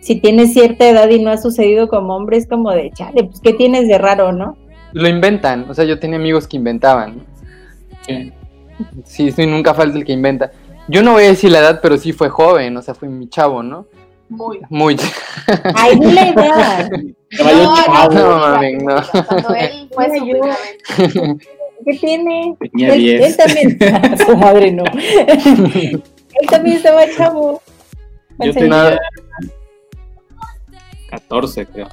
[0.00, 3.40] si tienes cierta edad y no ha sucedido como hombre, es como de, chale, pues,
[3.40, 4.56] ¿qué tienes de raro, no?
[4.92, 7.24] Lo inventan, o sea, yo tenía amigos que inventaban.
[8.06, 8.32] Sí.
[9.04, 10.50] Sí, sí, nunca falta el que inventa.
[10.88, 13.28] Yo no voy a decir la edad, pero sí fue joven, o sea, fue mi
[13.28, 13.86] chavo, ¿no?
[14.28, 14.60] Muy.
[14.70, 14.96] Muy.
[15.74, 16.90] Ay, di la edad.
[17.32, 18.12] No, no, chavo.
[18.12, 18.96] no, No, mami, no.
[19.26, 21.38] Cuando él fue su.
[21.86, 22.56] ¿Qué tiene?
[22.60, 23.22] Tenía él, 10.
[23.22, 24.18] él también.
[24.26, 24.84] Su madre no.
[24.94, 26.02] él
[26.50, 27.62] también estaba chavo.
[28.38, 28.98] Yo tenía
[31.08, 31.88] 14, creo.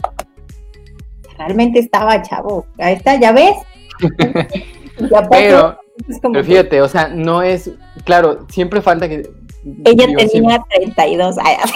[1.39, 2.65] Realmente estaba chavo.
[2.77, 3.55] Ahí está, ¿ya ves?
[5.31, 5.79] Pero,
[6.21, 7.71] pero que fíjate, o sea, no es,
[8.03, 9.29] claro, siempre falta que...
[9.85, 11.71] ella digo, tenía siempre- 32 años.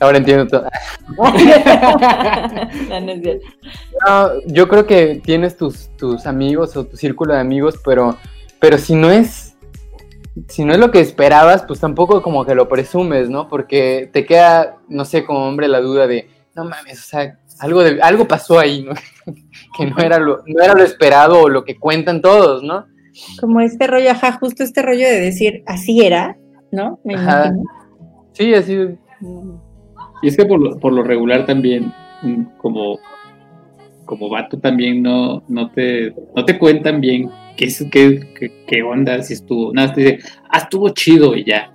[0.00, 0.66] ahora entiendo todo.
[2.88, 3.46] No, no es cierto.
[4.06, 8.16] No, yo creo que tienes tus, tus amigos o tu círculo de amigos, pero,
[8.60, 9.56] pero si no es,
[10.48, 13.48] si no es lo que esperabas, pues tampoco como que lo presumes, ¿no?
[13.48, 17.82] Porque te queda, no sé, como hombre la duda de, no mames, o sea, algo,
[17.82, 18.92] de, algo pasó ahí, ¿no?
[19.76, 22.86] que no era, lo, no era lo esperado o lo que cuentan todos, ¿no?
[23.40, 26.36] Como este rollo, ajá, justo este rollo de decir, así era,
[26.72, 26.98] ¿no?
[27.04, 27.46] Me Ajá.
[27.46, 27.64] imagino.
[28.32, 28.76] Sí, así.
[30.22, 32.98] Y es que por lo, por lo regular también, mm, como,
[34.04, 38.82] como vato también no, no, te, no te cuentan bien qué, es- qué, qué, qué
[38.82, 40.20] onda, si estuvo, nada, más te dicen,
[40.50, 41.72] ah, estuvo chido y ya.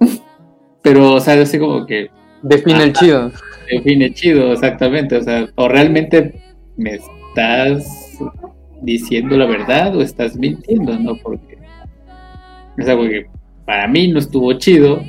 [0.82, 2.10] Pero, o sea, así como que
[2.42, 3.30] Define el chido.
[3.70, 6.40] Define chido, exactamente, o sea, o realmente
[6.76, 8.18] me estás
[8.82, 11.16] diciendo la verdad o estás mintiendo, ¿no?
[11.16, 11.58] Porque,
[12.78, 13.26] o sea, porque
[13.64, 15.02] para mí no estuvo chido,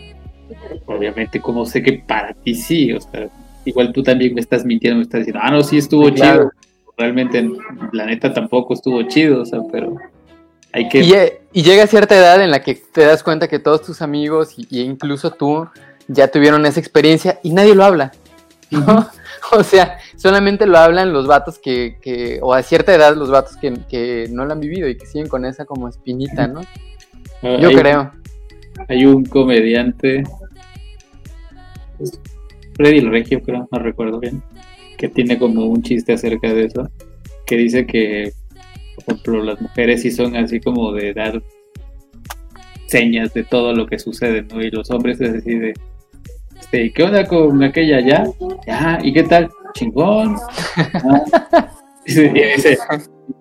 [0.86, 3.28] obviamente como sé que para ti sí, o sea,
[3.66, 6.44] igual tú también me estás mintiendo, me estás diciendo, ah, no, sí estuvo Claro.
[6.44, 6.52] chido,
[6.98, 7.50] realmente
[7.92, 9.96] la neta tampoco estuvo chido, o sea, pero
[10.72, 11.00] hay que...
[11.00, 14.02] Y, lle- y llega cierta edad en la que te das cuenta que todos tus
[14.02, 15.68] amigos y, y incluso tú
[16.08, 18.12] ya tuvieron esa experiencia y nadie lo habla.
[18.72, 19.08] ¿No?
[19.52, 23.58] O sea, solamente lo hablan los vatos que, que o a cierta edad los vatos
[23.58, 26.62] que, que no lo han vivido y que siguen con esa como espinita, ¿no?
[27.44, 28.12] Yo hay- creo.
[28.90, 30.24] Hay un comediante,
[32.76, 34.42] Freddy el Regio, creo, no recuerdo bien,
[34.98, 36.90] que tiene como un chiste acerca de eso,
[37.46, 38.34] que dice que,
[38.96, 41.42] por ejemplo, las mujeres sí son así como de dar
[42.88, 44.62] señas de todo lo que sucede, ¿no?
[44.62, 45.74] Y los hombres es así de,
[46.66, 48.26] este, ¿qué onda con aquella ya?
[48.68, 49.50] Ya, ¿y qué tal?
[49.74, 50.36] Chingón.
[50.78, 51.70] Ah.
[52.06, 52.78] Dice- y dice,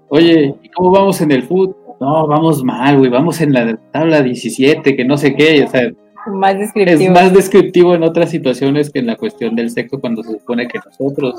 [0.09, 1.77] oye, ¿y cómo vamos en el foot?
[2.01, 5.91] No, vamos mal, güey, vamos en la tabla 17, que no sé qué, o sea,
[6.27, 7.13] Más es descriptivo.
[7.13, 10.79] más descriptivo en otras situaciones que en la cuestión del sexo cuando se supone que
[10.85, 11.35] nosotros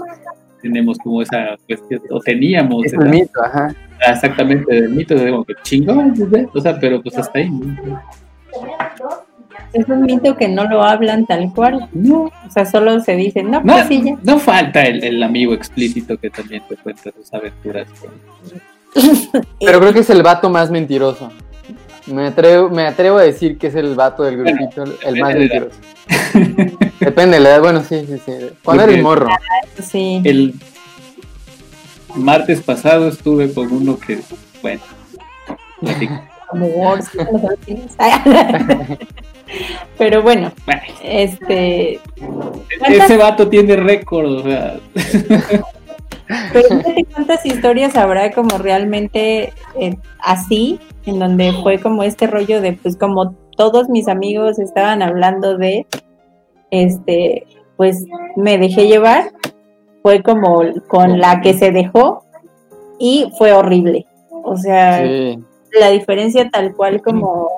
[0.61, 3.75] tenemos como esa cuestión, o teníamos Es esa- un mito, ajá.
[4.07, 6.13] exactamente del mito, de que chingón,
[6.53, 7.49] o sea, pero pues hasta ahí.
[7.49, 7.99] ¿no?
[9.73, 11.87] Es un mito que no lo hablan tal cual.
[11.93, 14.15] No, O sea, solo se dice, no, no, pues sí, ya.
[14.23, 17.87] no falta el, el amigo explícito que también te cuenta sus aventuras.
[19.59, 21.31] Pero creo que es el vato más mentiroso.
[22.07, 25.35] Me atrevo, me atrevo a decir que es el vato del grupito el- el más
[25.35, 25.77] mentiroso.
[26.99, 28.31] Depende de la edad, bueno, sí, sí, sí.
[28.63, 29.27] Cuando Porque- eres morro.
[29.81, 30.21] Sí.
[30.23, 30.53] El
[32.15, 34.19] martes pasado estuve con uno que,
[34.61, 34.81] bueno,
[39.97, 41.99] Pero bueno, bueno, este.
[42.87, 44.77] ese vato tiene récord, o sea,
[46.53, 52.61] Pero fíjate cuántas historias habrá como realmente eh, así, en donde fue como este rollo
[52.61, 55.85] de, pues como todos mis amigos estaban hablando de,
[56.71, 57.45] este,
[57.77, 58.05] pues
[58.35, 59.31] me dejé llevar,
[60.01, 62.23] fue como con la que se dejó
[62.99, 64.07] y fue horrible.
[64.43, 65.39] O sea, Sí.
[65.79, 67.49] la diferencia tal cual como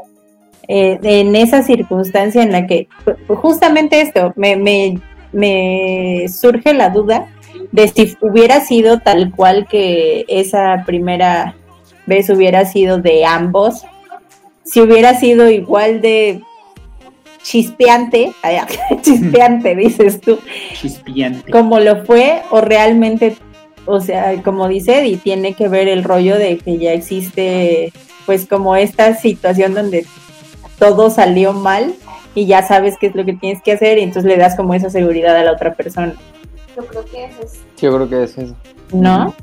[0.68, 5.00] eh, en esa circunstancia en la que ju- justamente esto me, me,
[5.32, 7.28] me surge la duda
[7.72, 11.56] de si hubiera sido tal cual que esa primera
[12.06, 13.84] vez hubiera sido de ambos,
[14.64, 16.42] si hubiera sido igual de
[17.44, 18.34] chispeante,
[19.02, 20.40] chispeante dices tú,
[20.74, 21.50] chispiante.
[21.52, 23.38] como lo fue o realmente,
[23.86, 27.94] o sea, como dice Eddie, tiene que ver el rollo de que ya existe
[28.26, 30.06] pues como esta situación donde
[30.78, 31.96] todo salió mal
[32.36, 34.74] y ya sabes qué es lo que tienes que hacer y entonces le das como
[34.74, 36.14] esa seguridad a la otra persona,
[36.76, 37.60] Yo creo que eso es.
[37.82, 38.56] Yo creo que es eso.
[38.94, 39.34] ¿no?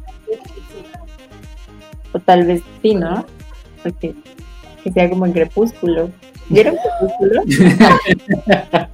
[2.12, 3.26] O tal vez sí, ¿no?
[3.82, 4.14] Porque
[4.82, 6.10] que sea como en crepúsculo.
[6.48, 7.42] ¿Vieron crepúsculo?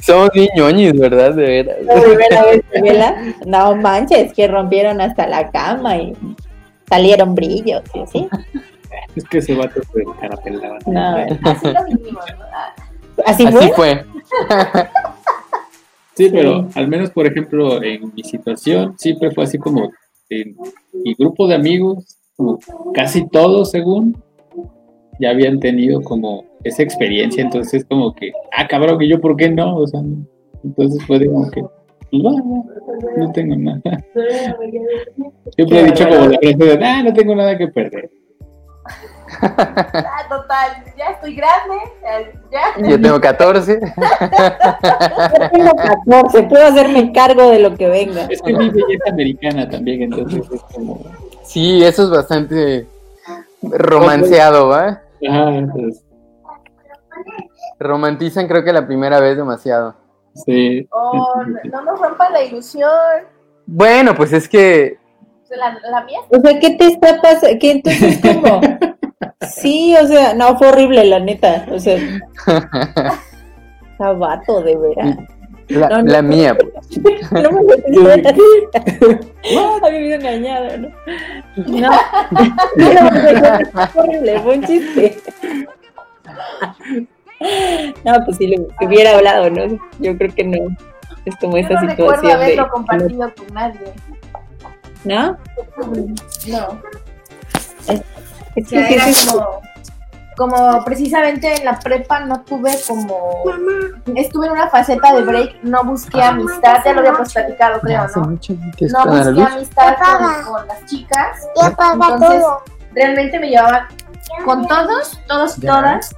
[0.00, 1.34] Somos niñoñis, ¿verdad?
[1.34, 1.76] De veras.
[1.82, 6.12] La primera vez que vela, no manches, que rompieron hasta la cama y
[6.88, 8.28] salieron brillos, y así.
[9.14, 10.78] Es que ese vato se carapelaba.
[10.86, 11.16] No,
[11.50, 13.22] Así lo vivimos, ¿no?
[13.24, 14.04] Así Así fue.
[16.14, 19.90] Sí, pero al menos, por ejemplo, en mi situación, siempre fue así como
[20.30, 20.56] en
[20.92, 22.58] mi grupo de amigos, como
[22.94, 24.16] casi todos, según,
[25.20, 29.50] ya habían tenido como esa experiencia, entonces como que, ah, cabrón, que yo, ¿por qué
[29.50, 29.76] no?
[29.76, 30.00] O sea,
[30.64, 31.62] entonces fue de como que,
[32.10, 32.32] pues, va,
[33.18, 33.82] no tengo nada.
[35.54, 38.10] Siempre he dicho como la frase de, ah, no tengo nada que perder.
[39.42, 41.76] Ah, total, ya estoy grande,
[42.50, 42.80] ya.
[42.80, 42.88] ya.
[42.88, 43.80] Yo tengo 14.
[43.80, 45.70] Yo tengo
[46.06, 48.26] 14, puedo hacerme cargo de lo que venga.
[48.28, 51.00] Es que mi belleza americana también, entonces es como.
[51.44, 52.86] Sí, eso es bastante
[53.62, 55.02] romanceado, ¿va?
[55.20, 56.04] Entonces.
[57.78, 59.94] Romantizan creo que la primera vez demasiado.
[60.34, 60.86] Sí.
[60.90, 62.90] Oh, no, no nos rompan la ilusión.
[63.66, 64.98] Bueno, pues es que
[65.50, 67.58] La, la mía O sea, ¿qué te está pasando?
[67.60, 68.60] ¿Qué entonces cómo?
[69.40, 71.66] Sí, o sea, no, fue horrible, la neta.
[71.70, 71.98] O sea,
[73.98, 75.16] sabato, de veras.
[75.68, 76.12] la, No, no.
[76.12, 76.72] la mía, pues.
[77.32, 78.10] No me lo
[79.86, 80.88] Había vivido engañado, ¿no?
[81.56, 81.90] No,
[82.76, 85.18] no, fue horrible, fue un chiste.
[88.04, 89.78] No, pues si lo si hubiera hablado, ¿no?
[89.98, 90.56] Yo creo que no.
[91.26, 92.44] Es como yo esta no recuerdo situación de.
[92.44, 93.92] haberlo compartido con nadie.
[95.04, 95.36] ¿No?
[96.48, 96.80] No.
[97.88, 98.02] Es
[98.64, 99.60] Que era como,
[100.36, 103.42] como precisamente en la prepa no tuve como
[104.14, 108.22] estuve en una faceta de break, no busqué amistad, ya lo habíamos platicado creo, ¿no?
[108.22, 109.52] mucho que No busqué luz.
[109.52, 112.44] amistad con, con las chicas, entonces
[112.92, 113.88] realmente me llevaba
[114.44, 116.14] con todos, todos y todas,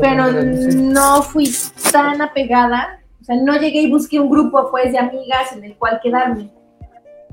[0.00, 1.50] pero no fui
[1.90, 5.76] tan apegada, o sea, no llegué y busqué un grupo pues de amigas en el
[5.76, 6.50] cual quedarme.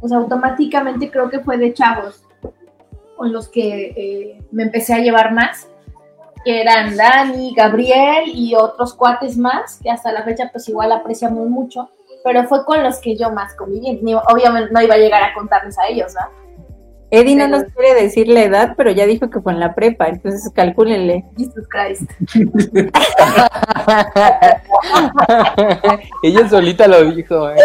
[0.01, 2.24] O sea, automáticamente creo que fue de chavos
[3.15, 5.67] con los que eh, me empecé a llevar más,
[6.43, 11.47] que eran Dani, Gabriel y otros cuates más, que hasta la fecha pues igual apreciamos
[11.47, 11.89] mucho,
[12.23, 13.99] pero fue con los que yo más conviví.
[14.01, 16.45] Ni- Obviamente no iba a llegar a contarles a ellos, ¿no?
[17.11, 20.07] Eddie no nos quiere decir la edad, pero ya dijo que fue en la prepa,
[20.07, 21.23] entonces calcúlenle.
[21.37, 22.09] Jesus Christ.
[26.23, 27.55] Ella solita lo dijo, ¿eh?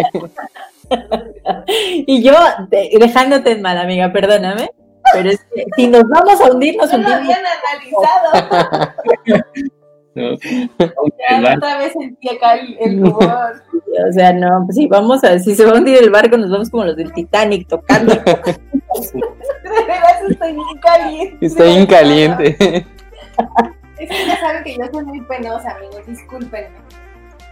[2.06, 2.32] Y yo
[2.68, 4.70] de- dejándote en mal, amiga, perdóname.
[5.12, 7.36] Pero es que si nos vamos a hundir, nos No lo hundimos.
[7.36, 8.94] habían analizado.
[10.14, 10.36] ¿no?
[10.38, 11.56] Ya ¿Verdad?
[11.58, 13.62] otra vez sentí acá el, el rubor.
[14.08, 16.48] O sea, no, pues si vamos a, si se va a hundir el barco, nos
[16.48, 18.14] vamos como los del Titanic tocando.
[18.14, 21.44] De veras estoy bien caliente.
[21.46, 22.86] Está bien caliente.
[23.98, 26.70] Es que ya saben que yo soy muy penosa, amigos, discúlpenme.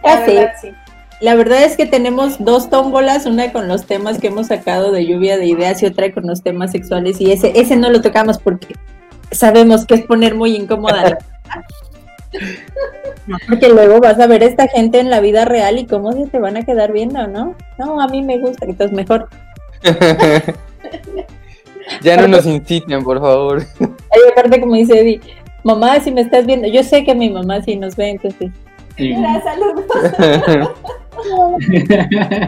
[0.03, 0.33] Ya La sé.
[0.35, 0.71] verdad, sí.
[1.21, 5.05] La verdad es que tenemos dos tómbolas, una con los temas que hemos sacado de
[5.05, 8.37] lluvia de ideas y otra con los temas sexuales y ese, ese no lo tocamos
[8.37, 8.75] porque
[9.31, 11.03] sabemos que es poner muy incómoda.
[11.03, 11.17] la-
[13.27, 16.13] No, porque luego vas a ver a esta gente en la vida real y cómo
[16.13, 17.53] se te van a quedar viendo, ¿no?
[17.77, 19.27] No, a mí me gusta, entonces mejor.
[22.01, 23.63] ya no nos inciten, por favor.
[23.81, 25.19] Ay, aparte como dice Eddie,
[25.63, 28.51] mamá, si me estás viendo, yo sé que mi mamá sí nos ve, entonces.
[28.97, 29.13] Sí.
[29.13, 29.85] Mira, saludos.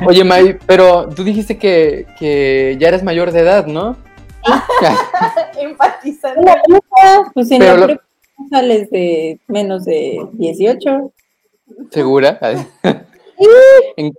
[0.08, 3.96] Oye, May, pero tú dijiste que, que ya eres mayor de edad, ¿no?
[5.60, 6.42] Empatizando.
[7.34, 8.04] Pues en Pero la lo- prepa
[8.50, 11.12] sales de menos de 18.
[11.92, 12.40] ¿Segura?
[13.98, 14.14] En-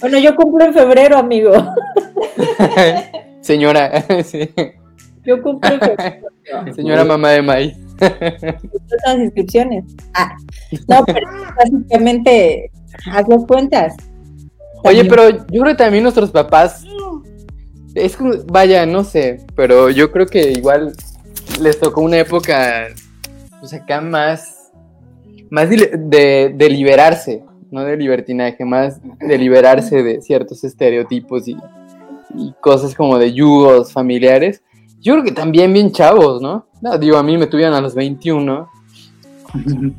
[0.00, 1.52] Bueno, yo cumplo en febrero, amigo.
[3.40, 4.48] Señora, sí.
[5.24, 6.28] Yo cumplo en febrero.
[6.74, 7.76] señora mamá de May.
[8.00, 9.84] Las inscripciones.
[10.14, 10.36] Ah,
[10.86, 11.26] no, pero
[11.56, 12.70] básicamente,
[13.10, 13.94] haz las cuentas.
[14.84, 16.84] Oye, pero yo creo que también nuestros papás,
[17.94, 20.92] es como, vaya, no sé, pero yo creo que igual
[21.60, 22.86] les tocó una época,
[23.58, 24.70] pues acá más,
[25.50, 27.42] más de, de- de liberarse,
[27.72, 31.56] no de libertinaje, más de liberarse de ciertos estereotipos y,
[32.36, 34.62] y cosas como de yugos familiares.
[35.00, 36.66] Yo creo que también bien chavos, ¿no?
[36.80, 38.68] No, digo, a mí me tuvieron a los 21.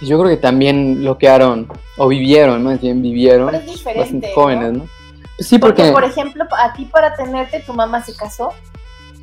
[0.00, 4.32] y Yo creo que también lo quedaron, o vivieron, más bien vivieron, Pero es diferente,
[4.34, 4.86] jóvenes, ¿no?
[5.36, 5.92] Pues sí, Porque, porque...
[5.92, 8.52] por ejemplo, a ti para tenerte, tu mamá se casó.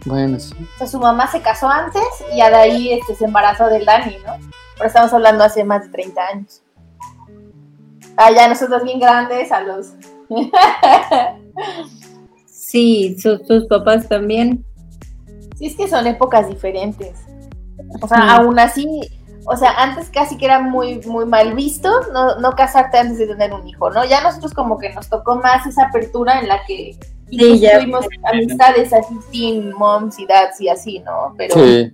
[0.05, 0.53] Bueno, sí.
[0.75, 2.03] O sea, su mamá se casó antes
[2.33, 4.33] y de ahí este, se embarazó del Dani, ¿no?
[4.75, 6.61] Pero estamos hablando hace más de 30 años.
[8.17, 9.93] Ah, ya nosotros bien grandes, a los...
[12.47, 14.63] Sí, sus, sus papás también.
[15.57, 17.17] Sí, es que son épocas diferentes.
[18.01, 18.29] O sea, Mm.
[18.29, 19.01] aún así,
[19.45, 23.27] o sea, antes casi que era muy, muy mal visto no, no casarte antes de
[23.27, 24.05] tener un hijo, ¿no?
[24.05, 26.95] Ya nosotros como que nos tocó más esa apertura en la que
[27.29, 27.79] incluso ya.
[27.79, 31.33] tuvimos amistades así, teen moms y dads y así, ¿no?
[31.37, 31.91] Pero Sí.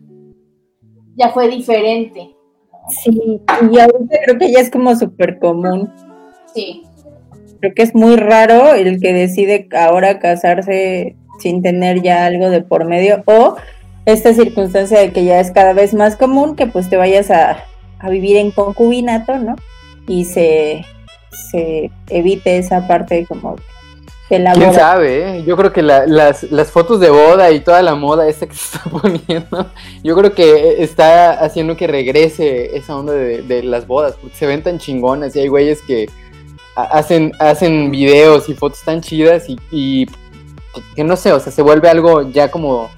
[1.15, 2.35] ya fue diferente.
[2.89, 3.41] Sí,
[3.71, 5.91] y ahorita creo que ya es como súper común.
[6.53, 6.83] Sí.
[7.59, 12.61] Creo que es muy raro el que decide ahora casarse sin tener ya algo de
[12.61, 13.57] por medio o
[14.07, 17.63] esta circunstancia de que ya es cada vez más común que pues te vayas a,
[17.99, 19.55] a vivir en concubinato, ¿no?
[20.07, 20.85] Y se,
[21.51, 23.57] se evite esa parte como
[24.29, 24.79] de la ¿Quién boda.
[24.79, 25.37] sabe?
[25.39, 25.43] eh?
[25.45, 28.55] Yo creo que la- las, las fotos de boda y toda la moda esta que
[28.55, 29.67] se está poniendo,
[30.03, 34.45] yo creo que está haciendo que regrese esa onda de, de las bodas, porque se
[34.45, 36.09] ven tan chingonas y hay güeyes que
[36.77, 40.05] ha- hacen, hacen videos y fotos tan chidas y, y
[40.95, 42.89] que no sé, o sea, se vuelve algo ya como,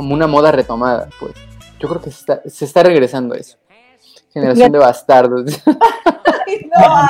[0.00, 1.34] como una moda retomada, pues.
[1.78, 3.58] Yo creo que se está, se está regresando eso.
[4.32, 5.62] Generación de bastardos.
[6.46, 7.06] Ay, no,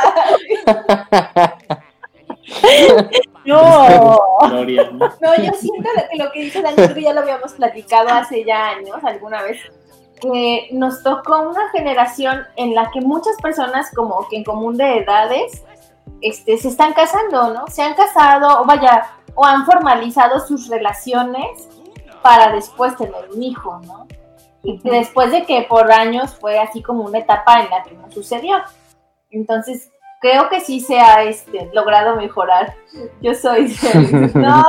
[3.47, 4.19] ¿no?
[4.51, 8.71] No, yo siento que lo que dice Daniel, que ya lo habíamos platicado hace ya
[8.71, 9.61] años, alguna vez,
[10.21, 14.99] que nos tocó una generación en la que muchas personas como que en común de
[14.99, 15.63] edades
[16.23, 17.69] este, se están casando, ¿no?
[17.69, 21.69] Se han casado, o vaya, o han formalizado sus relaciones
[22.23, 24.07] para después tener un hijo, ¿no?
[24.63, 28.11] Y después de que por años fue así como una etapa en la que no
[28.11, 28.57] sucedió.
[29.31, 29.91] Entonces,
[30.21, 32.75] creo que sí se ha este, logrado mejorar.
[33.23, 33.75] Yo soy...
[34.35, 34.63] no.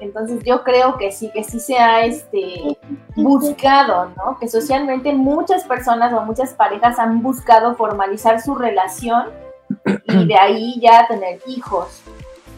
[0.00, 2.78] Entonces yo creo que sí, que sí se ha este,
[3.16, 4.38] buscado, ¿no?
[4.38, 9.26] Que socialmente muchas personas o muchas parejas han buscado formalizar su relación
[10.04, 12.02] y de ahí ya tener hijos.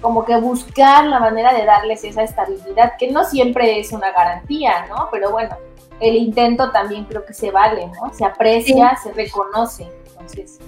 [0.00, 4.86] Como que buscar la manera de darles esa estabilidad, que no siempre es una garantía,
[4.88, 5.08] ¿no?
[5.12, 5.54] Pero bueno,
[6.00, 8.12] el intento también creo que se vale, ¿no?
[8.14, 9.86] Se aprecia, se reconoce.
[10.12, 10.58] Entonces,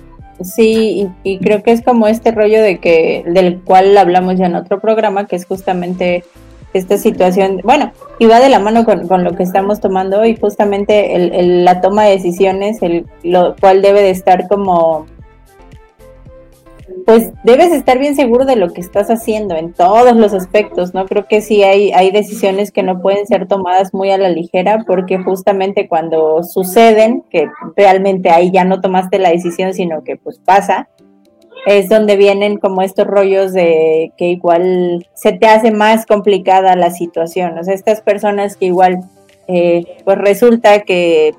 [0.42, 4.46] Sí, y, y creo que es como este rollo de que, del cual hablamos ya
[4.46, 6.24] en otro programa, que es justamente
[6.72, 10.36] esta situación, bueno, y va de la mano con, con lo que estamos tomando hoy,
[10.36, 15.06] justamente el, el- la toma de decisiones, el, lo cual debe de estar como,
[17.06, 21.06] pues debes estar bien seguro de lo que estás haciendo en todos los aspectos, ¿no?
[21.06, 24.84] Creo que sí hay, hay decisiones que no pueden ser tomadas muy a la ligera
[24.86, 30.38] porque justamente cuando suceden, que realmente ahí ya no tomaste la decisión, sino que pues
[30.38, 30.88] pasa,
[31.66, 36.90] es donde vienen como estos rollos de que igual se te hace más complicada la
[36.90, 37.56] situación.
[37.58, 39.00] O sea, estas personas que igual,
[39.48, 41.34] eh, pues resulta que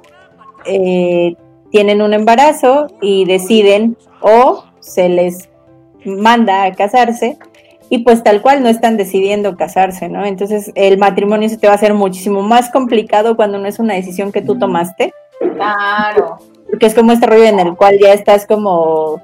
[0.65, 1.36] eh,
[1.72, 5.50] tienen un embarazo y deciden o se les
[6.06, 7.38] manda a casarse
[7.90, 10.26] y pues tal cual no están decidiendo casarse, ¿no?
[10.26, 13.94] Entonces el matrimonio se te va a hacer muchísimo más complicado cuando no es una
[13.94, 16.38] decisión que tú tomaste claro.
[16.70, 19.22] porque es como este rollo en el cual ya estás como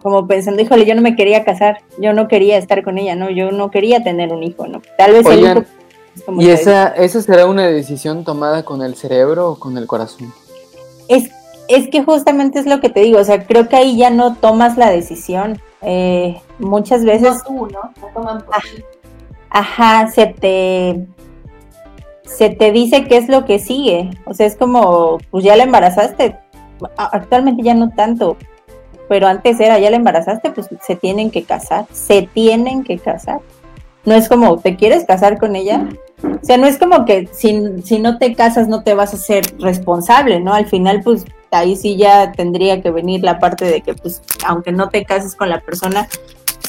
[0.00, 3.30] como pensando, híjole, yo no me quería casar, yo no quería estar con ella, no,
[3.30, 4.80] yo no quería tener un hijo, ¿no?
[4.96, 5.66] Tal vez el Oigan, hijo
[6.14, 9.86] es como ¿Y esa, esa será una decisión tomada con el cerebro o con el
[9.86, 10.32] corazón?
[11.08, 11.30] es,
[11.68, 14.34] es que justamente es lo que te digo, o sea, creo que ahí ya no
[14.34, 15.60] tomas la decisión.
[15.82, 17.92] Eh, muchas veces, No tú, ¿no?
[18.00, 18.82] No toman por ti.
[19.50, 21.06] ajá, se te
[22.24, 24.10] se te dice qué es lo que sigue.
[24.26, 26.36] O sea, es como, pues ya la embarazaste.
[26.96, 28.36] Actualmente ya no tanto,
[29.08, 33.40] pero antes era, ya la embarazaste, pues se tienen que casar, se tienen que casar.
[34.04, 35.88] No es como, ¿te quieres casar con ella?
[36.22, 39.16] O sea, no es como que si, si no te casas no te vas a
[39.18, 40.52] ser responsable, ¿no?
[40.54, 44.72] Al final, pues ahí sí ya tendría que venir la parte de que, pues, aunque
[44.72, 46.08] no te cases con la persona,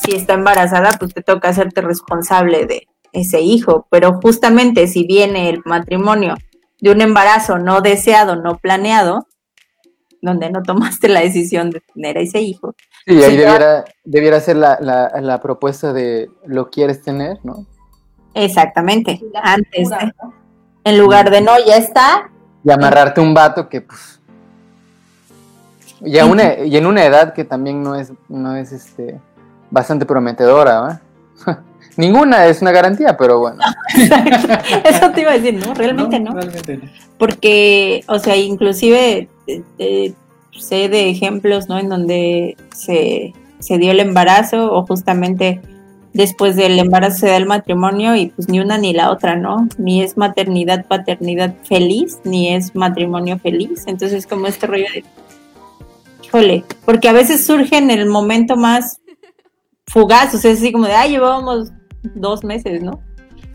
[0.04, 3.88] si está embarazada, pues te toca hacerte responsable de ese hijo.
[3.90, 6.36] Pero justamente si viene el matrimonio
[6.80, 9.28] de un embarazo no deseado, no planeado,
[10.22, 12.76] donde no tomaste la decisión de tener a ese hijo,
[13.08, 17.66] Sí, ahí ya- debiera, debiera ser la, la, la propuesta de lo quieres tener, ¿no?
[18.34, 20.34] Exactamente, antes, cultura, de- ¿no?
[20.84, 22.30] en lugar de no, ya está,
[22.64, 24.20] Y amarrarte un vato que, pues.
[26.02, 29.20] Y, a una, y en una edad que también no es, no es este,
[29.70, 31.02] bastante prometedora, ¿va?
[31.98, 33.62] Ninguna es una garantía, pero bueno.
[34.86, 36.32] eso te iba a decir, no, realmente no.
[36.34, 36.84] Realmente no.
[37.18, 40.14] porque, o sea, inclusive eh, eh,
[40.58, 41.78] sé de ejemplos, ¿no?
[41.78, 45.62] En donde se, se dio el embarazo o justamente
[46.14, 49.68] después del embarazo se da el matrimonio y pues ni una ni la otra, ¿no?
[49.78, 53.84] Ni es maternidad, paternidad feliz, ni es matrimonio feliz.
[53.88, 55.04] Entonces como este rollo de,
[56.24, 59.00] híjole, porque a veces surge en el momento más
[59.88, 61.72] fugaz, o sea, es así como de, ah, llevábamos
[62.16, 63.02] dos meses, ¿no?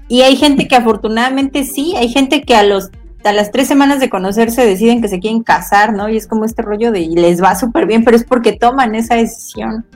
[0.09, 2.91] Y hay gente que afortunadamente sí, hay gente que a los
[3.25, 6.11] a las tres semanas de conocerse deciden que se quieren casar, ¿no?
[6.11, 8.95] Y es como este rollo de y les va súper bien, pero es porque toman
[8.95, 9.87] esa decisión.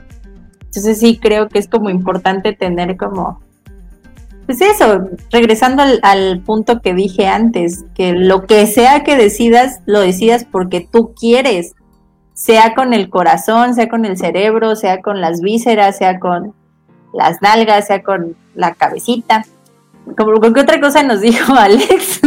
[0.69, 3.41] Entonces sí creo que es como importante tener como,
[4.45, 9.81] pues eso, regresando al, al punto que dije antes, que lo que sea que decidas,
[9.85, 11.73] lo decidas porque tú quieres,
[12.33, 16.53] sea con el corazón, sea con el cerebro, sea con las vísceras, sea con
[17.13, 19.43] las nalgas, sea con la cabecita.
[20.17, 22.21] Como, ¿Con qué otra cosa nos dijo Alex?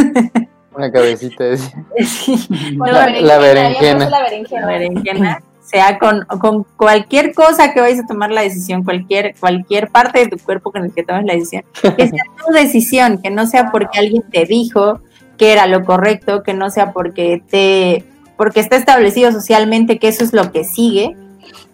[0.74, 1.58] Una cabecita de...
[1.58, 2.74] Sí.
[2.78, 3.80] Con La- la berenjena.
[3.82, 4.60] ya puso la berenjena.
[4.62, 5.42] La berenjena.
[5.72, 10.28] Sea con, con cualquier cosa que vayas a tomar la decisión, cualquier, cualquier parte de
[10.28, 11.64] tu cuerpo con el que tomes la decisión,
[11.96, 15.00] que sea tu decisión, que no sea porque alguien te dijo
[15.38, 18.04] que era lo correcto, que no sea porque te,
[18.36, 21.16] porque está establecido socialmente que eso es lo que sigue,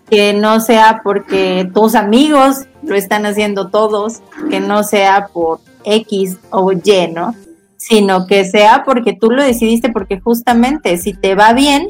[0.08, 6.38] que no sea porque tus amigos lo están haciendo todos, que no sea por X
[6.50, 7.34] o Y, ¿no?
[7.76, 11.88] Sino que sea porque tú lo decidiste, porque justamente si te va bien,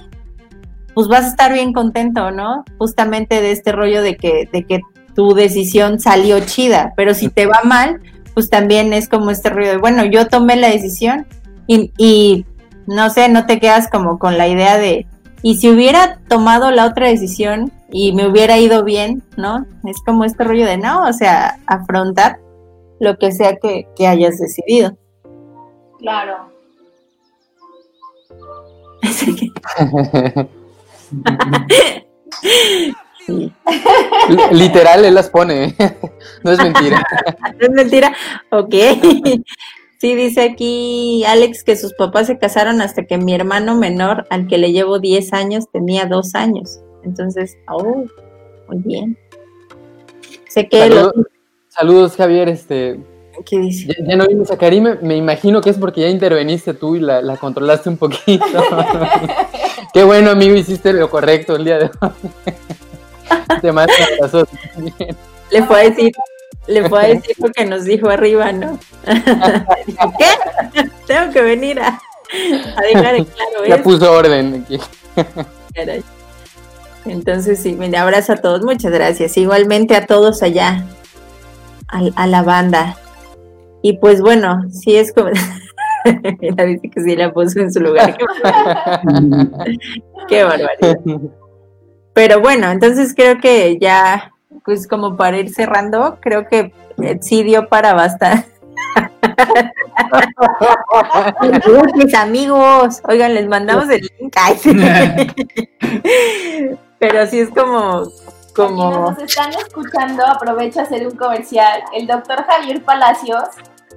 [0.99, 2.65] pues vas a estar bien contento, ¿no?
[2.77, 4.81] Justamente de este rollo de que, de que
[5.15, 8.01] tu decisión salió chida, pero si te va mal,
[8.35, 11.25] pues también es como este rollo de, bueno, yo tomé la decisión
[11.69, 12.47] y, y
[12.89, 15.07] no sé, no te quedas como con la idea de,
[15.41, 19.67] y si hubiera tomado la otra decisión y me hubiera ido bien, ¿no?
[19.85, 22.41] Es como este rollo de, no, o sea, afrontar
[22.99, 24.99] lo que sea que, que hayas decidido.
[26.01, 26.51] Claro.
[34.53, 35.75] Literal, él las pone.
[36.45, 37.03] No es mentira.
[37.59, 38.13] ¿No es mentira?
[38.51, 38.75] Ok.
[39.99, 44.47] Sí, dice aquí Alex que sus papás se casaron hasta que mi hermano menor, al
[44.47, 46.79] que le llevo 10 años, tenía 2 años.
[47.03, 48.05] Entonces, oh,
[48.69, 49.19] muy bien.
[50.49, 51.27] Sé que Saludos, los-
[51.69, 52.49] saludos, Javier.
[52.49, 53.01] Este,
[53.45, 53.87] ¿Qué dice?
[53.89, 54.97] ya, ya no vimos a Karim.
[55.03, 58.45] me- imagino que es porque ya interveniste tú y la, la controlaste un poquito.
[59.95, 62.11] Qué bueno, amigo, hiciste lo correcto el día de hoy.
[63.63, 64.49] Te mando un abrazo.
[65.51, 66.13] Le a decir,
[66.67, 68.79] le a decir lo que nos dijo arriba, ¿no?
[69.05, 70.89] ¿qué?
[71.07, 71.89] Tengo que venir a,
[72.77, 73.85] a dejar en claro Ya eso.
[73.85, 74.79] puso orden aquí.
[77.07, 79.37] Entonces, sí, mira, abrazo a todos, muchas gracias.
[79.39, 80.85] Igualmente a todos allá,
[81.89, 82.97] al- a, la banda.
[83.83, 85.31] Y pues bueno, sí es como...
[86.41, 88.17] Mira, dice que sí la puso en su lugar.
[88.17, 88.25] Qué,
[90.29, 90.99] qué barbaridad.
[92.15, 94.33] Pero bueno, entonces creo que ya,
[94.65, 96.73] pues como para ir cerrando, creo que
[97.03, 98.47] eh, sí dio para bastante.
[101.95, 104.35] Mis amigos, oigan, les mandamos el link.
[106.99, 108.11] Pero sí es como,
[108.67, 111.83] Quienes como, nos están escuchando, aprovecho a hacer un comercial.
[111.93, 113.45] El doctor Javier Palacios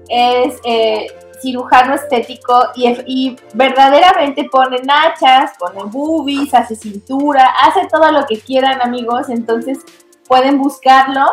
[0.09, 1.07] es eh,
[1.41, 8.39] cirujano estético y, y verdaderamente pone nachas, pone boobies, hace cintura, hace todo lo que
[8.39, 9.79] quieran amigos, entonces
[10.27, 11.25] pueden buscarlo.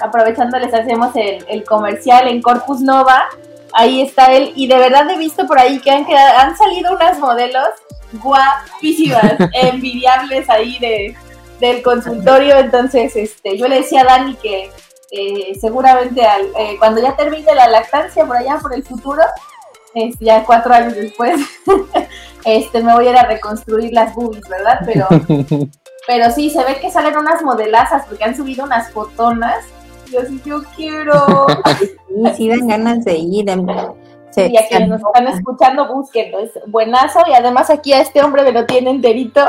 [0.00, 3.24] Aprovechando les hacemos el, el comercial en Corpus Nova.
[3.72, 6.92] Ahí está él y de verdad he visto por ahí que han, quedado- han salido
[6.92, 7.68] unas modelos
[8.14, 11.16] guapísimas, envidiables ahí de,
[11.60, 12.56] del consultorio.
[12.58, 14.70] Entonces, este, yo le decía a Dani que
[15.12, 19.22] eh, seguramente al- eh, cuando ya termine la lactancia por allá, por el futuro,
[19.94, 21.38] este, ya cuatro años después,
[22.44, 24.80] este, me voy a ir a reconstruir las boobies, ¿verdad?
[24.84, 25.06] Pero,
[26.06, 29.64] pero sí, se ve que salen unas modelazas porque han subido unas fotonas.
[30.12, 31.46] Yo sí, yo quiero.
[31.78, 31.92] sí,
[32.36, 33.48] sí dan ganas de ir.
[33.48, 33.66] em,
[34.30, 37.20] se- Y a quienes nos están escuchando, búsquenlo, es buenazo.
[37.28, 39.40] Y además aquí a este hombre me lo tiene enterito,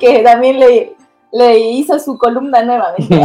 [0.00, 0.94] que también le,
[1.32, 3.16] le hizo su columna nuevamente.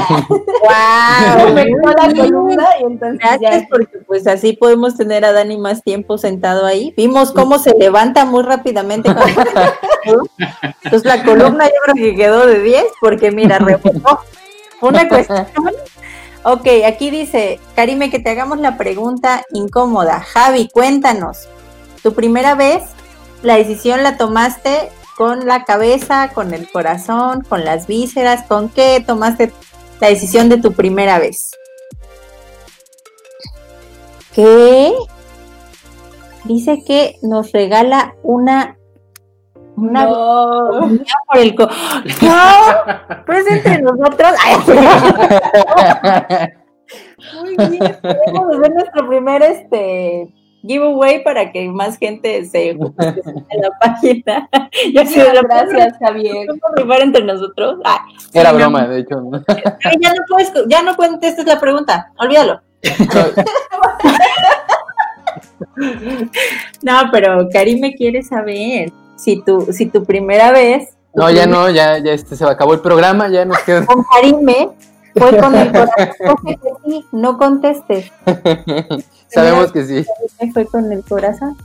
[0.62, 1.50] ¡Guau!
[1.54, 3.68] me quitó la columna y entonces Gracias ya.
[3.70, 6.94] porque pues así podemos tener a Dani más tiempo sentado ahí.
[6.98, 9.12] Vimos cómo se levanta muy rápidamente.
[9.14, 10.30] cuando-
[10.84, 14.20] Entonces la columna yo creo que quedó de 10 porque mira, rebotó.
[14.82, 15.48] Una cuestión.
[16.44, 20.20] Ok, aquí dice, Karime, que te hagamos la pregunta incómoda.
[20.20, 21.48] Javi, cuéntanos.
[22.04, 22.84] ¿Tu primera vez
[23.42, 28.44] la decisión la tomaste con la cabeza, con el corazón, con las vísceras?
[28.44, 29.52] ¿Con qué tomaste
[30.02, 31.52] la decisión de tu primera vez?
[34.34, 34.94] ¿Qué?
[36.44, 38.78] Dice que nos regala una
[39.78, 40.70] una No.
[41.28, 41.68] por el co-
[42.22, 43.24] ¡No!
[43.26, 44.32] Pues entre nosotros.
[47.42, 47.98] Muy bien.
[48.02, 50.34] Podemos hacer nuestro primer este
[50.68, 54.50] giveaway para que más gente se en la página.
[54.94, 56.48] Ya la gracias, Javier.
[56.76, 57.80] rifar entre nosotros.
[57.84, 58.00] Ay,
[58.34, 58.60] Era sí, no.
[58.60, 59.22] broma, de hecho.
[60.02, 62.12] ya no puedes, ya no contestes la pregunta.
[62.18, 62.62] Olvídalo.
[66.82, 71.98] No, pero Karime quiere saber si tu, si tu primera vez No, ya no, ya,
[72.00, 73.86] ya este, se acabó el programa, ya nos queda.
[73.86, 74.70] con Karime
[75.16, 76.38] fue con el corazón.
[76.46, 78.12] Que sí, no contestes.
[79.28, 80.06] Sabemos que sí.
[80.06, 81.58] Karime fue con el corazón.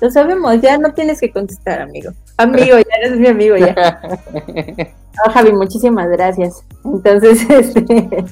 [0.00, 2.10] Lo sabemos, ya no tienes que contestar, amigo.
[2.36, 4.00] Amigo, ya eres mi amigo ya.
[4.04, 6.62] No, Javi, muchísimas gracias.
[6.84, 8.26] Entonces, este,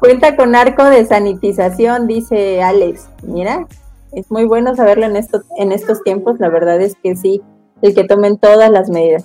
[0.00, 3.08] cuenta con arco de sanitización, dice Alex.
[3.22, 3.66] Mira,
[4.12, 6.40] es muy bueno saberlo en, esto, en estos tiempos.
[6.40, 7.40] La verdad es que sí,
[7.82, 9.24] el que tomen todas las medidas.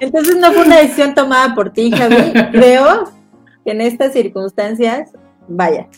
[0.01, 2.33] Entonces no fue una decisión tomada por ti, Javi.
[2.53, 3.05] Creo
[3.65, 5.11] que en estas circunstancias,
[5.49, 5.89] vaya,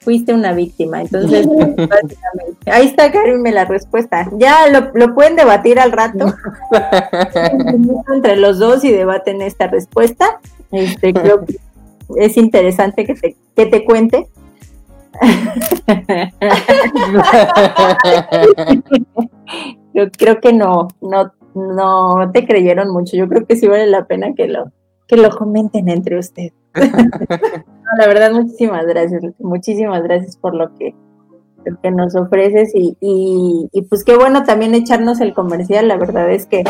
[0.00, 1.00] fuiste una víctima.
[1.00, 4.28] Entonces, básicamente, ahí está, Karime, la respuesta.
[4.38, 6.26] Ya lo, lo pueden debatir al rato
[8.14, 10.40] entre los dos y debaten esta respuesta.
[10.70, 11.56] Este, creo que
[12.16, 14.28] es interesante que te, que te cuente.
[19.94, 23.16] Yo creo que no, no, no te creyeron mucho.
[23.16, 24.70] Yo creo que sí vale la pena que lo,
[25.06, 26.52] que lo comenten entre ustedes.
[27.84, 29.22] No, la verdad, muchísimas gracias.
[29.38, 30.94] Muchísimas gracias por lo que,
[31.66, 35.86] lo que nos ofreces y, y, y pues qué bueno también echarnos el comercial.
[35.86, 36.64] La verdad es que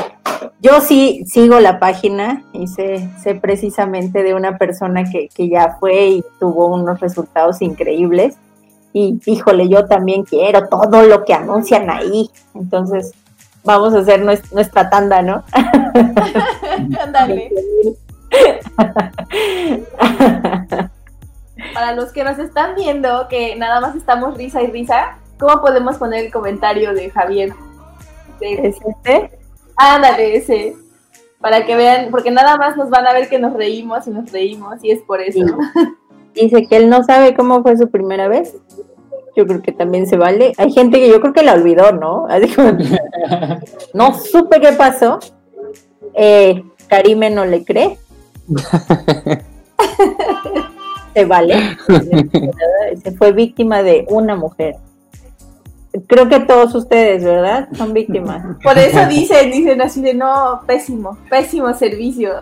[0.61, 5.77] yo sí sigo la página y sé, sé precisamente de una persona que, que ya
[5.79, 8.37] fue y tuvo unos resultados increíbles.
[8.93, 12.31] Y híjole, yo también quiero todo lo que anuncian ahí.
[12.55, 13.13] Entonces,
[13.65, 15.43] vamos a hacer nues- nuestra tanda, ¿no?
[17.03, 17.51] Ándale.
[21.73, 25.97] Para los que nos están viendo, que nada más estamos risa y risa, ¿cómo podemos
[25.97, 27.53] poner el comentario de Javier?
[28.41, 29.39] De- ¿Es este?
[29.77, 30.77] Ándale, ese.
[31.41, 34.31] Para que vean, porque nada más nos van a ver que nos reímos y nos
[34.33, 35.41] reímos, y es por eso.
[35.47, 36.43] Sí.
[36.43, 38.57] Dice que él no sabe cómo fue su primera vez.
[39.37, 40.53] Yo creo que también se vale.
[40.59, 42.27] Hay gente que yo creo que la olvidó, ¿no?
[42.29, 42.73] Así como,
[43.95, 45.19] no supe qué pasó.
[46.15, 47.99] Eh, Karime no le cree.
[51.15, 51.77] se vale.
[53.03, 54.77] Se fue víctima de una mujer.
[56.07, 57.69] Creo que todos ustedes, ¿verdad?
[57.77, 58.45] Son víctimas.
[58.63, 62.41] Por eso dicen, dicen así de no, pésimo, pésimo servicio.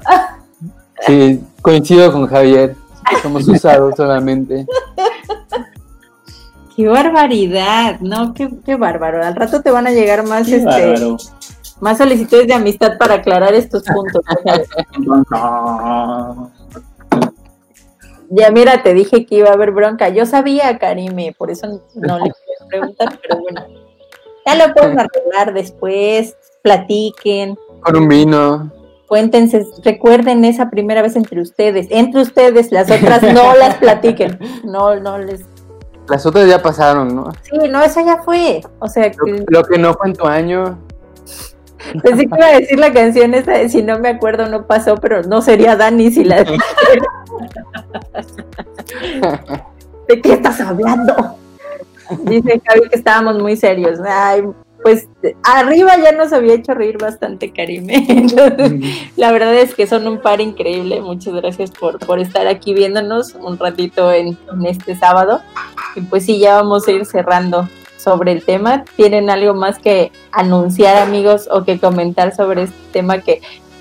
[1.07, 2.75] Sí, coincido con Javier.
[3.23, 4.67] Somos usados solamente.
[6.77, 8.01] ¡Qué barbaridad!
[8.01, 9.25] No, qué, qué bárbaro.
[9.25, 11.17] Al rato te van a llegar más, Qué este, bárbaro.
[11.81, 14.23] más solicitudes de amistad para aclarar estos puntos.
[14.99, 16.51] No.
[18.31, 20.09] ya mira, te dije que iba a haber bronca.
[20.09, 23.63] Yo sabía, Karime, por eso no le quería preguntar, pero bueno.
[24.47, 28.73] Ya lo pueden arreglar después, platiquen, Con un vino.
[29.07, 34.97] cuéntense, recuerden esa primera vez entre ustedes, entre ustedes, las otras no las platiquen, no,
[34.97, 35.45] no les...
[36.13, 37.33] Las otras ya pasaron, ¿no?
[37.43, 40.27] Sí, no, eso ya fue, o sea, Lo, que- lo que no fue en tu
[40.27, 40.79] año.
[42.03, 44.97] Pensé que iba a decir la canción esa de si no me acuerdo no pasó,
[44.97, 46.45] pero no sería Dani si la...
[50.09, 51.15] ¿De qué estás hablando?
[52.25, 53.99] Dice Javi que estábamos muy serios.
[54.07, 54.45] Ay,
[54.83, 55.09] pues
[55.45, 57.95] arriba ya nos había hecho reír bastante, Karime.
[58.09, 58.73] Entonces,
[59.17, 61.01] la verdad es que son un par increíble.
[61.01, 65.41] Muchas gracias por, por estar aquí viéndonos un ratito en, en este sábado.
[65.95, 68.85] Y pues sí, ya vamos a ir cerrando sobre el tema.
[68.97, 73.41] ¿Tienen algo más que anunciar, amigos, o que comentar sobre este tema que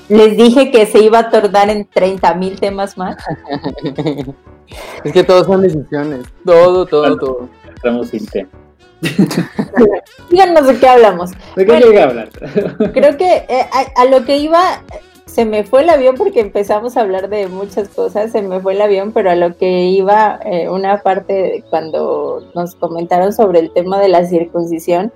[0.09, 3.17] les dije que se iba a tardar en 30 mil temas más?
[5.03, 6.25] es que todos son decisiones.
[6.45, 7.49] Todo, todo, todo.
[7.73, 8.60] Estamos sin tema.
[10.29, 11.31] Díganos de qué hablamos.
[11.55, 11.85] ¿De qué Bueno.
[11.87, 12.29] llega a hablar?
[12.93, 14.81] Creo que eh, a, a lo que iba,
[15.25, 18.73] se me fue el avión porque empezamos a hablar de muchas cosas, se me fue
[18.73, 23.71] el avión, pero a lo que iba, eh, una parte cuando nos comentaron sobre el
[23.71, 25.13] tema de la circuncisión,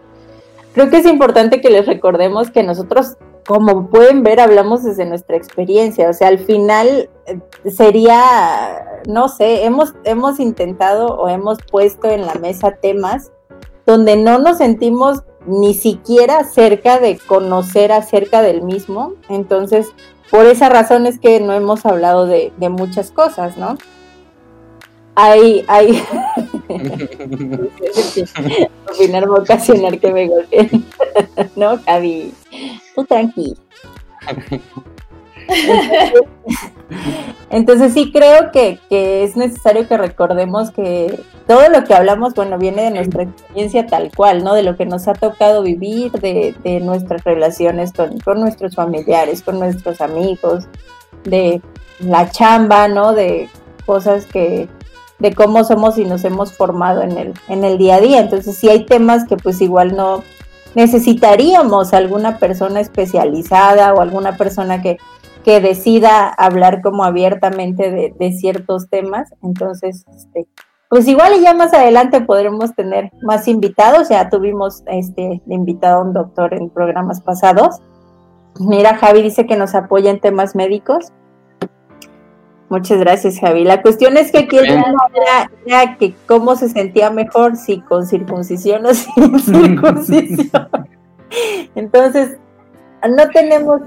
[0.74, 5.36] creo que es importante que les recordemos que nosotros, como pueden ver, hablamos desde nuestra
[5.36, 7.40] experiencia, o sea, al final eh,
[7.70, 13.32] sería, no sé, hemos, hemos intentado o hemos puesto en la mesa temas
[13.86, 19.14] donde no nos sentimos ni siquiera cerca de conocer acerca del mismo.
[19.30, 19.88] Entonces,
[20.32, 23.78] por esa razón es que no hemos hablado de, de muchas cosas, ¿no?
[25.18, 26.04] Hay, hay,
[28.94, 30.86] opinar va a ocasionar que me golpeen.
[31.56, 32.34] no, Javi,
[32.94, 33.56] tú tranqui.
[37.50, 42.58] Entonces sí creo que, que es necesario que recordemos que todo lo que hablamos, bueno,
[42.58, 44.54] viene de nuestra experiencia tal cual, ¿no?
[44.54, 49.42] De lo que nos ha tocado vivir, de, de nuestras relaciones con, con nuestros familiares,
[49.42, 50.68] con nuestros amigos,
[51.24, 51.62] de
[52.00, 53.14] la chamba, ¿no?
[53.14, 53.50] De
[53.86, 54.68] cosas que,
[55.20, 58.20] de cómo somos y nos hemos formado en el, en el día a día.
[58.20, 60.24] Entonces sí hay temas que pues igual no
[60.74, 64.98] necesitaríamos alguna persona especializada o alguna persona que,
[65.46, 69.32] que decida hablar como abiertamente de, de ciertos temas.
[69.44, 70.48] Entonces, este,
[70.90, 74.10] pues igual y ya más adelante podremos tener más invitados.
[74.10, 77.80] Ya tuvimos este de invitado a un doctor en programas pasados.
[78.60, 81.12] Mira, Javi dice que nos apoya en temas médicos.
[82.70, 83.66] Muchas gracias, Javi.
[83.66, 84.84] La cuestión es que aquí el Bien.
[84.84, 85.52] tema era,
[85.84, 90.70] era que cómo se sentía mejor, si con circuncisión o sin circuncisión.
[91.76, 92.40] Entonces,
[93.08, 93.82] no tenemos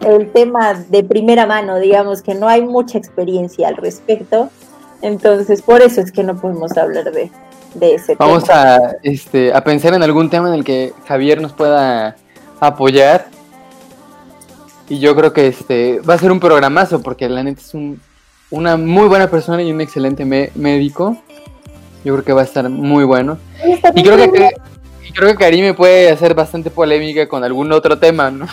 [0.00, 4.50] el tema de primera mano, digamos que no hay mucha experiencia al respecto.
[5.02, 7.30] Entonces, por eso es que no podemos hablar de,
[7.74, 8.76] de ese Vamos tema.
[8.76, 12.16] a, este, a pensar en algún tema en el que Javier nos pueda
[12.60, 13.26] apoyar.
[14.88, 18.00] Y yo creo que este va a ser un programazo porque la neta es un-
[18.50, 21.16] una muy buena persona y un excelente me- médico.
[22.04, 23.38] Yo creo que va a estar muy bueno.
[23.94, 24.50] Y creo que,
[25.14, 28.46] creo que Karim me puede hacer bastante polémica con algún otro tema, ¿no?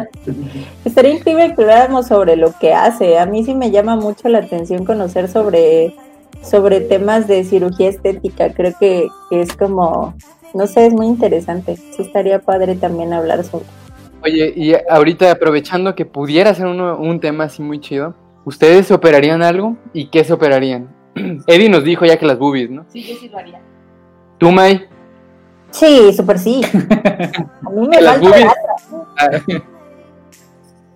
[0.84, 3.18] Estaría increíble que habláramos sobre lo que hace.
[3.18, 5.94] A mí sí me llama mucho la atención conocer sobre,
[6.42, 8.52] sobre temas de cirugía estética.
[8.52, 10.14] Creo que, que es como,
[10.54, 11.76] no sé, es muy interesante.
[11.76, 13.64] Sí estaría padre también hablar sobre.
[14.22, 18.94] Oye, y ahorita aprovechando que pudiera ser uno- un tema así muy chido, ¿ustedes se
[18.94, 19.76] operarían algo?
[19.92, 20.88] ¿Y qué se operarían?
[21.46, 22.84] Eddie nos dijo ya que las boobies, ¿no?
[22.88, 23.60] Sí, yo sí lo haría.
[24.38, 24.86] ¿Tú, May?
[25.70, 26.62] Sí, súper sí.
[27.66, 28.54] A mí me ¿Las falta
[28.90, 29.62] boobies?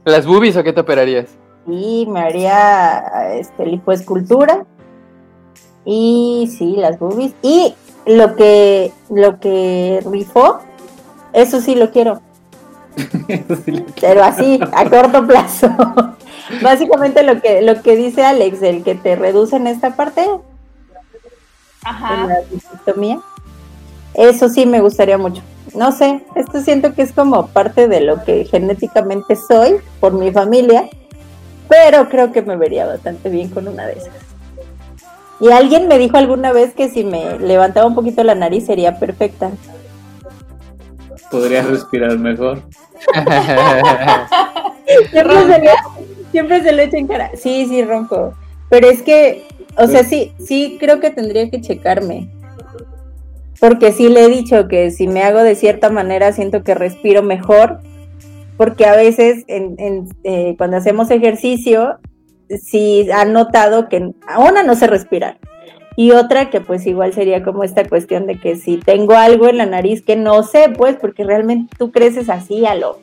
[0.04, 1.28] ¿Las boobies o qué te operarías?
[1.66, 4.64] Sí, me haría este lipoescultura.
[5.84, 7.34] Y sí, las boobies.
[7.42, 7.74] Y
[8.06, 10.60] lo que lo que rifó,
[11.32, 12.20] eso sí lo quiero.
[14.00, 15.68] Pero así, a corto plazo.
[16.62, 20.26] Básicamente lo que lo que dice Alex, el que te reduce en esta parte
[21.84, 22.26] Ajá.
[22.26, 23.20] la disectomía.
[24.14, 25.42] Eso sí me gustaría mucho.
[25.74, 30.30] No sé, esto siento que es como parte de lo que genéticamente soy por mi
[30.30, 30.88] familia,
[31.68, 34.12] pero creo que me vería bastante bien con una de esas.
[35.40, 38.98] Y alguien me dijo alguna vez que si me levantaba un poquito la nariz sería
[38.98, 39.50] perfecta.
[41.30, 42.62] Podrías respirar mejor.
[45.10, 45.70] Siempre se, le,
[46.30, 47.30] siempre se lo echa en cara.
[47.34, 48.34] Sí, sí, ronco.
[48.68, 52.28] Pero es que, o sea, sí, sí creo que tendría que checarme.
[53.62, 57.22] Porque sí le he dicho que si me hago de cierta manera siento que respiro
[57.22, 57.78] mejor.
[58.56, 62.00] Porque a veces eh, cuando hacemos ejercicio,
[62.60, 65.38] sí han notado que una no sé respirar.
[65.94, 69.58] Y otra que pues igual sería como esta cuestión de que si tengo algo en
[69.58, 72.98] la nariz que no sé, pues porque realmente tú creces así a lo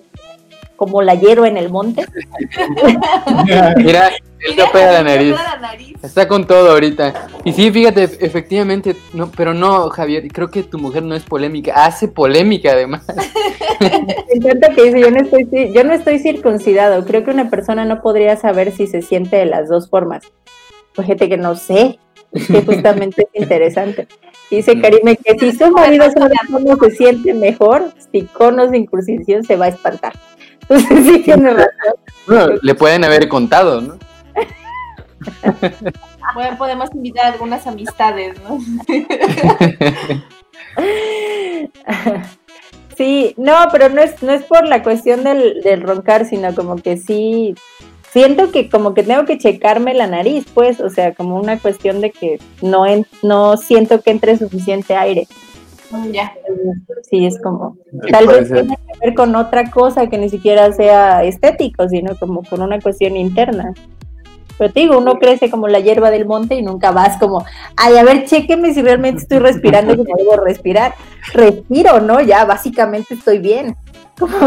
[0.80, 2.06] como la hierba en el monte.
[3.76, 4.08] Mira,
[4.40, 5.34] él te opera la nariz.
[5.34, 5.94] opera la nariz.
[6.02, 7.28] Está con todo ahorita.
[7.44, 11.74] Y sí, fíjate, efectivamente, no, pero no, Javier, creo que tu mujer no es polémica,
[11.86, 13.06] hace polémica además.
[13.82, 17.06] Me encanta que dice, yo no estoy, yo no estoy circuncidado.
[17.06, 20.24] Creo que una persona no podría saber si se siente de las dos formas.
[20.96, 22.00] Pues gente que no sé,
[22.32, 24.08] que justamente es interesante.
[24.50, 28.84] Dice Karime que si su marido sabe cómo se siente mejor, si con o sin
[28.84, 30.14] circuncisión se va a espantar.
[30.70, 31.72] Entonces sí tiene razón.
[32.28, 33.98] Bueno, le pueden haber contado, ¿no?
[36.36, 38.60] Bueno, podemos invitar a algunas amistades, ¿no?
[42.98, 46.76] Sí, no, pero no es, no es por la cuestión del, del roncar, sino como
[46.76, 47.56] que sí,
[48.12, 52.02] siento que como que tengo que checarme la nariz, pues, o sea, como una cuestión
[52.02, 55.28] de que no, en- no siento que entre suficiente aire.
[55.92, 56.34] Mm, Ya.
[57.10, 58.62] Sí, es como, Sí, tal vez ser.
[58.62, 62.80] tiene que ver con otra cosa que ni siquiera sea estético, sino como con una
[62.80, 63.74] cuestión interna.
[64.58, 67.46] Pero te digo, uno crece como la hierba del monte y nunca vas como,
[67.78, 70.94] ay, a ver, chéqueme si realmente estoy respirando como debo respirar.
[71.34, 72.20] Respiro, ¿no?
[72.20, 73.76] Ya básicamente estoy bien.
[74.20, 74.38] Como,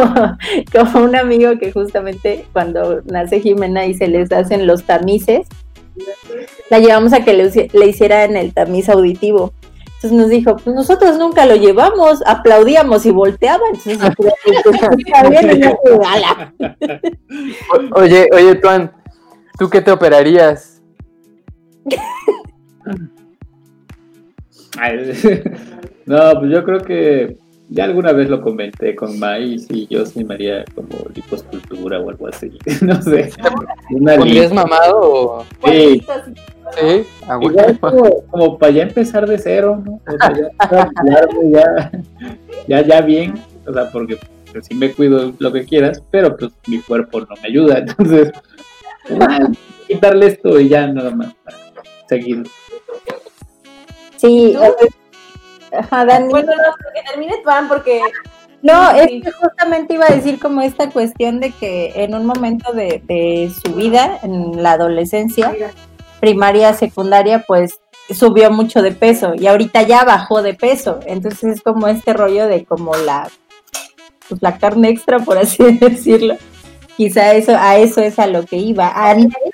[0.70, 5.48] como un amigo que justamente cuando nace Jimena y se les hacen los tamices,
[6.69, 9.55] la llevamos a que le, le hiciera en el tamiz auditivo.
[10.02, 13.72] Entonces nos dijo, pues nosotros nunca lo llevamos, aplaudíamos y volteaban.
[13.86, 14.00] Entonces,
[17.94, 18.90] oye, oye, Tuan,
[19.56, 20.82] ¿tú qué te operarías?
[26.04, 27.36] No, pues yo creo que
[27.68, 32.10] ya alguna vez lo comenté con Mai y yo sí me haría como liposcultura o
[32.10, 32.50] algo así.
[32.80, 33.30] No sé.
[33.90, 35.44] Una ¿Pondrías mamado o...?
[35.64, 36.04] Sí,
[36.78, 37.51] Sí, ah, bueno.
[37.51, 40.01] igual como, como para ya empezar de cero, ¿no?
[40.07, 41.90] O sea, ya, ya,
[42.66, 43.35] ya, ya bien,
[43.66, 44.19] o sea, porque
[44.51, 48.32] pues, sí me cuido lo que quieras, pero pues mi cuerpo no me ayuda, entonces,
[49.86, 51.59] quitarle esto y ya nada más para
[52.09, 52.44] seguir.
[54.16, 54.57] Sí,
[55.73, 56.28] ajá, Dani.
[56.28, 58.01] Bueno, no, que termine Tuan porque
[58.62, 62.73] No, es que justamente iba a decir como esta cuestión de que en un momento
[62.73, 65.53] de, de su vida, en la adolescencia,
[66.23, 67.81] primaria, secundaria, pues
[68.15, 71.01] subió mucho de peso y ahorita ya bajó de peso.
[71.05, 73.28] Entonces es como este rollo de como la,
[74.28, 76.36] pues la carne extra, por así decirlo.
[76.97, 78.93] Quizá eso, a eso es a lo que iba.
[78.94, 79.51] Antes,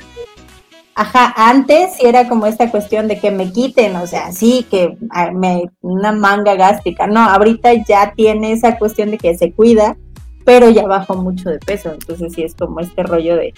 [0.94, 4.98] Ajá, antes sí era como esta cuestión de que me quiten, o sea, sí, que
[5.10, 7.06] ah, me, una manga gástrica.
[7.06, 9.96] No, ahorita ya tiene esa cuestión de que se cuida,
[10.44, 11.92] pero ya bajó mucho de peso.
[11.94, 13.54] Entonces sí es como este rollo de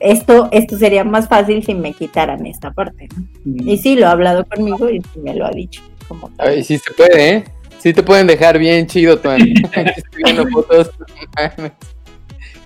[0.00, 3.24] esto, esto sería más fácil si me quitaran esta parte, ¿no?
[3.44, 3.68] Mm.
[3.68, 5.82] Y sí, lo ha hablado conmigo y me lo ha dicho.
[6.06, 6.48] Como tal.
[6.48, 7.44] Ay, sí se puede, ¿eh?
[7.78, 9.40] Sí te pueden dejar bien chido, Tuan.
[9.74, 10.90] Estoy viendo fotos.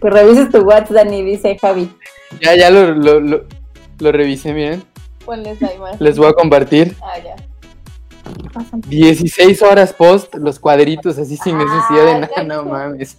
[0.00, 1.88] Pues revises tu WhatsApp, Dani, dice Javi.
[2.40, 3.44] ya, ya lo, lo, lo,
[4.00, 4.82] lo revisé bien.
[5.24, 6.00] Ponles ahí más.
[6.00, 6.96] Les voy a compartir.
[7.00, 7.36] Ah, ya.
[8.88, 13.16] 16 horas post, los cuadritos así sin necesidad de Ah, nada, no mames.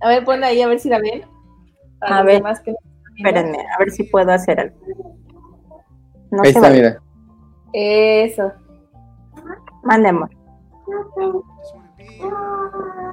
[0.00, 1.24] A ver, ponle ahí a ver si la ven.
[2.00, 2.34] A los ver.
[2.36, 2.74] demás que.
[3.16, 4.76] Espérenme, a ver si puedo hacer algo.
[6.30, 7.00] No Ahí se está, mira.
[7.72, 8.52] Eso.
[9.82, 10.28] Mandemos.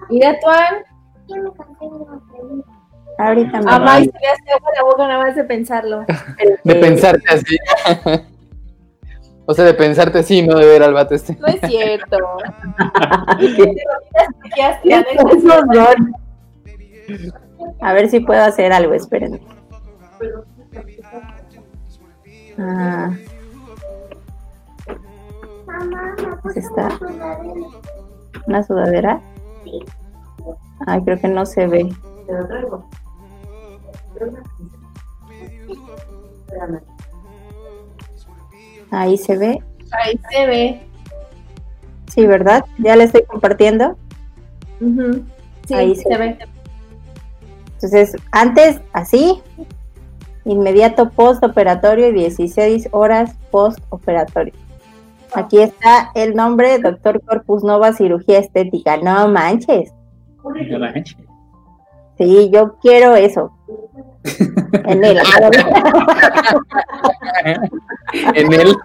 [0.09, 0.83] Mira, Tuan.
[3.17, 6.05] Ahorita me Amá, se le hace agua la boca nada más de pensarlo.
[6.63, 7.57] De pensarte así.
[9.45, 11.37] o sea, de pensarte así, no de ver al vato este.
[11.39, 12.17] No es cierto.
[13.39, 13.65] Hecho
[15.27, 16.15] Esos son.
[17.83, 19.41] A ver si puedo hacer algo, espérenme.
[22.57, 23.11] Ah.
[26.45, 26.97] ¿Es esta?
[28.47, 29.19] ¿Una sudadera?
[30.87, 31.93] Ay, creo que no se ve.
[38.91, 39.61] Ahí se ve.
[39.91, 40.87] Ahí se ve.
[42.07, 42.63] Sí, ¿verdad?
[42.77, 43.97] Ya le estoy compartiendo.
[44.79, 46.52] Sí, Ahí se, se ve.
[47.83, 49.41] Entonces, antes así,
[50.45, 54.53] inmediato postoperatorio y 16 horas postoperatorio.
[55.33, 58.95] Aquí está el nombre, doctor Corpus Nova Cirugía Estética.
[58.97, 59.91] No manches.
[60.43, 61.17] No manches.
[62.17, 63.51] Sí, yo quiero eso.
[64.85, 65.19] En él.
[68.35, 68.75] En él.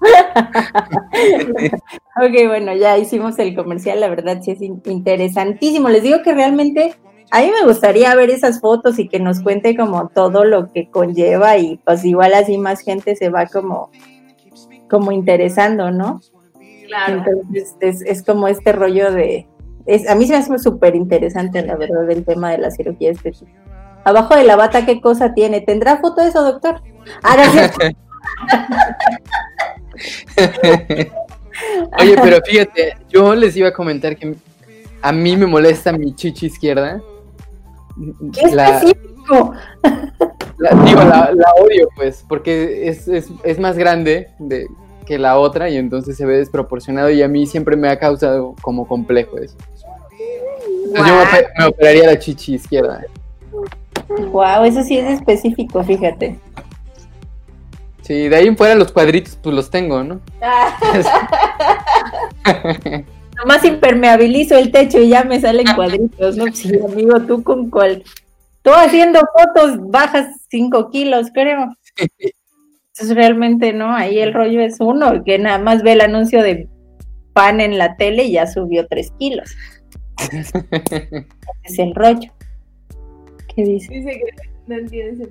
[2.16, 4.00] ok, bueno, ya hicimos el comercial.
[4.00, 5.88] La verdad sí es in- interesantísimo.
[5.88, 6.94] Les digo que realmente
[7.30, 10.90] a mí me gustaría ver esas fotos y que nos cuente como todo lo que
[10.90, 13.90] conlleva y pues igual así más gente se va como,
[14.88, 16.20] como interesando, ¿no?
[16.86, 17.18] Claro.
[17.18, 19.48] Entonces es, es como este rollo de...
[19.86, 23.10] Es, a mí se me hace súper interesante, la verdad, el tema de la cirugía
[23.10, 23.50] estética.
[24.04, 25.60] Abajo de la bata, ¿qué cosa tiene?
[25.60, 26.80] ¿Tendrá foto de eso, doctor?
[27.22, 27.36] Ah.
[32.00, 34.34] Oye, pero fíjate, yo les iba a comentar que
[35.02, 37.00] a mí me molesta mi chichi izquierda.
[38.32, 39.52] ¡Qué específico!
[40.58, 44.66] la- digo, la, la odio, pues, porque es, es, es más grande de,
[45.06, 48.54] que la otra y entonces se ve desproporcionado y a mí siempre me ha causado
[48.60, 49.56] como complejo eso.
[50.84, 51.24] Entonces yo me,
[51.58, 53.04] me operaría la chichi izquierda.
[54.30, 56.38] Wow, eso sí es específico, fíjate.
[58.02, 60.20] Sí, de ahí en fuera los cuadritos pues los tengo, ¿no?
[63.36, 66.46] Ah, Nomás impermeabilizo el techo y ya me salen cuadritos, ¿no?
[66.52, 68.02] Sí, amigo, tú con cuál.
[68.62, 71.68] Tú haciendo fotos bajas 5 kilos, creo.
[71.96, 76.68] Entonces realmente no, ahí el rollo es uno, que nada más ve el anuncio de
[77.32, 79.54] pan en la tele y ya subió 3 kilos.
[80.32, 80.58] Ese
[81.64, 82.32] es el rollo.
[83.54, 83.92] ¿Qué dice?
[83.92, 85.28] dice que no entiendes.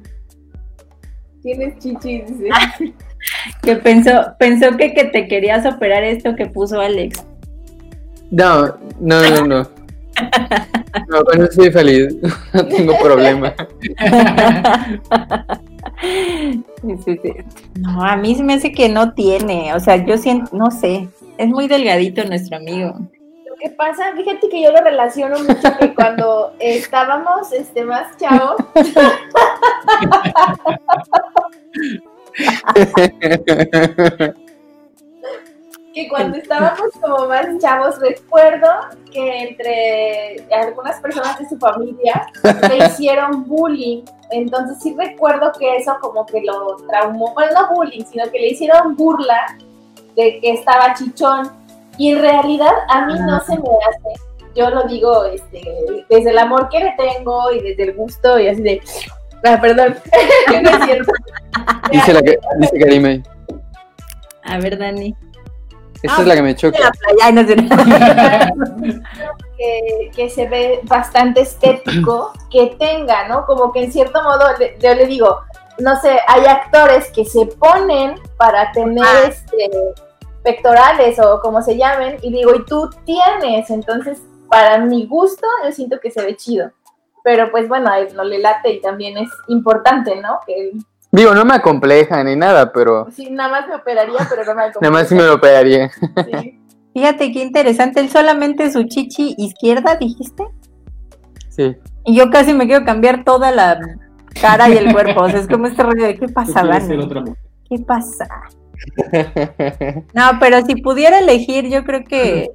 [1.41, 2.49] Tienes chichis, dice.
[3.64, 7.26] Que pensó, pensó que, que te querías operar esto que puso Alex.
[8.31, 9.69] No, no, no, no.
[11.10, 12.15] No, con eso estoy feliz.
[12.53, 13.53] No tengo problema.
[16.02, 16.64] Sí,
[17.03, 17.34] sí, sí.
[17.80, 21.07] No, a mí se me hace que no tiene, o sea, yo siento, no sé,
[21.38, 22.93] es muy delgadito nuestro amigo.
[23.49, 28.57] Lo que pasa, fíjate que yo lo relaciono mucho que cuando estábamos este, más chavos,
[35.95, 38.67] que cuando estábamos como más chavos, recuerdo
[39.13, 42.27] que entre algunas personas de su familia
[42.69, 44.03] le hicieron bullying.
[44.30, 48.49] Entonces sí recuerdo que eso como que lo traumó, bueno, no bullying, sino que le
[48.49, 49.57] hicieron burla
[50.17, 51.49] de que estaba chichón.
[51.97, 54.22] Y en realidad a mí no se me hace,
[54.53, 55.61] yo lo digo este,
[56.09, 58.81] desde el amor que le tengo y desde el gusto y así de...
[59.45, 59.95] Ah, perdón,
[60.61, 61.13] no es cierto.
[61.89, 63.23] Dice, la que, dice Karime.
[64.43, 65.15] A ver, Dani.
[66.06, 66.80] Esta es la que me choca.
[66.80, 67.56] La playa, ay, no sé.
[69.57, 73.45] que, que se ve bastante estético que tenga, ¿no?
[73.45, 75.40] Como que en cierto modo, le- yo le digo,
[75.80, 79.27] no sé, hay actores que se ponen para tener Ah.
[79.27, 79.69] este
[80.44, 85.72] pectorales o como se llamen, y digo, y tú tienes, entonces, para mi gusto, yo
[85.72, 86.72] siento que se ve chido.
[87.23, 90.40] pero pues bueno, a él no le late y también es importante, ¿no?
[90.45, 94.44] Que él, Digo, no me acompleja ni nada, pero sí, nada más me operaría, pero
[94.44, 95.90] no me nada más sí me lo operaría.
[95.91, 96.60] Sí.
[96.94, 100.45] Fíjate qué interesante, él solamente su chichi izquierda, dijiste.
[101.49, 101.76] Sí.
[102.06, 103.80] Y yo casi me quiero cambiar toda la
[104.40, 105.23] cara y el cuerpo.
[105.23, 107.07] O sea, es como este rollo de qué pasa, Dani?
[107.69, 108.27] ¿Qué pasa?
[110.14, 112.52] No, pero si pudiera elegir, yo creo que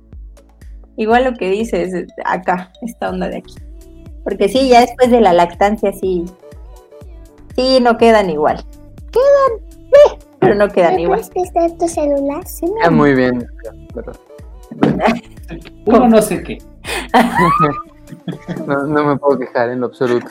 [0.97, 3.55] igual lo que dices, acá, esta onda de aquí.
[4.23, 6.25] Porque sí, ya después de la lactancia, sí,
[7.57, 8.65] sí, no quedan igual.
[9.11, 11.21] Quedan, eh, pero no quedan ¿Me igual.
[11.21, 12.47] puedes prestar tu celular?
[12.47, 12.93] Sí, amor.
[13.09, 13.47] muy bien.
[15.87, 16.59] Uno no sé qué.
[18.67, 20.27] No, no me puedo quejar en lo absoluto.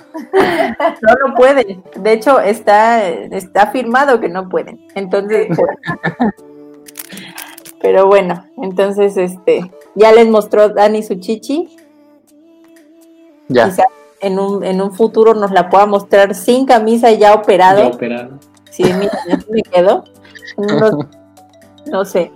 [1.02, 1.84] No, no pueden.
[1.96, 4.86] De hecho, está, está firmado que no pueden.
[4.96, 5.78] Entonces, por-
[7.82, 11.76] pero bueno, entonces, este, ya les mostró Dani su chichi.
[13.48, 13.74] Ya.
[14.22, 17.82] En un, en un futuro nos la pueda mostrar sin camisa ya operado.
[17.82, 18.40] Ya operado.
[18.70, 20.04] Sí, mira, ya se me quedó.
[20.58, 21.06] Unos,
[21.92, 22.32] no sé,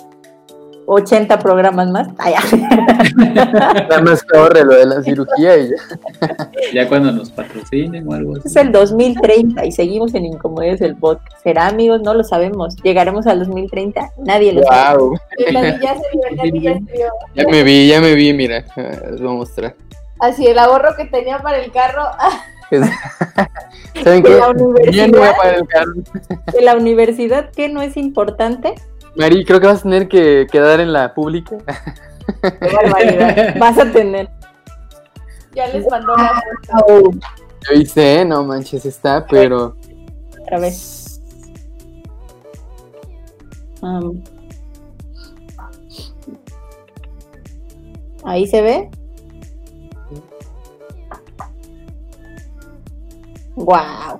[0.85, 2.07] 80 programas más.
[2.17, 2.33] Ay,
[3.15, 5.75] Nada más que ahorre lo de la cirugía y ya.
[6.73, 8.47] Ya cuando nos patrocinen o algo así.
[8.47, 11.41] Es el 2030 y seguimos en Incomodidades el podcast.
[11.41, 12.01] ¿Será, amigos?
[12.01, 12.75] No lo sabemos.
[12.83, 14.11] ¿Llegaremos al 2030?
[14.25, 14.97] Nadie lo sabe.
[14.97, 15.17] Wow.
[15.81, 17.09] Ya se vio, ya se vio.
[17.35, 18.65] Ya me vi, ya me vi, mira.
[18.75, 19.75] Les voy a mostrar.
[20.23, 22.03] Así el ahorro que tenía para el carro,
[24.03, 24.29] ¿Saben qué?
[24.29, 25.91] la universidad, pagar el carro.
[26.53, 28.73] de la universidad, ¿qué no es importante?
[29.17, 31.57] Mari, creo que vas a tener que quedar en la pública.
[32.41, 33.55] Qué barbaridad.
[33.59, 34.29] Vas a tener.
[35.53, 36.41] ya les mandó la
[36.71, 37.11] foto.
[37.11, 39.75] Yo hice, no manches, está, pero.
[40.41, 41.21] Otra vez.
[43.81, 44.23] Um,
[48.23, 48.89] Ahí se ve.
[53.55, 54.19] Wow.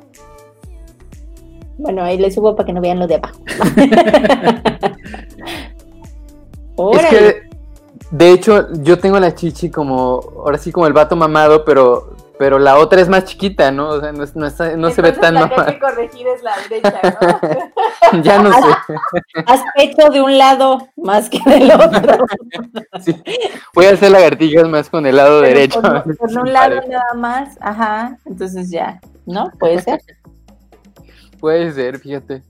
[1.78, 3.40] Bueno, ahí le subo para que no vean lo de abajo.
[6.94, 7.44] Es que,
[8.10, 12.58] de hecho, yo tengo la chichi como, ahora sí como el vato mamado, pero, pero
[12.60, 13.90] la otra es más chiquita, ¿no?
[13.90, 16.28] O sea, no, es- no, está- no se ve tan la que hay que corregir
[16.28, 17.00] es la derecha,
[18.12, 18.22] ¿no?
[18.24, 18.68] ya no sé.
[19.48, 22.26] Haz pecho de un lado más que del otro.
[23.02, 23.22] Sí.
[23.74, 25.82] Voy a hacer lagartijas más con el lado Pero derecho.
[25.82, 26.90] Con, un lado parece.
[26.90, 28.18] nada más, ajá.
[28.26, 29.52] Entonces ya, ¿no?
[29.60, 30.00] Puede ser.
[31.40, 32.44] Puede ser, fíjate.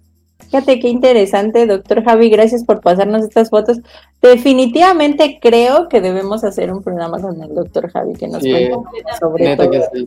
[0.54, 2.30] Fíjate qué interesante, doctor Javi.
[2.30, 3.80] Gracias por pasarnos estas fotos.
[4.22, 9.02] Definitivamente creo que debemos hacer un programa con el doctor Javi que nos Sí, cuente
[9.20, 9.72] sobre todo.
[9.92, 10.06] sí.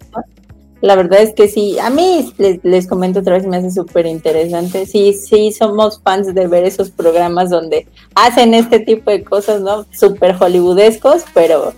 [0.83, 4.07] La verdad es que sí, a mí les, les comento otra vez, me hace súper
[4.07, 4.87] interesante.
[4.87, 9.85] Sí, sí, somos fans de ver esos programas donde hacen este tipo de cosas, ¿no?
[9.91, 11.73] Súper hollywoodescos, pero,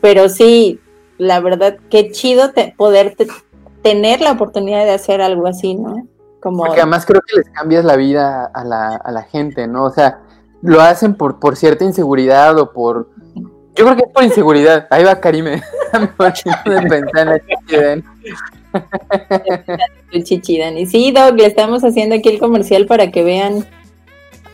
[0.00, 0.80] pero sí,
[1.18, 3.26] la verdad, qué chido te- poder te-
[3.82, 6.06] tener la oportunidad de hacer algo así, ¿no?
[6.40, 9.84] Como, Porque además creo que les cambias la vida a la, a la gente, ¿no?
[9.84, 10.20] O sea,
[10.62, 13.10] lo hacen por, por cierta inseguridad o por...
[13.74, 14.86] Yo creo que es por inseguridad.
[14.90, 15.62] Ahí va Karime.
[15.92, 18.04] De pensar en la chichi de él.
[20.12, 20.78] el chichidan.
[20.78, 23.64] Y sí, Doc, le estamos haciendo aquí el comercial para que vean.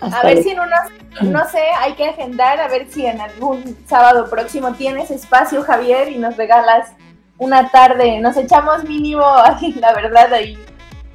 [0.01, 3.21] A ver el- si en unos, no sé, hay que agendar, a ver si en
[3.21, 6.91] algún sábado próximo tienes espacio, Javier, y nos regalas
[7.39, 8.21] una tarde.
[8.21, 10.59] Nos echamos mínimo, ay, la verdad, ahí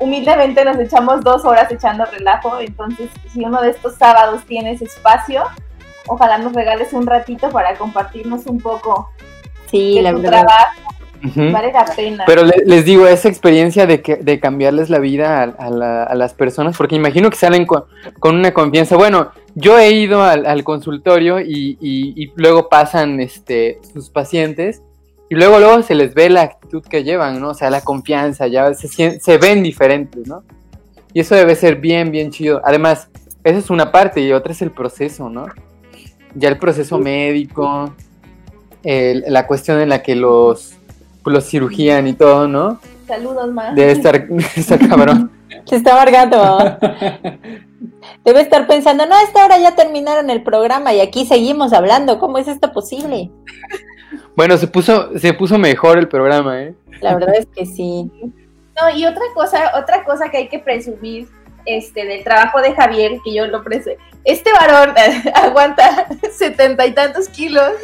[0.02, 2.60] humildemente nos echamos dos horas echando relajo.
[2.60, 5.44] Entonces, si uno de estos sábados tienes espacio,
[6.08, 9.10] ojalá nos regales un ratito para compartirnos un poco
[9.68, 10.42] Sí, de la tu verdad.
[10.46, 11.52] trabajo.
[11.54, 12.24] Vale la pena.
[12.26, 16.04] Pero le- les digo, esa experiencia de, que, de cambiarles la vida a, a la-
[16.04, 17.84] a las personas, porque imagino que salen con,
[18.20, 18.98] con una confianza.
[18.98, 24.82] Bueno, yo he ido al, al consultorio y, y- y luego pasan este, sus pacientes
[25.32, 27.52] y luego luego se les ve la actitud que llevan, ¿no?
[27.52, 30.44] O sea, la confianza, ya se, se ven diferentes, ¿no?
[31.14, 32.62] Y eso debe ser bien, bien chido.
[32.66, 33.08] Además,
[33.46, 35.46] esa es una parte y otra es el proceso, ¿no?
[36.36, 37.94] Ya el proceso médico,
[38.84, 40.74] el- la cuestión en la que los,
[41.24, 42.82] los cirugían y todo, ¿no?
[43.08, 43.74] Saludos más.
[43.74, 44.28] Debe estar,
[44.58, 45.32] está cabrón.
[45.66, 46.78] Se está amargando.
[48.26, 52.20] Debe estar pensando, no, a esta hora ya terminaron el programa y aquí seguimos hablando.
[52.20, 53.32] ¿Cómo es esto posible?
[54.36, 56.74] Bueno, se puso, se puso mejor el programa, ¿eh?
[57.02, 58.12] La verdad es que sí.
[58.80, 61.28] No, y otra cosa, otra cosa que hay que presumir
[61.66, 63.98] este del trabajo de Javier, que yo lo presé.
[64.24, 64.96] Este varón
[65.36, 67.72] aguanta setenta y tantos kilos.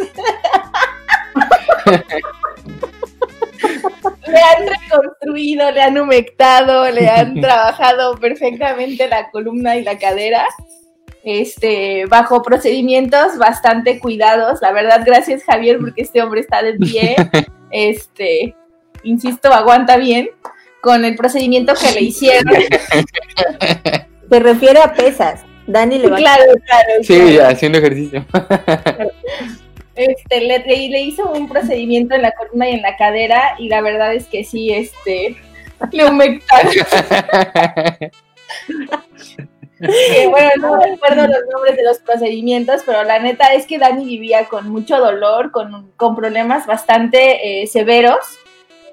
[4.28, 10.46] le han reconstruido, le han humectado, le han trabajado perfectamente la columna y la cadera.
[11.30, 14.62] Este, bajo procedimientos bastante cuidados.
[14.62, 17.16] La verdad, gracias Javier, porque este hombre está de pie.
[17.70, 18.56] Este,
[19.04, 20.30] insisto, aguanta bien
[20.80, 22.54] con el procedimiento que le hicieron.
[24.30, 25.44] Se refiere a pesas.
[25.68, 26.90] Dani le va claro, claro.
[27.04, 27.50] Sí, claro.
[27.50, 28.26] haciendo ejercicio.
[29.96, 33.68] Este, le, le- le hizo un procedimiento en la columna y en la cadera y
[33.68, 35.36] la verdad es que sí, este,
[35.92, 36.72] le humectaron.
[39.80, 44.46] Bueno, no recuerdo los nombres de los procedimientos, pero la neta es que Dani vivía
[44.46, 48.18] con mucho dolor, con, con problemas bastante eh, severos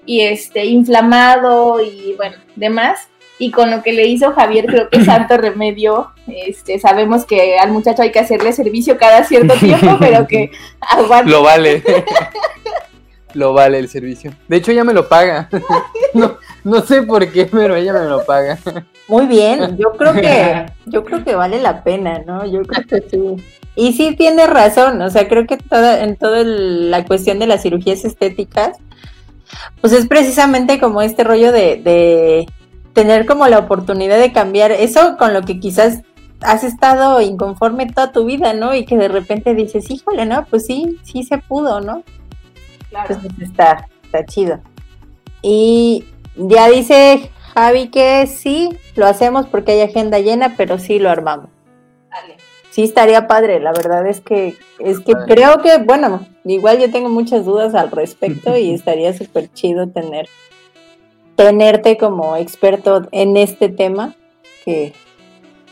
[0.06, 3.08] y este inflamado y bueno, demás.
[3.36, 6.12] Y con lo que le hizo Javier, creo que santo remedio.
[6.28, 11.30] Este, sabemos que al muchacho hay que hacerle servicio cada cierto tiempo, pero que aguante.
[11.30, 11.82] Lo vale.
[13.34, 14.32] Lo vale el servicio.
[14.48, 15.48] De hecho, ella me lo paga.
[16.14, 18.56] No, no sé por qué, pero ella me lo paga.
[19.08, 22.46] Muy bien, yo creo que yo creo que vale la pena, ¿no?
[22.46, 23.44] Yo creo que sí.
[23.74, 27.62] Y sí tiene razón, o sea, creo que toda en toda la cuestión de las
[27.62, 28.78] cirugías estéticas
[29.80, 32.46] pues es precisamente como este rollo de, de
[32.92, 36.02] tener como la oportunidad de cambiar eso con lo que quizás
[36.40, 38.74] has estado inconforme toda tu vida, ¿no?
[38.74, 40.44] Y que de repente dices, híjole, ¿no?
[40.46, 42.02] Pues sí, sí se pudo, ¿no?
[42.94, 43.14] Claro.
[43.14, 44.60] Entonces está, está chido.
[45.42, 46.04] Y
[46.36, 51.50] ya dice Javi que sí, lo hacemos porque hay agenda llena, pero sí lo armamos.
[52.10, 52.36] Dale.
[52.70, 57.08] Sí estaría padre, la verdad es que es que creo que, bueno, igual yo tengo
[57.08, 60.28] muchas dudas al respecto y estaría súper chido tener
[61.36, 64.14] tenerte como experto en este tema,
[64.64, 64.92] que,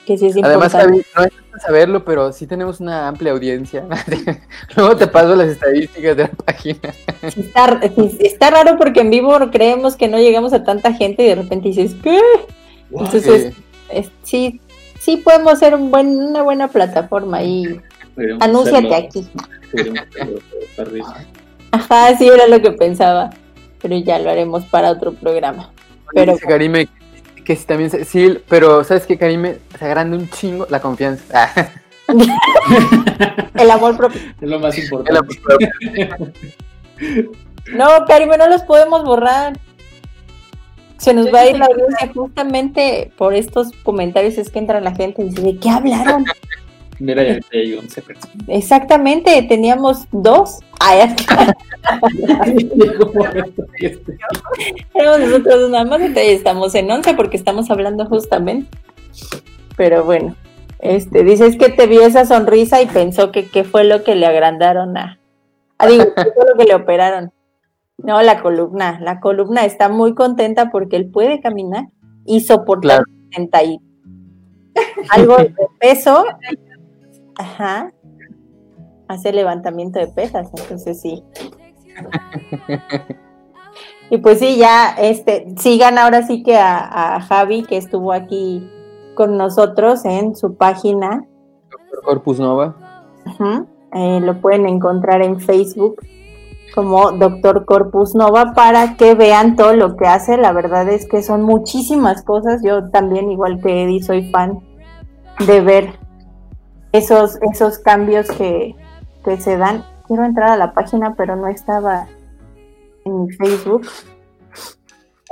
[0.06, 1.04] que sí es Además, importante.
[1.12, 3.84] Javi, no es saberlo, pero sí tenemos una amplia audiencia.
[4.76, 6.94] Luego te paso las estadísticas de la página.
[8.20, 11.68] Está, raro porque en vivo creemos que no llegamos a tanta gente y de repente
[11.68, 12.18] dices, ¿qué?
[12.90, 13.62] Entonces, Sí.
[13.90, 14.60] es- sí,
[14.98, 17.80] sí podemos ser un buen, una buena plataforma y
[18.14, 19.26] Podríamos anúnciate aquí.
[21.70, 23.30] Ajá, sí era lo que pensaba,
[23.80, 25.70] pero ya lo haremos para otro programa.
[26.14, 26.88] Pero Dice Karime
[27.44, 29.59] que, sí, también, se- sí, pero ¿sabes qué, Karime?
[29.78, 31.24] Se agranda un chingo la confianza.
[31.35, 31.69] Ah,
[33.55, 34.20] el amor propio.
[34.40, 35.20] Es lo más importante.
[37.74, 39.59] No, Karime, no los podemos borrar.
[40.98, 44.94] Se nos va a ir la audiencia justamente por estos comentarios es que entra la
[44.94, 46.24] gente y dice, ¿de qué hablaron?
[47.02, 48.36] Mira, ya hay 11 personas.
[48.46, 50.60] Exactamente, teníamos dos.
[50.78, 51.12] Ay,
[54.94, 58.68] Éramos nosotros nada más, ya estamos en 11 porque estamos hablando justamente.
[59.76, 60.36] Pero bueno,
[60.78, 64.26] este, dices que te vio esa sonrisa y pensó que qué fue lo que le
[64.26, 65.18] agrandaron a...
[65.78, 67.32] Ah, digo, ¿qué fue lo que le operaron?
[67.98, 69.00] No, la columna.
[69.00, 71.86] La columna está muy contenta porque él puede caminar
[72.24, 73.80] y soportar 60 y
[75.10, 76.24] algo de peso.
[77.38, 77.92] Ajá.
[79.09, 81.22] Hace levantamiento de pesas, entonces sí.
[84.10, 88.70] Y pues sí, ya este, sigan ahora sí que a, a Javi que estuvo aquí
[89.14, 91.26] con nosotros en su página.
[92.04, 92.76] Corpus Nova.
[93.26, 93.66] Ujú.
[93.94, 95.96] Eh, lo pueden encontrar en Facebook
[96.74, 100.36] como Doctor Corpus Nova para que vean todo lo que hace.
[100.36, 102.62] La verdad es que son muchísimas cosas.
[102.64, 104.60] Yo también, igual que Eddie, soy fan
[105.46, 105.98] de ver
[106.93, 108.77] esos, esos cambios que,
[109.24, 109.85] que se dan.
[110.06, 112.06] Quiero entrar a la página, pero no estaba
[113.05, 113.86] en mi Facebook.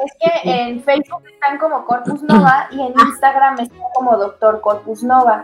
[0.02, 5.02] Es que en Facebook están como Corpus Nova y en Instagram están como Doctor Corpus
[5.02, 5.42] Nova.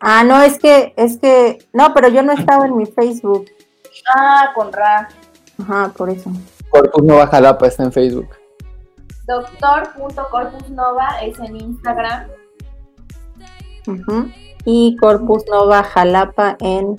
[0.00, 3.46] Ah, no, es que, es que, no, pero yo no estaba en mi Facebook.
[4.14, 5.08] Ah, con Ra.
[5.60, 6.30] Ajá, por eso.
[6.70, 8.28] Corpus Nova Jalapa está en Facebook.
[9.26, 12.28] Doctor.corpusnova es en Instagram.
[13.86, 14.30] Ujú.
[14.64, 16.96] Y Corpus Nova Jalapa en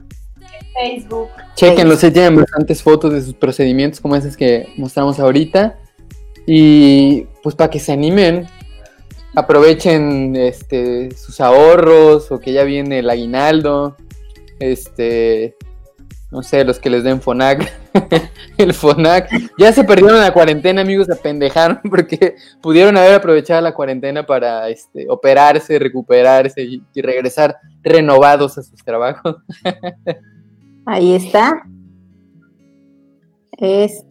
[0.73, 1.29] Facebook.
[1.55, 5.77] Chequenlo, se tienen bastantes fotos de sus procedimientos como esas que mostramos ahorita.
[6.45, 8.47] Y pues para que se animen,
[9.35, 13.97] aprovechen este, sus ahorros o que ya viene el aguinaldo.
[14.59, 15.55] Este,
[16.31, 17.71] no sé, los que les den FONAC.
[18.57, 19.29] el FONAC.
[19.57, 24.69] Ya se perdieron la cuarentena, amigos, se apendejaron porque pudieron haber aprovechado la cuarentena para
[24.69, 29.35] este, operarse, recuperarse y, y regresar renovados a sus trabajos.
[30.85, 31.63] Ahí está.
[33.57, 34.05] Es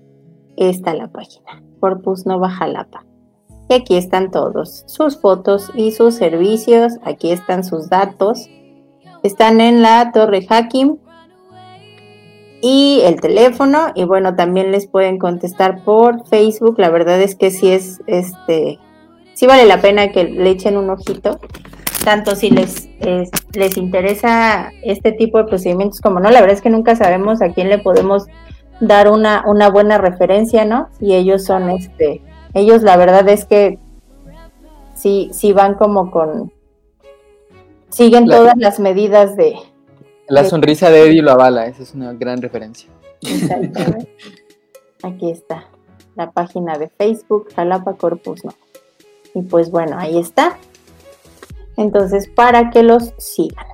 [0.56, 3.04] esta la página, Corpus Nova Jalapa.
[3.70, 6.94] Y aquí están todos, sus fotos y sus servicios.
[7.02, 8.48] Aquí están sus datos.
[9.22, 10.98] Están en la Torre Hacking.
[12.62, 13.88] Y el teléfono.
[13.94, 16.74] Y bueno, también les pueden contestar por Facebook.
[16.78, 18.78] La verdad es que sí es este.
[19.34, 21.38] Sí vale la pena que le echen un ojito
[22.04, 26.62] tanto si les, es- les interesa este tipo de procedimientos como no, la verdad es
[26.62, 28.24] que nunca sabemos a quién le podemos
[28.80, 30.88] dar una, una buena referencia, ¿no?
[30.98, 32.22] Y ellos son este,
[32.54, 33.78] ellos la verdad es que
[34.94, 36.50] sí, sí van como con,
[37.90, 39.56] siguen La- todas las medidas de,
[40.30, 40.50] La Sí.
[40.50, 42.88] sonrisa de Eddie lo avala, esa es una gran referencia.
[43.22, 44.08] Exactamente.
[45.02, 45.66] Aquí está
[46.16, 48.52] la página de Facebook, Jalapa Corpus, ¿no?
[49.34, 50.58] Y pues bueno, ahí está.
[51.76, 53.64] Entonces, para que los sigan.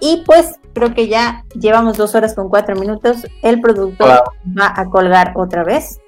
[0.00, 3.26] Y pues creo que ya llevamos dos horas con cuatro minutos.
[3.42, 4.54] El productor Wow.
[4.58, 6.00] va a colgar otra vez.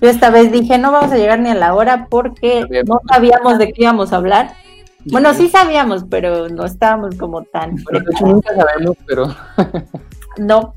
[0.00, 3.58] Yo esta vez dije, no vamos a llegar ni a la hora porque no sabíamos
[3.58, 4.54] de qué íbamos a hablar.
[5.06, 9.34] Bueno, sí sabíamos, pero no estábamos como tan Bueno, de hecho, nunca sabemos, pero
[10.38, 10.74] no,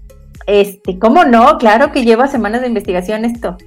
[0.47, 1.57] este, ¿cómo no?
[1.57, 3.57] Claro que lleva semanas de investigación esto.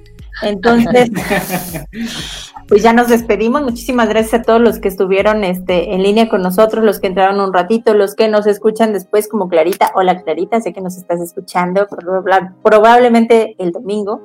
[0.41, 1.09] Entonces,
[2.67, 3.61] pues ya nos despedimos.
[3.61, 7.39] Muchísimas gracias a todos los que estuvieron este, en línea con nosotros, los que entraron
[7.39, 9.91] un ratito, los que nos escuchan después como Clarita.
[9.95, 14.21] Hola Clarita, sé que nos estás escuchando proba- probablemente el domingo.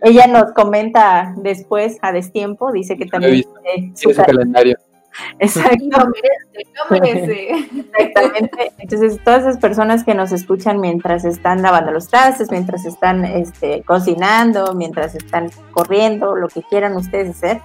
[0.00, 3.44] Ella nos comenta después a destiempo, dice que también
[3.76, 4.76] eh, su calendario.
[5.38, 5.84] Exacto.
[5.86, 7.50] No merece, no merece.
[7.98, 8.72] Exactamente.
[8.78, 13.82] Entonces, todas esas personas que nos escuchan mientras están lavando los trastes, mientras están este,
[13.82, 17.60] cocinando, mientras están corriendo, lo que quieran ustedes hacer,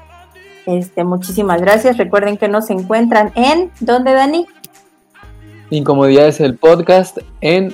[0.65, 1.97] este, muchísimas gracias.
[1.97, 4.45] Recuerden que nos encuentran en, ¿dónde, Dani?
[5.69, 7.73] Incomodidades el podcast en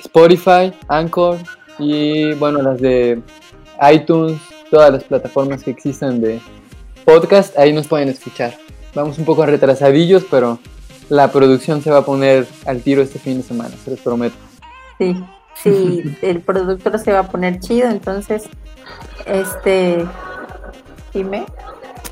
[0.00, 1.38] Spotify, Anchor
[1.78, 3.22] y bueno, las de
[3.92, 4.40] iTunes,
[4.70, 6.40] todas las plataformas que existan de
[7.04, 8.54] podcast, ahí nos pueden escuchar.
[8.98, 10.58] Vamos un poco retrasadillos, pero
[11.08, 14.34] la producción se va a poner al tiro este fin de semana, se los prometo.
[14.98, 15.14] Sí,
[15.54, 18.48] sí, el productor se va a poner chido, entonces,
[19.24, 20.04] este,
[21.14, 21.46] dime,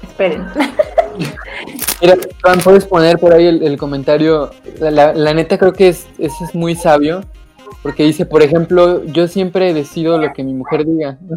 [0.03, 0.47] esperen.
[2.01, 4.51] Mira, Juan, puedes poner por ahí el, el comentario.
[4.79, 7.23] La, la- la neta creo que es, eso es muy sabio,
[7.83, 11.19] porque dice, por ejemplo, yo siempre decido lo que mi mujer diga.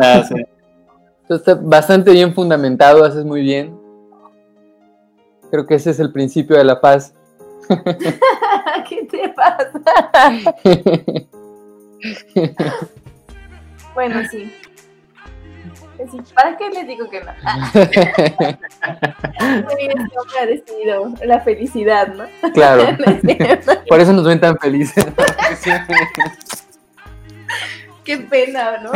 [0.00, 0.34] Ah, sí.
[1.22, 3.78] Entonces, está bastante bien fundamentado, haces muy bien.
[5.54, 7.14] Creo que ese es el principio de la paz.
[8.88, 9.80] ¿Qué te pasa?
[13.94, 14.52] Bueno, sí.
[16.34, 17.30] ¿Para qué les digo que no?
[17.44, 17.70] Ah,
[20.40, 22.24] ha decidido la felicidad, ¿no?
[22.52, 22.88] claro,
[23.88, 25.06] por eso nos ven tan felices.
[28.02, 28.90] Qué pena, ¿no?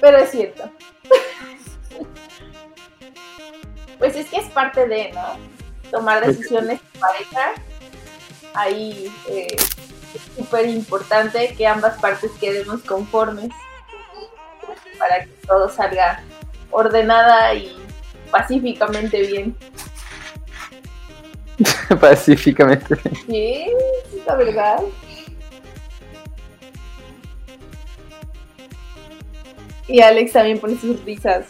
[0.00, 0.70] Pero es cierto.
[3.98, 5.38] Pues es que es parte de, ¿no?
[5.90, 7.52] Tomar decisiones en pareja.
[8.54, 13.50] Ahí eh, es súper importante que ambas partes quedemos conformes
[14.98, 16.22] para que todo salga
[16.70, 17.76] ordenada y
[18.30, 19.56] pacíficamente bien.
[22.00, 22.96] Pacíficamente.
[23.26, 23.66] Sí,
[24.16, 24.80] es la verdad.
[29.86, 31.46] Y Alex también pone sus risas.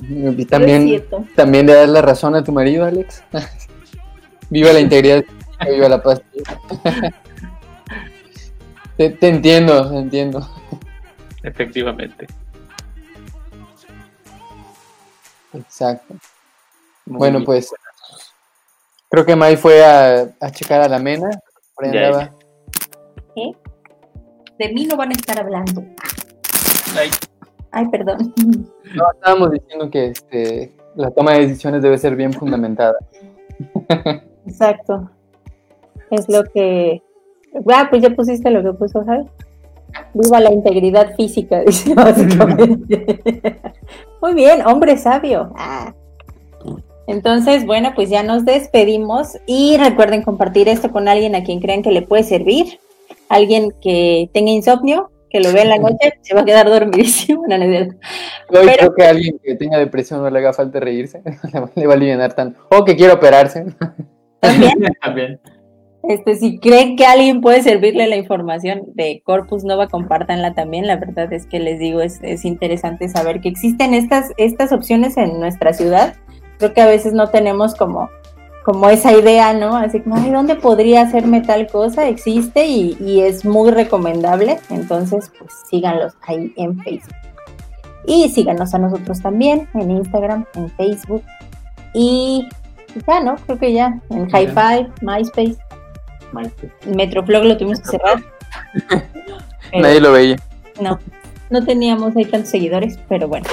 [0.00, 1.04] Y también,
[1.34, 3.22] también le das la razón a tu marido, Alex.
[4.50, 5.24] viva la integridad,
[5.68, 6.22] viva la paz.
[8.96, 10.48] te, te entiendo, te entiendo.
[11.42, 12.26] Efectivamente.
[15.52, 16.14] Exacto.
[17.06, 17.46] Muy Bueno, bien.
[17.46, 17.72] pues
[19.10, 21.30] creo que Mai fue a, a checar a la mena.
[21.78, 22.30] Andaba.
[24.58, 25.84] De mí no van a estar hablando.
[26.96, 27.10] Ay,
[27.70, 28.34] Ay, perdón.
[28.94, 32.96] No, estábamos diciendo que este, la toma de decisiones debe ser bien fundamentada.
[34.46, 35.10] Exacto.
[36.10, 37.02] Es lo que.
[37.72, 39.26] Ah, pues ya pusiste lo que puso, ¿sabes?
[40.14, 43.60] Viva la integridad física, dice básicamente.
[44.22, 45.52] Muy bien, hombre sabio.
[45.56, 45.94] Ah.
[47.06, 51.82] Entonces, bueno, pues ya nos despedimos y recuerden compartir esto con alguien a quien crean
[51.82, 52.78] que le puede servir.
[53.30, 57.44] Alguien que tenga insomnio, que lo vea en la noche, se va a quedar dormidísimo.
[57.48, 57.64] No, no.
[57.64, 61.22] Hoy creo que a alguien que tenga depresión no le haga falta reírse,
[61.74, 62.60] le va- a aliviar tanto.
[62.70, 63.64] O que quiera operarse.
[64.40, 64.72] También
[65.02, 65.40] También.
[66.04, 70.86] Este, si creen que alguien puede servirle la información de Corpus Nova, compártanla también.
[70.86, 75.16] La verdad es que les digo, es, es interesante saber que existen estas, estas opciones
[75.16, 76.14] en nuestra ciudad.
[76.58, 78.08] Creo que a veces no tenemos como,
[78.68, 79.74] como esa idea, ¿no?
[79.78, 82.06] Así como, ay, ¿dónde podría hacerme tal cosa?
[82.06, 84.58] Existe y, y es muy recomendable.
[84.68, 87.14] Entonces, pues síganlos ahí en Facebook.
[88.04, 91.22] Y síganos a nosotros también en Instagram, en Facebook.
[91.94, 92.46] Y
[93.06, 93.36] ya, ¿no?
[93.46, 93.98] Creo que ya.
[94.10, 94.38] En Ya.
[94.38, 95.56] Hi-Fi, MySpace.
[96.32, 96.68] Maestro.
[96.94, 98.22] Metroflog lo tuvimos que cerrar.
[99.72, 100.36] Nadie lo veía.
[100.78, 100.98] no,
[101.48, 103.46] no teníamos ahí tantos seguidores, pero bueno.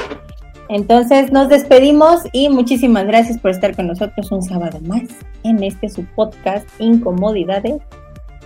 [0.69, 5.03] Entonces nos despedimos y muchísimas gracias por estar con nosotros un sábado más
[5.43, 7.81] en este su podcast Incomodidades.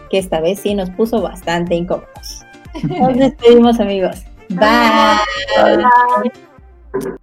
[0.09, 2.45] que esta vez sí nos puso bastante incómodos.
[2.83, 4.23] Nos despedimos amigos.
[4.49, 5.19] Bye.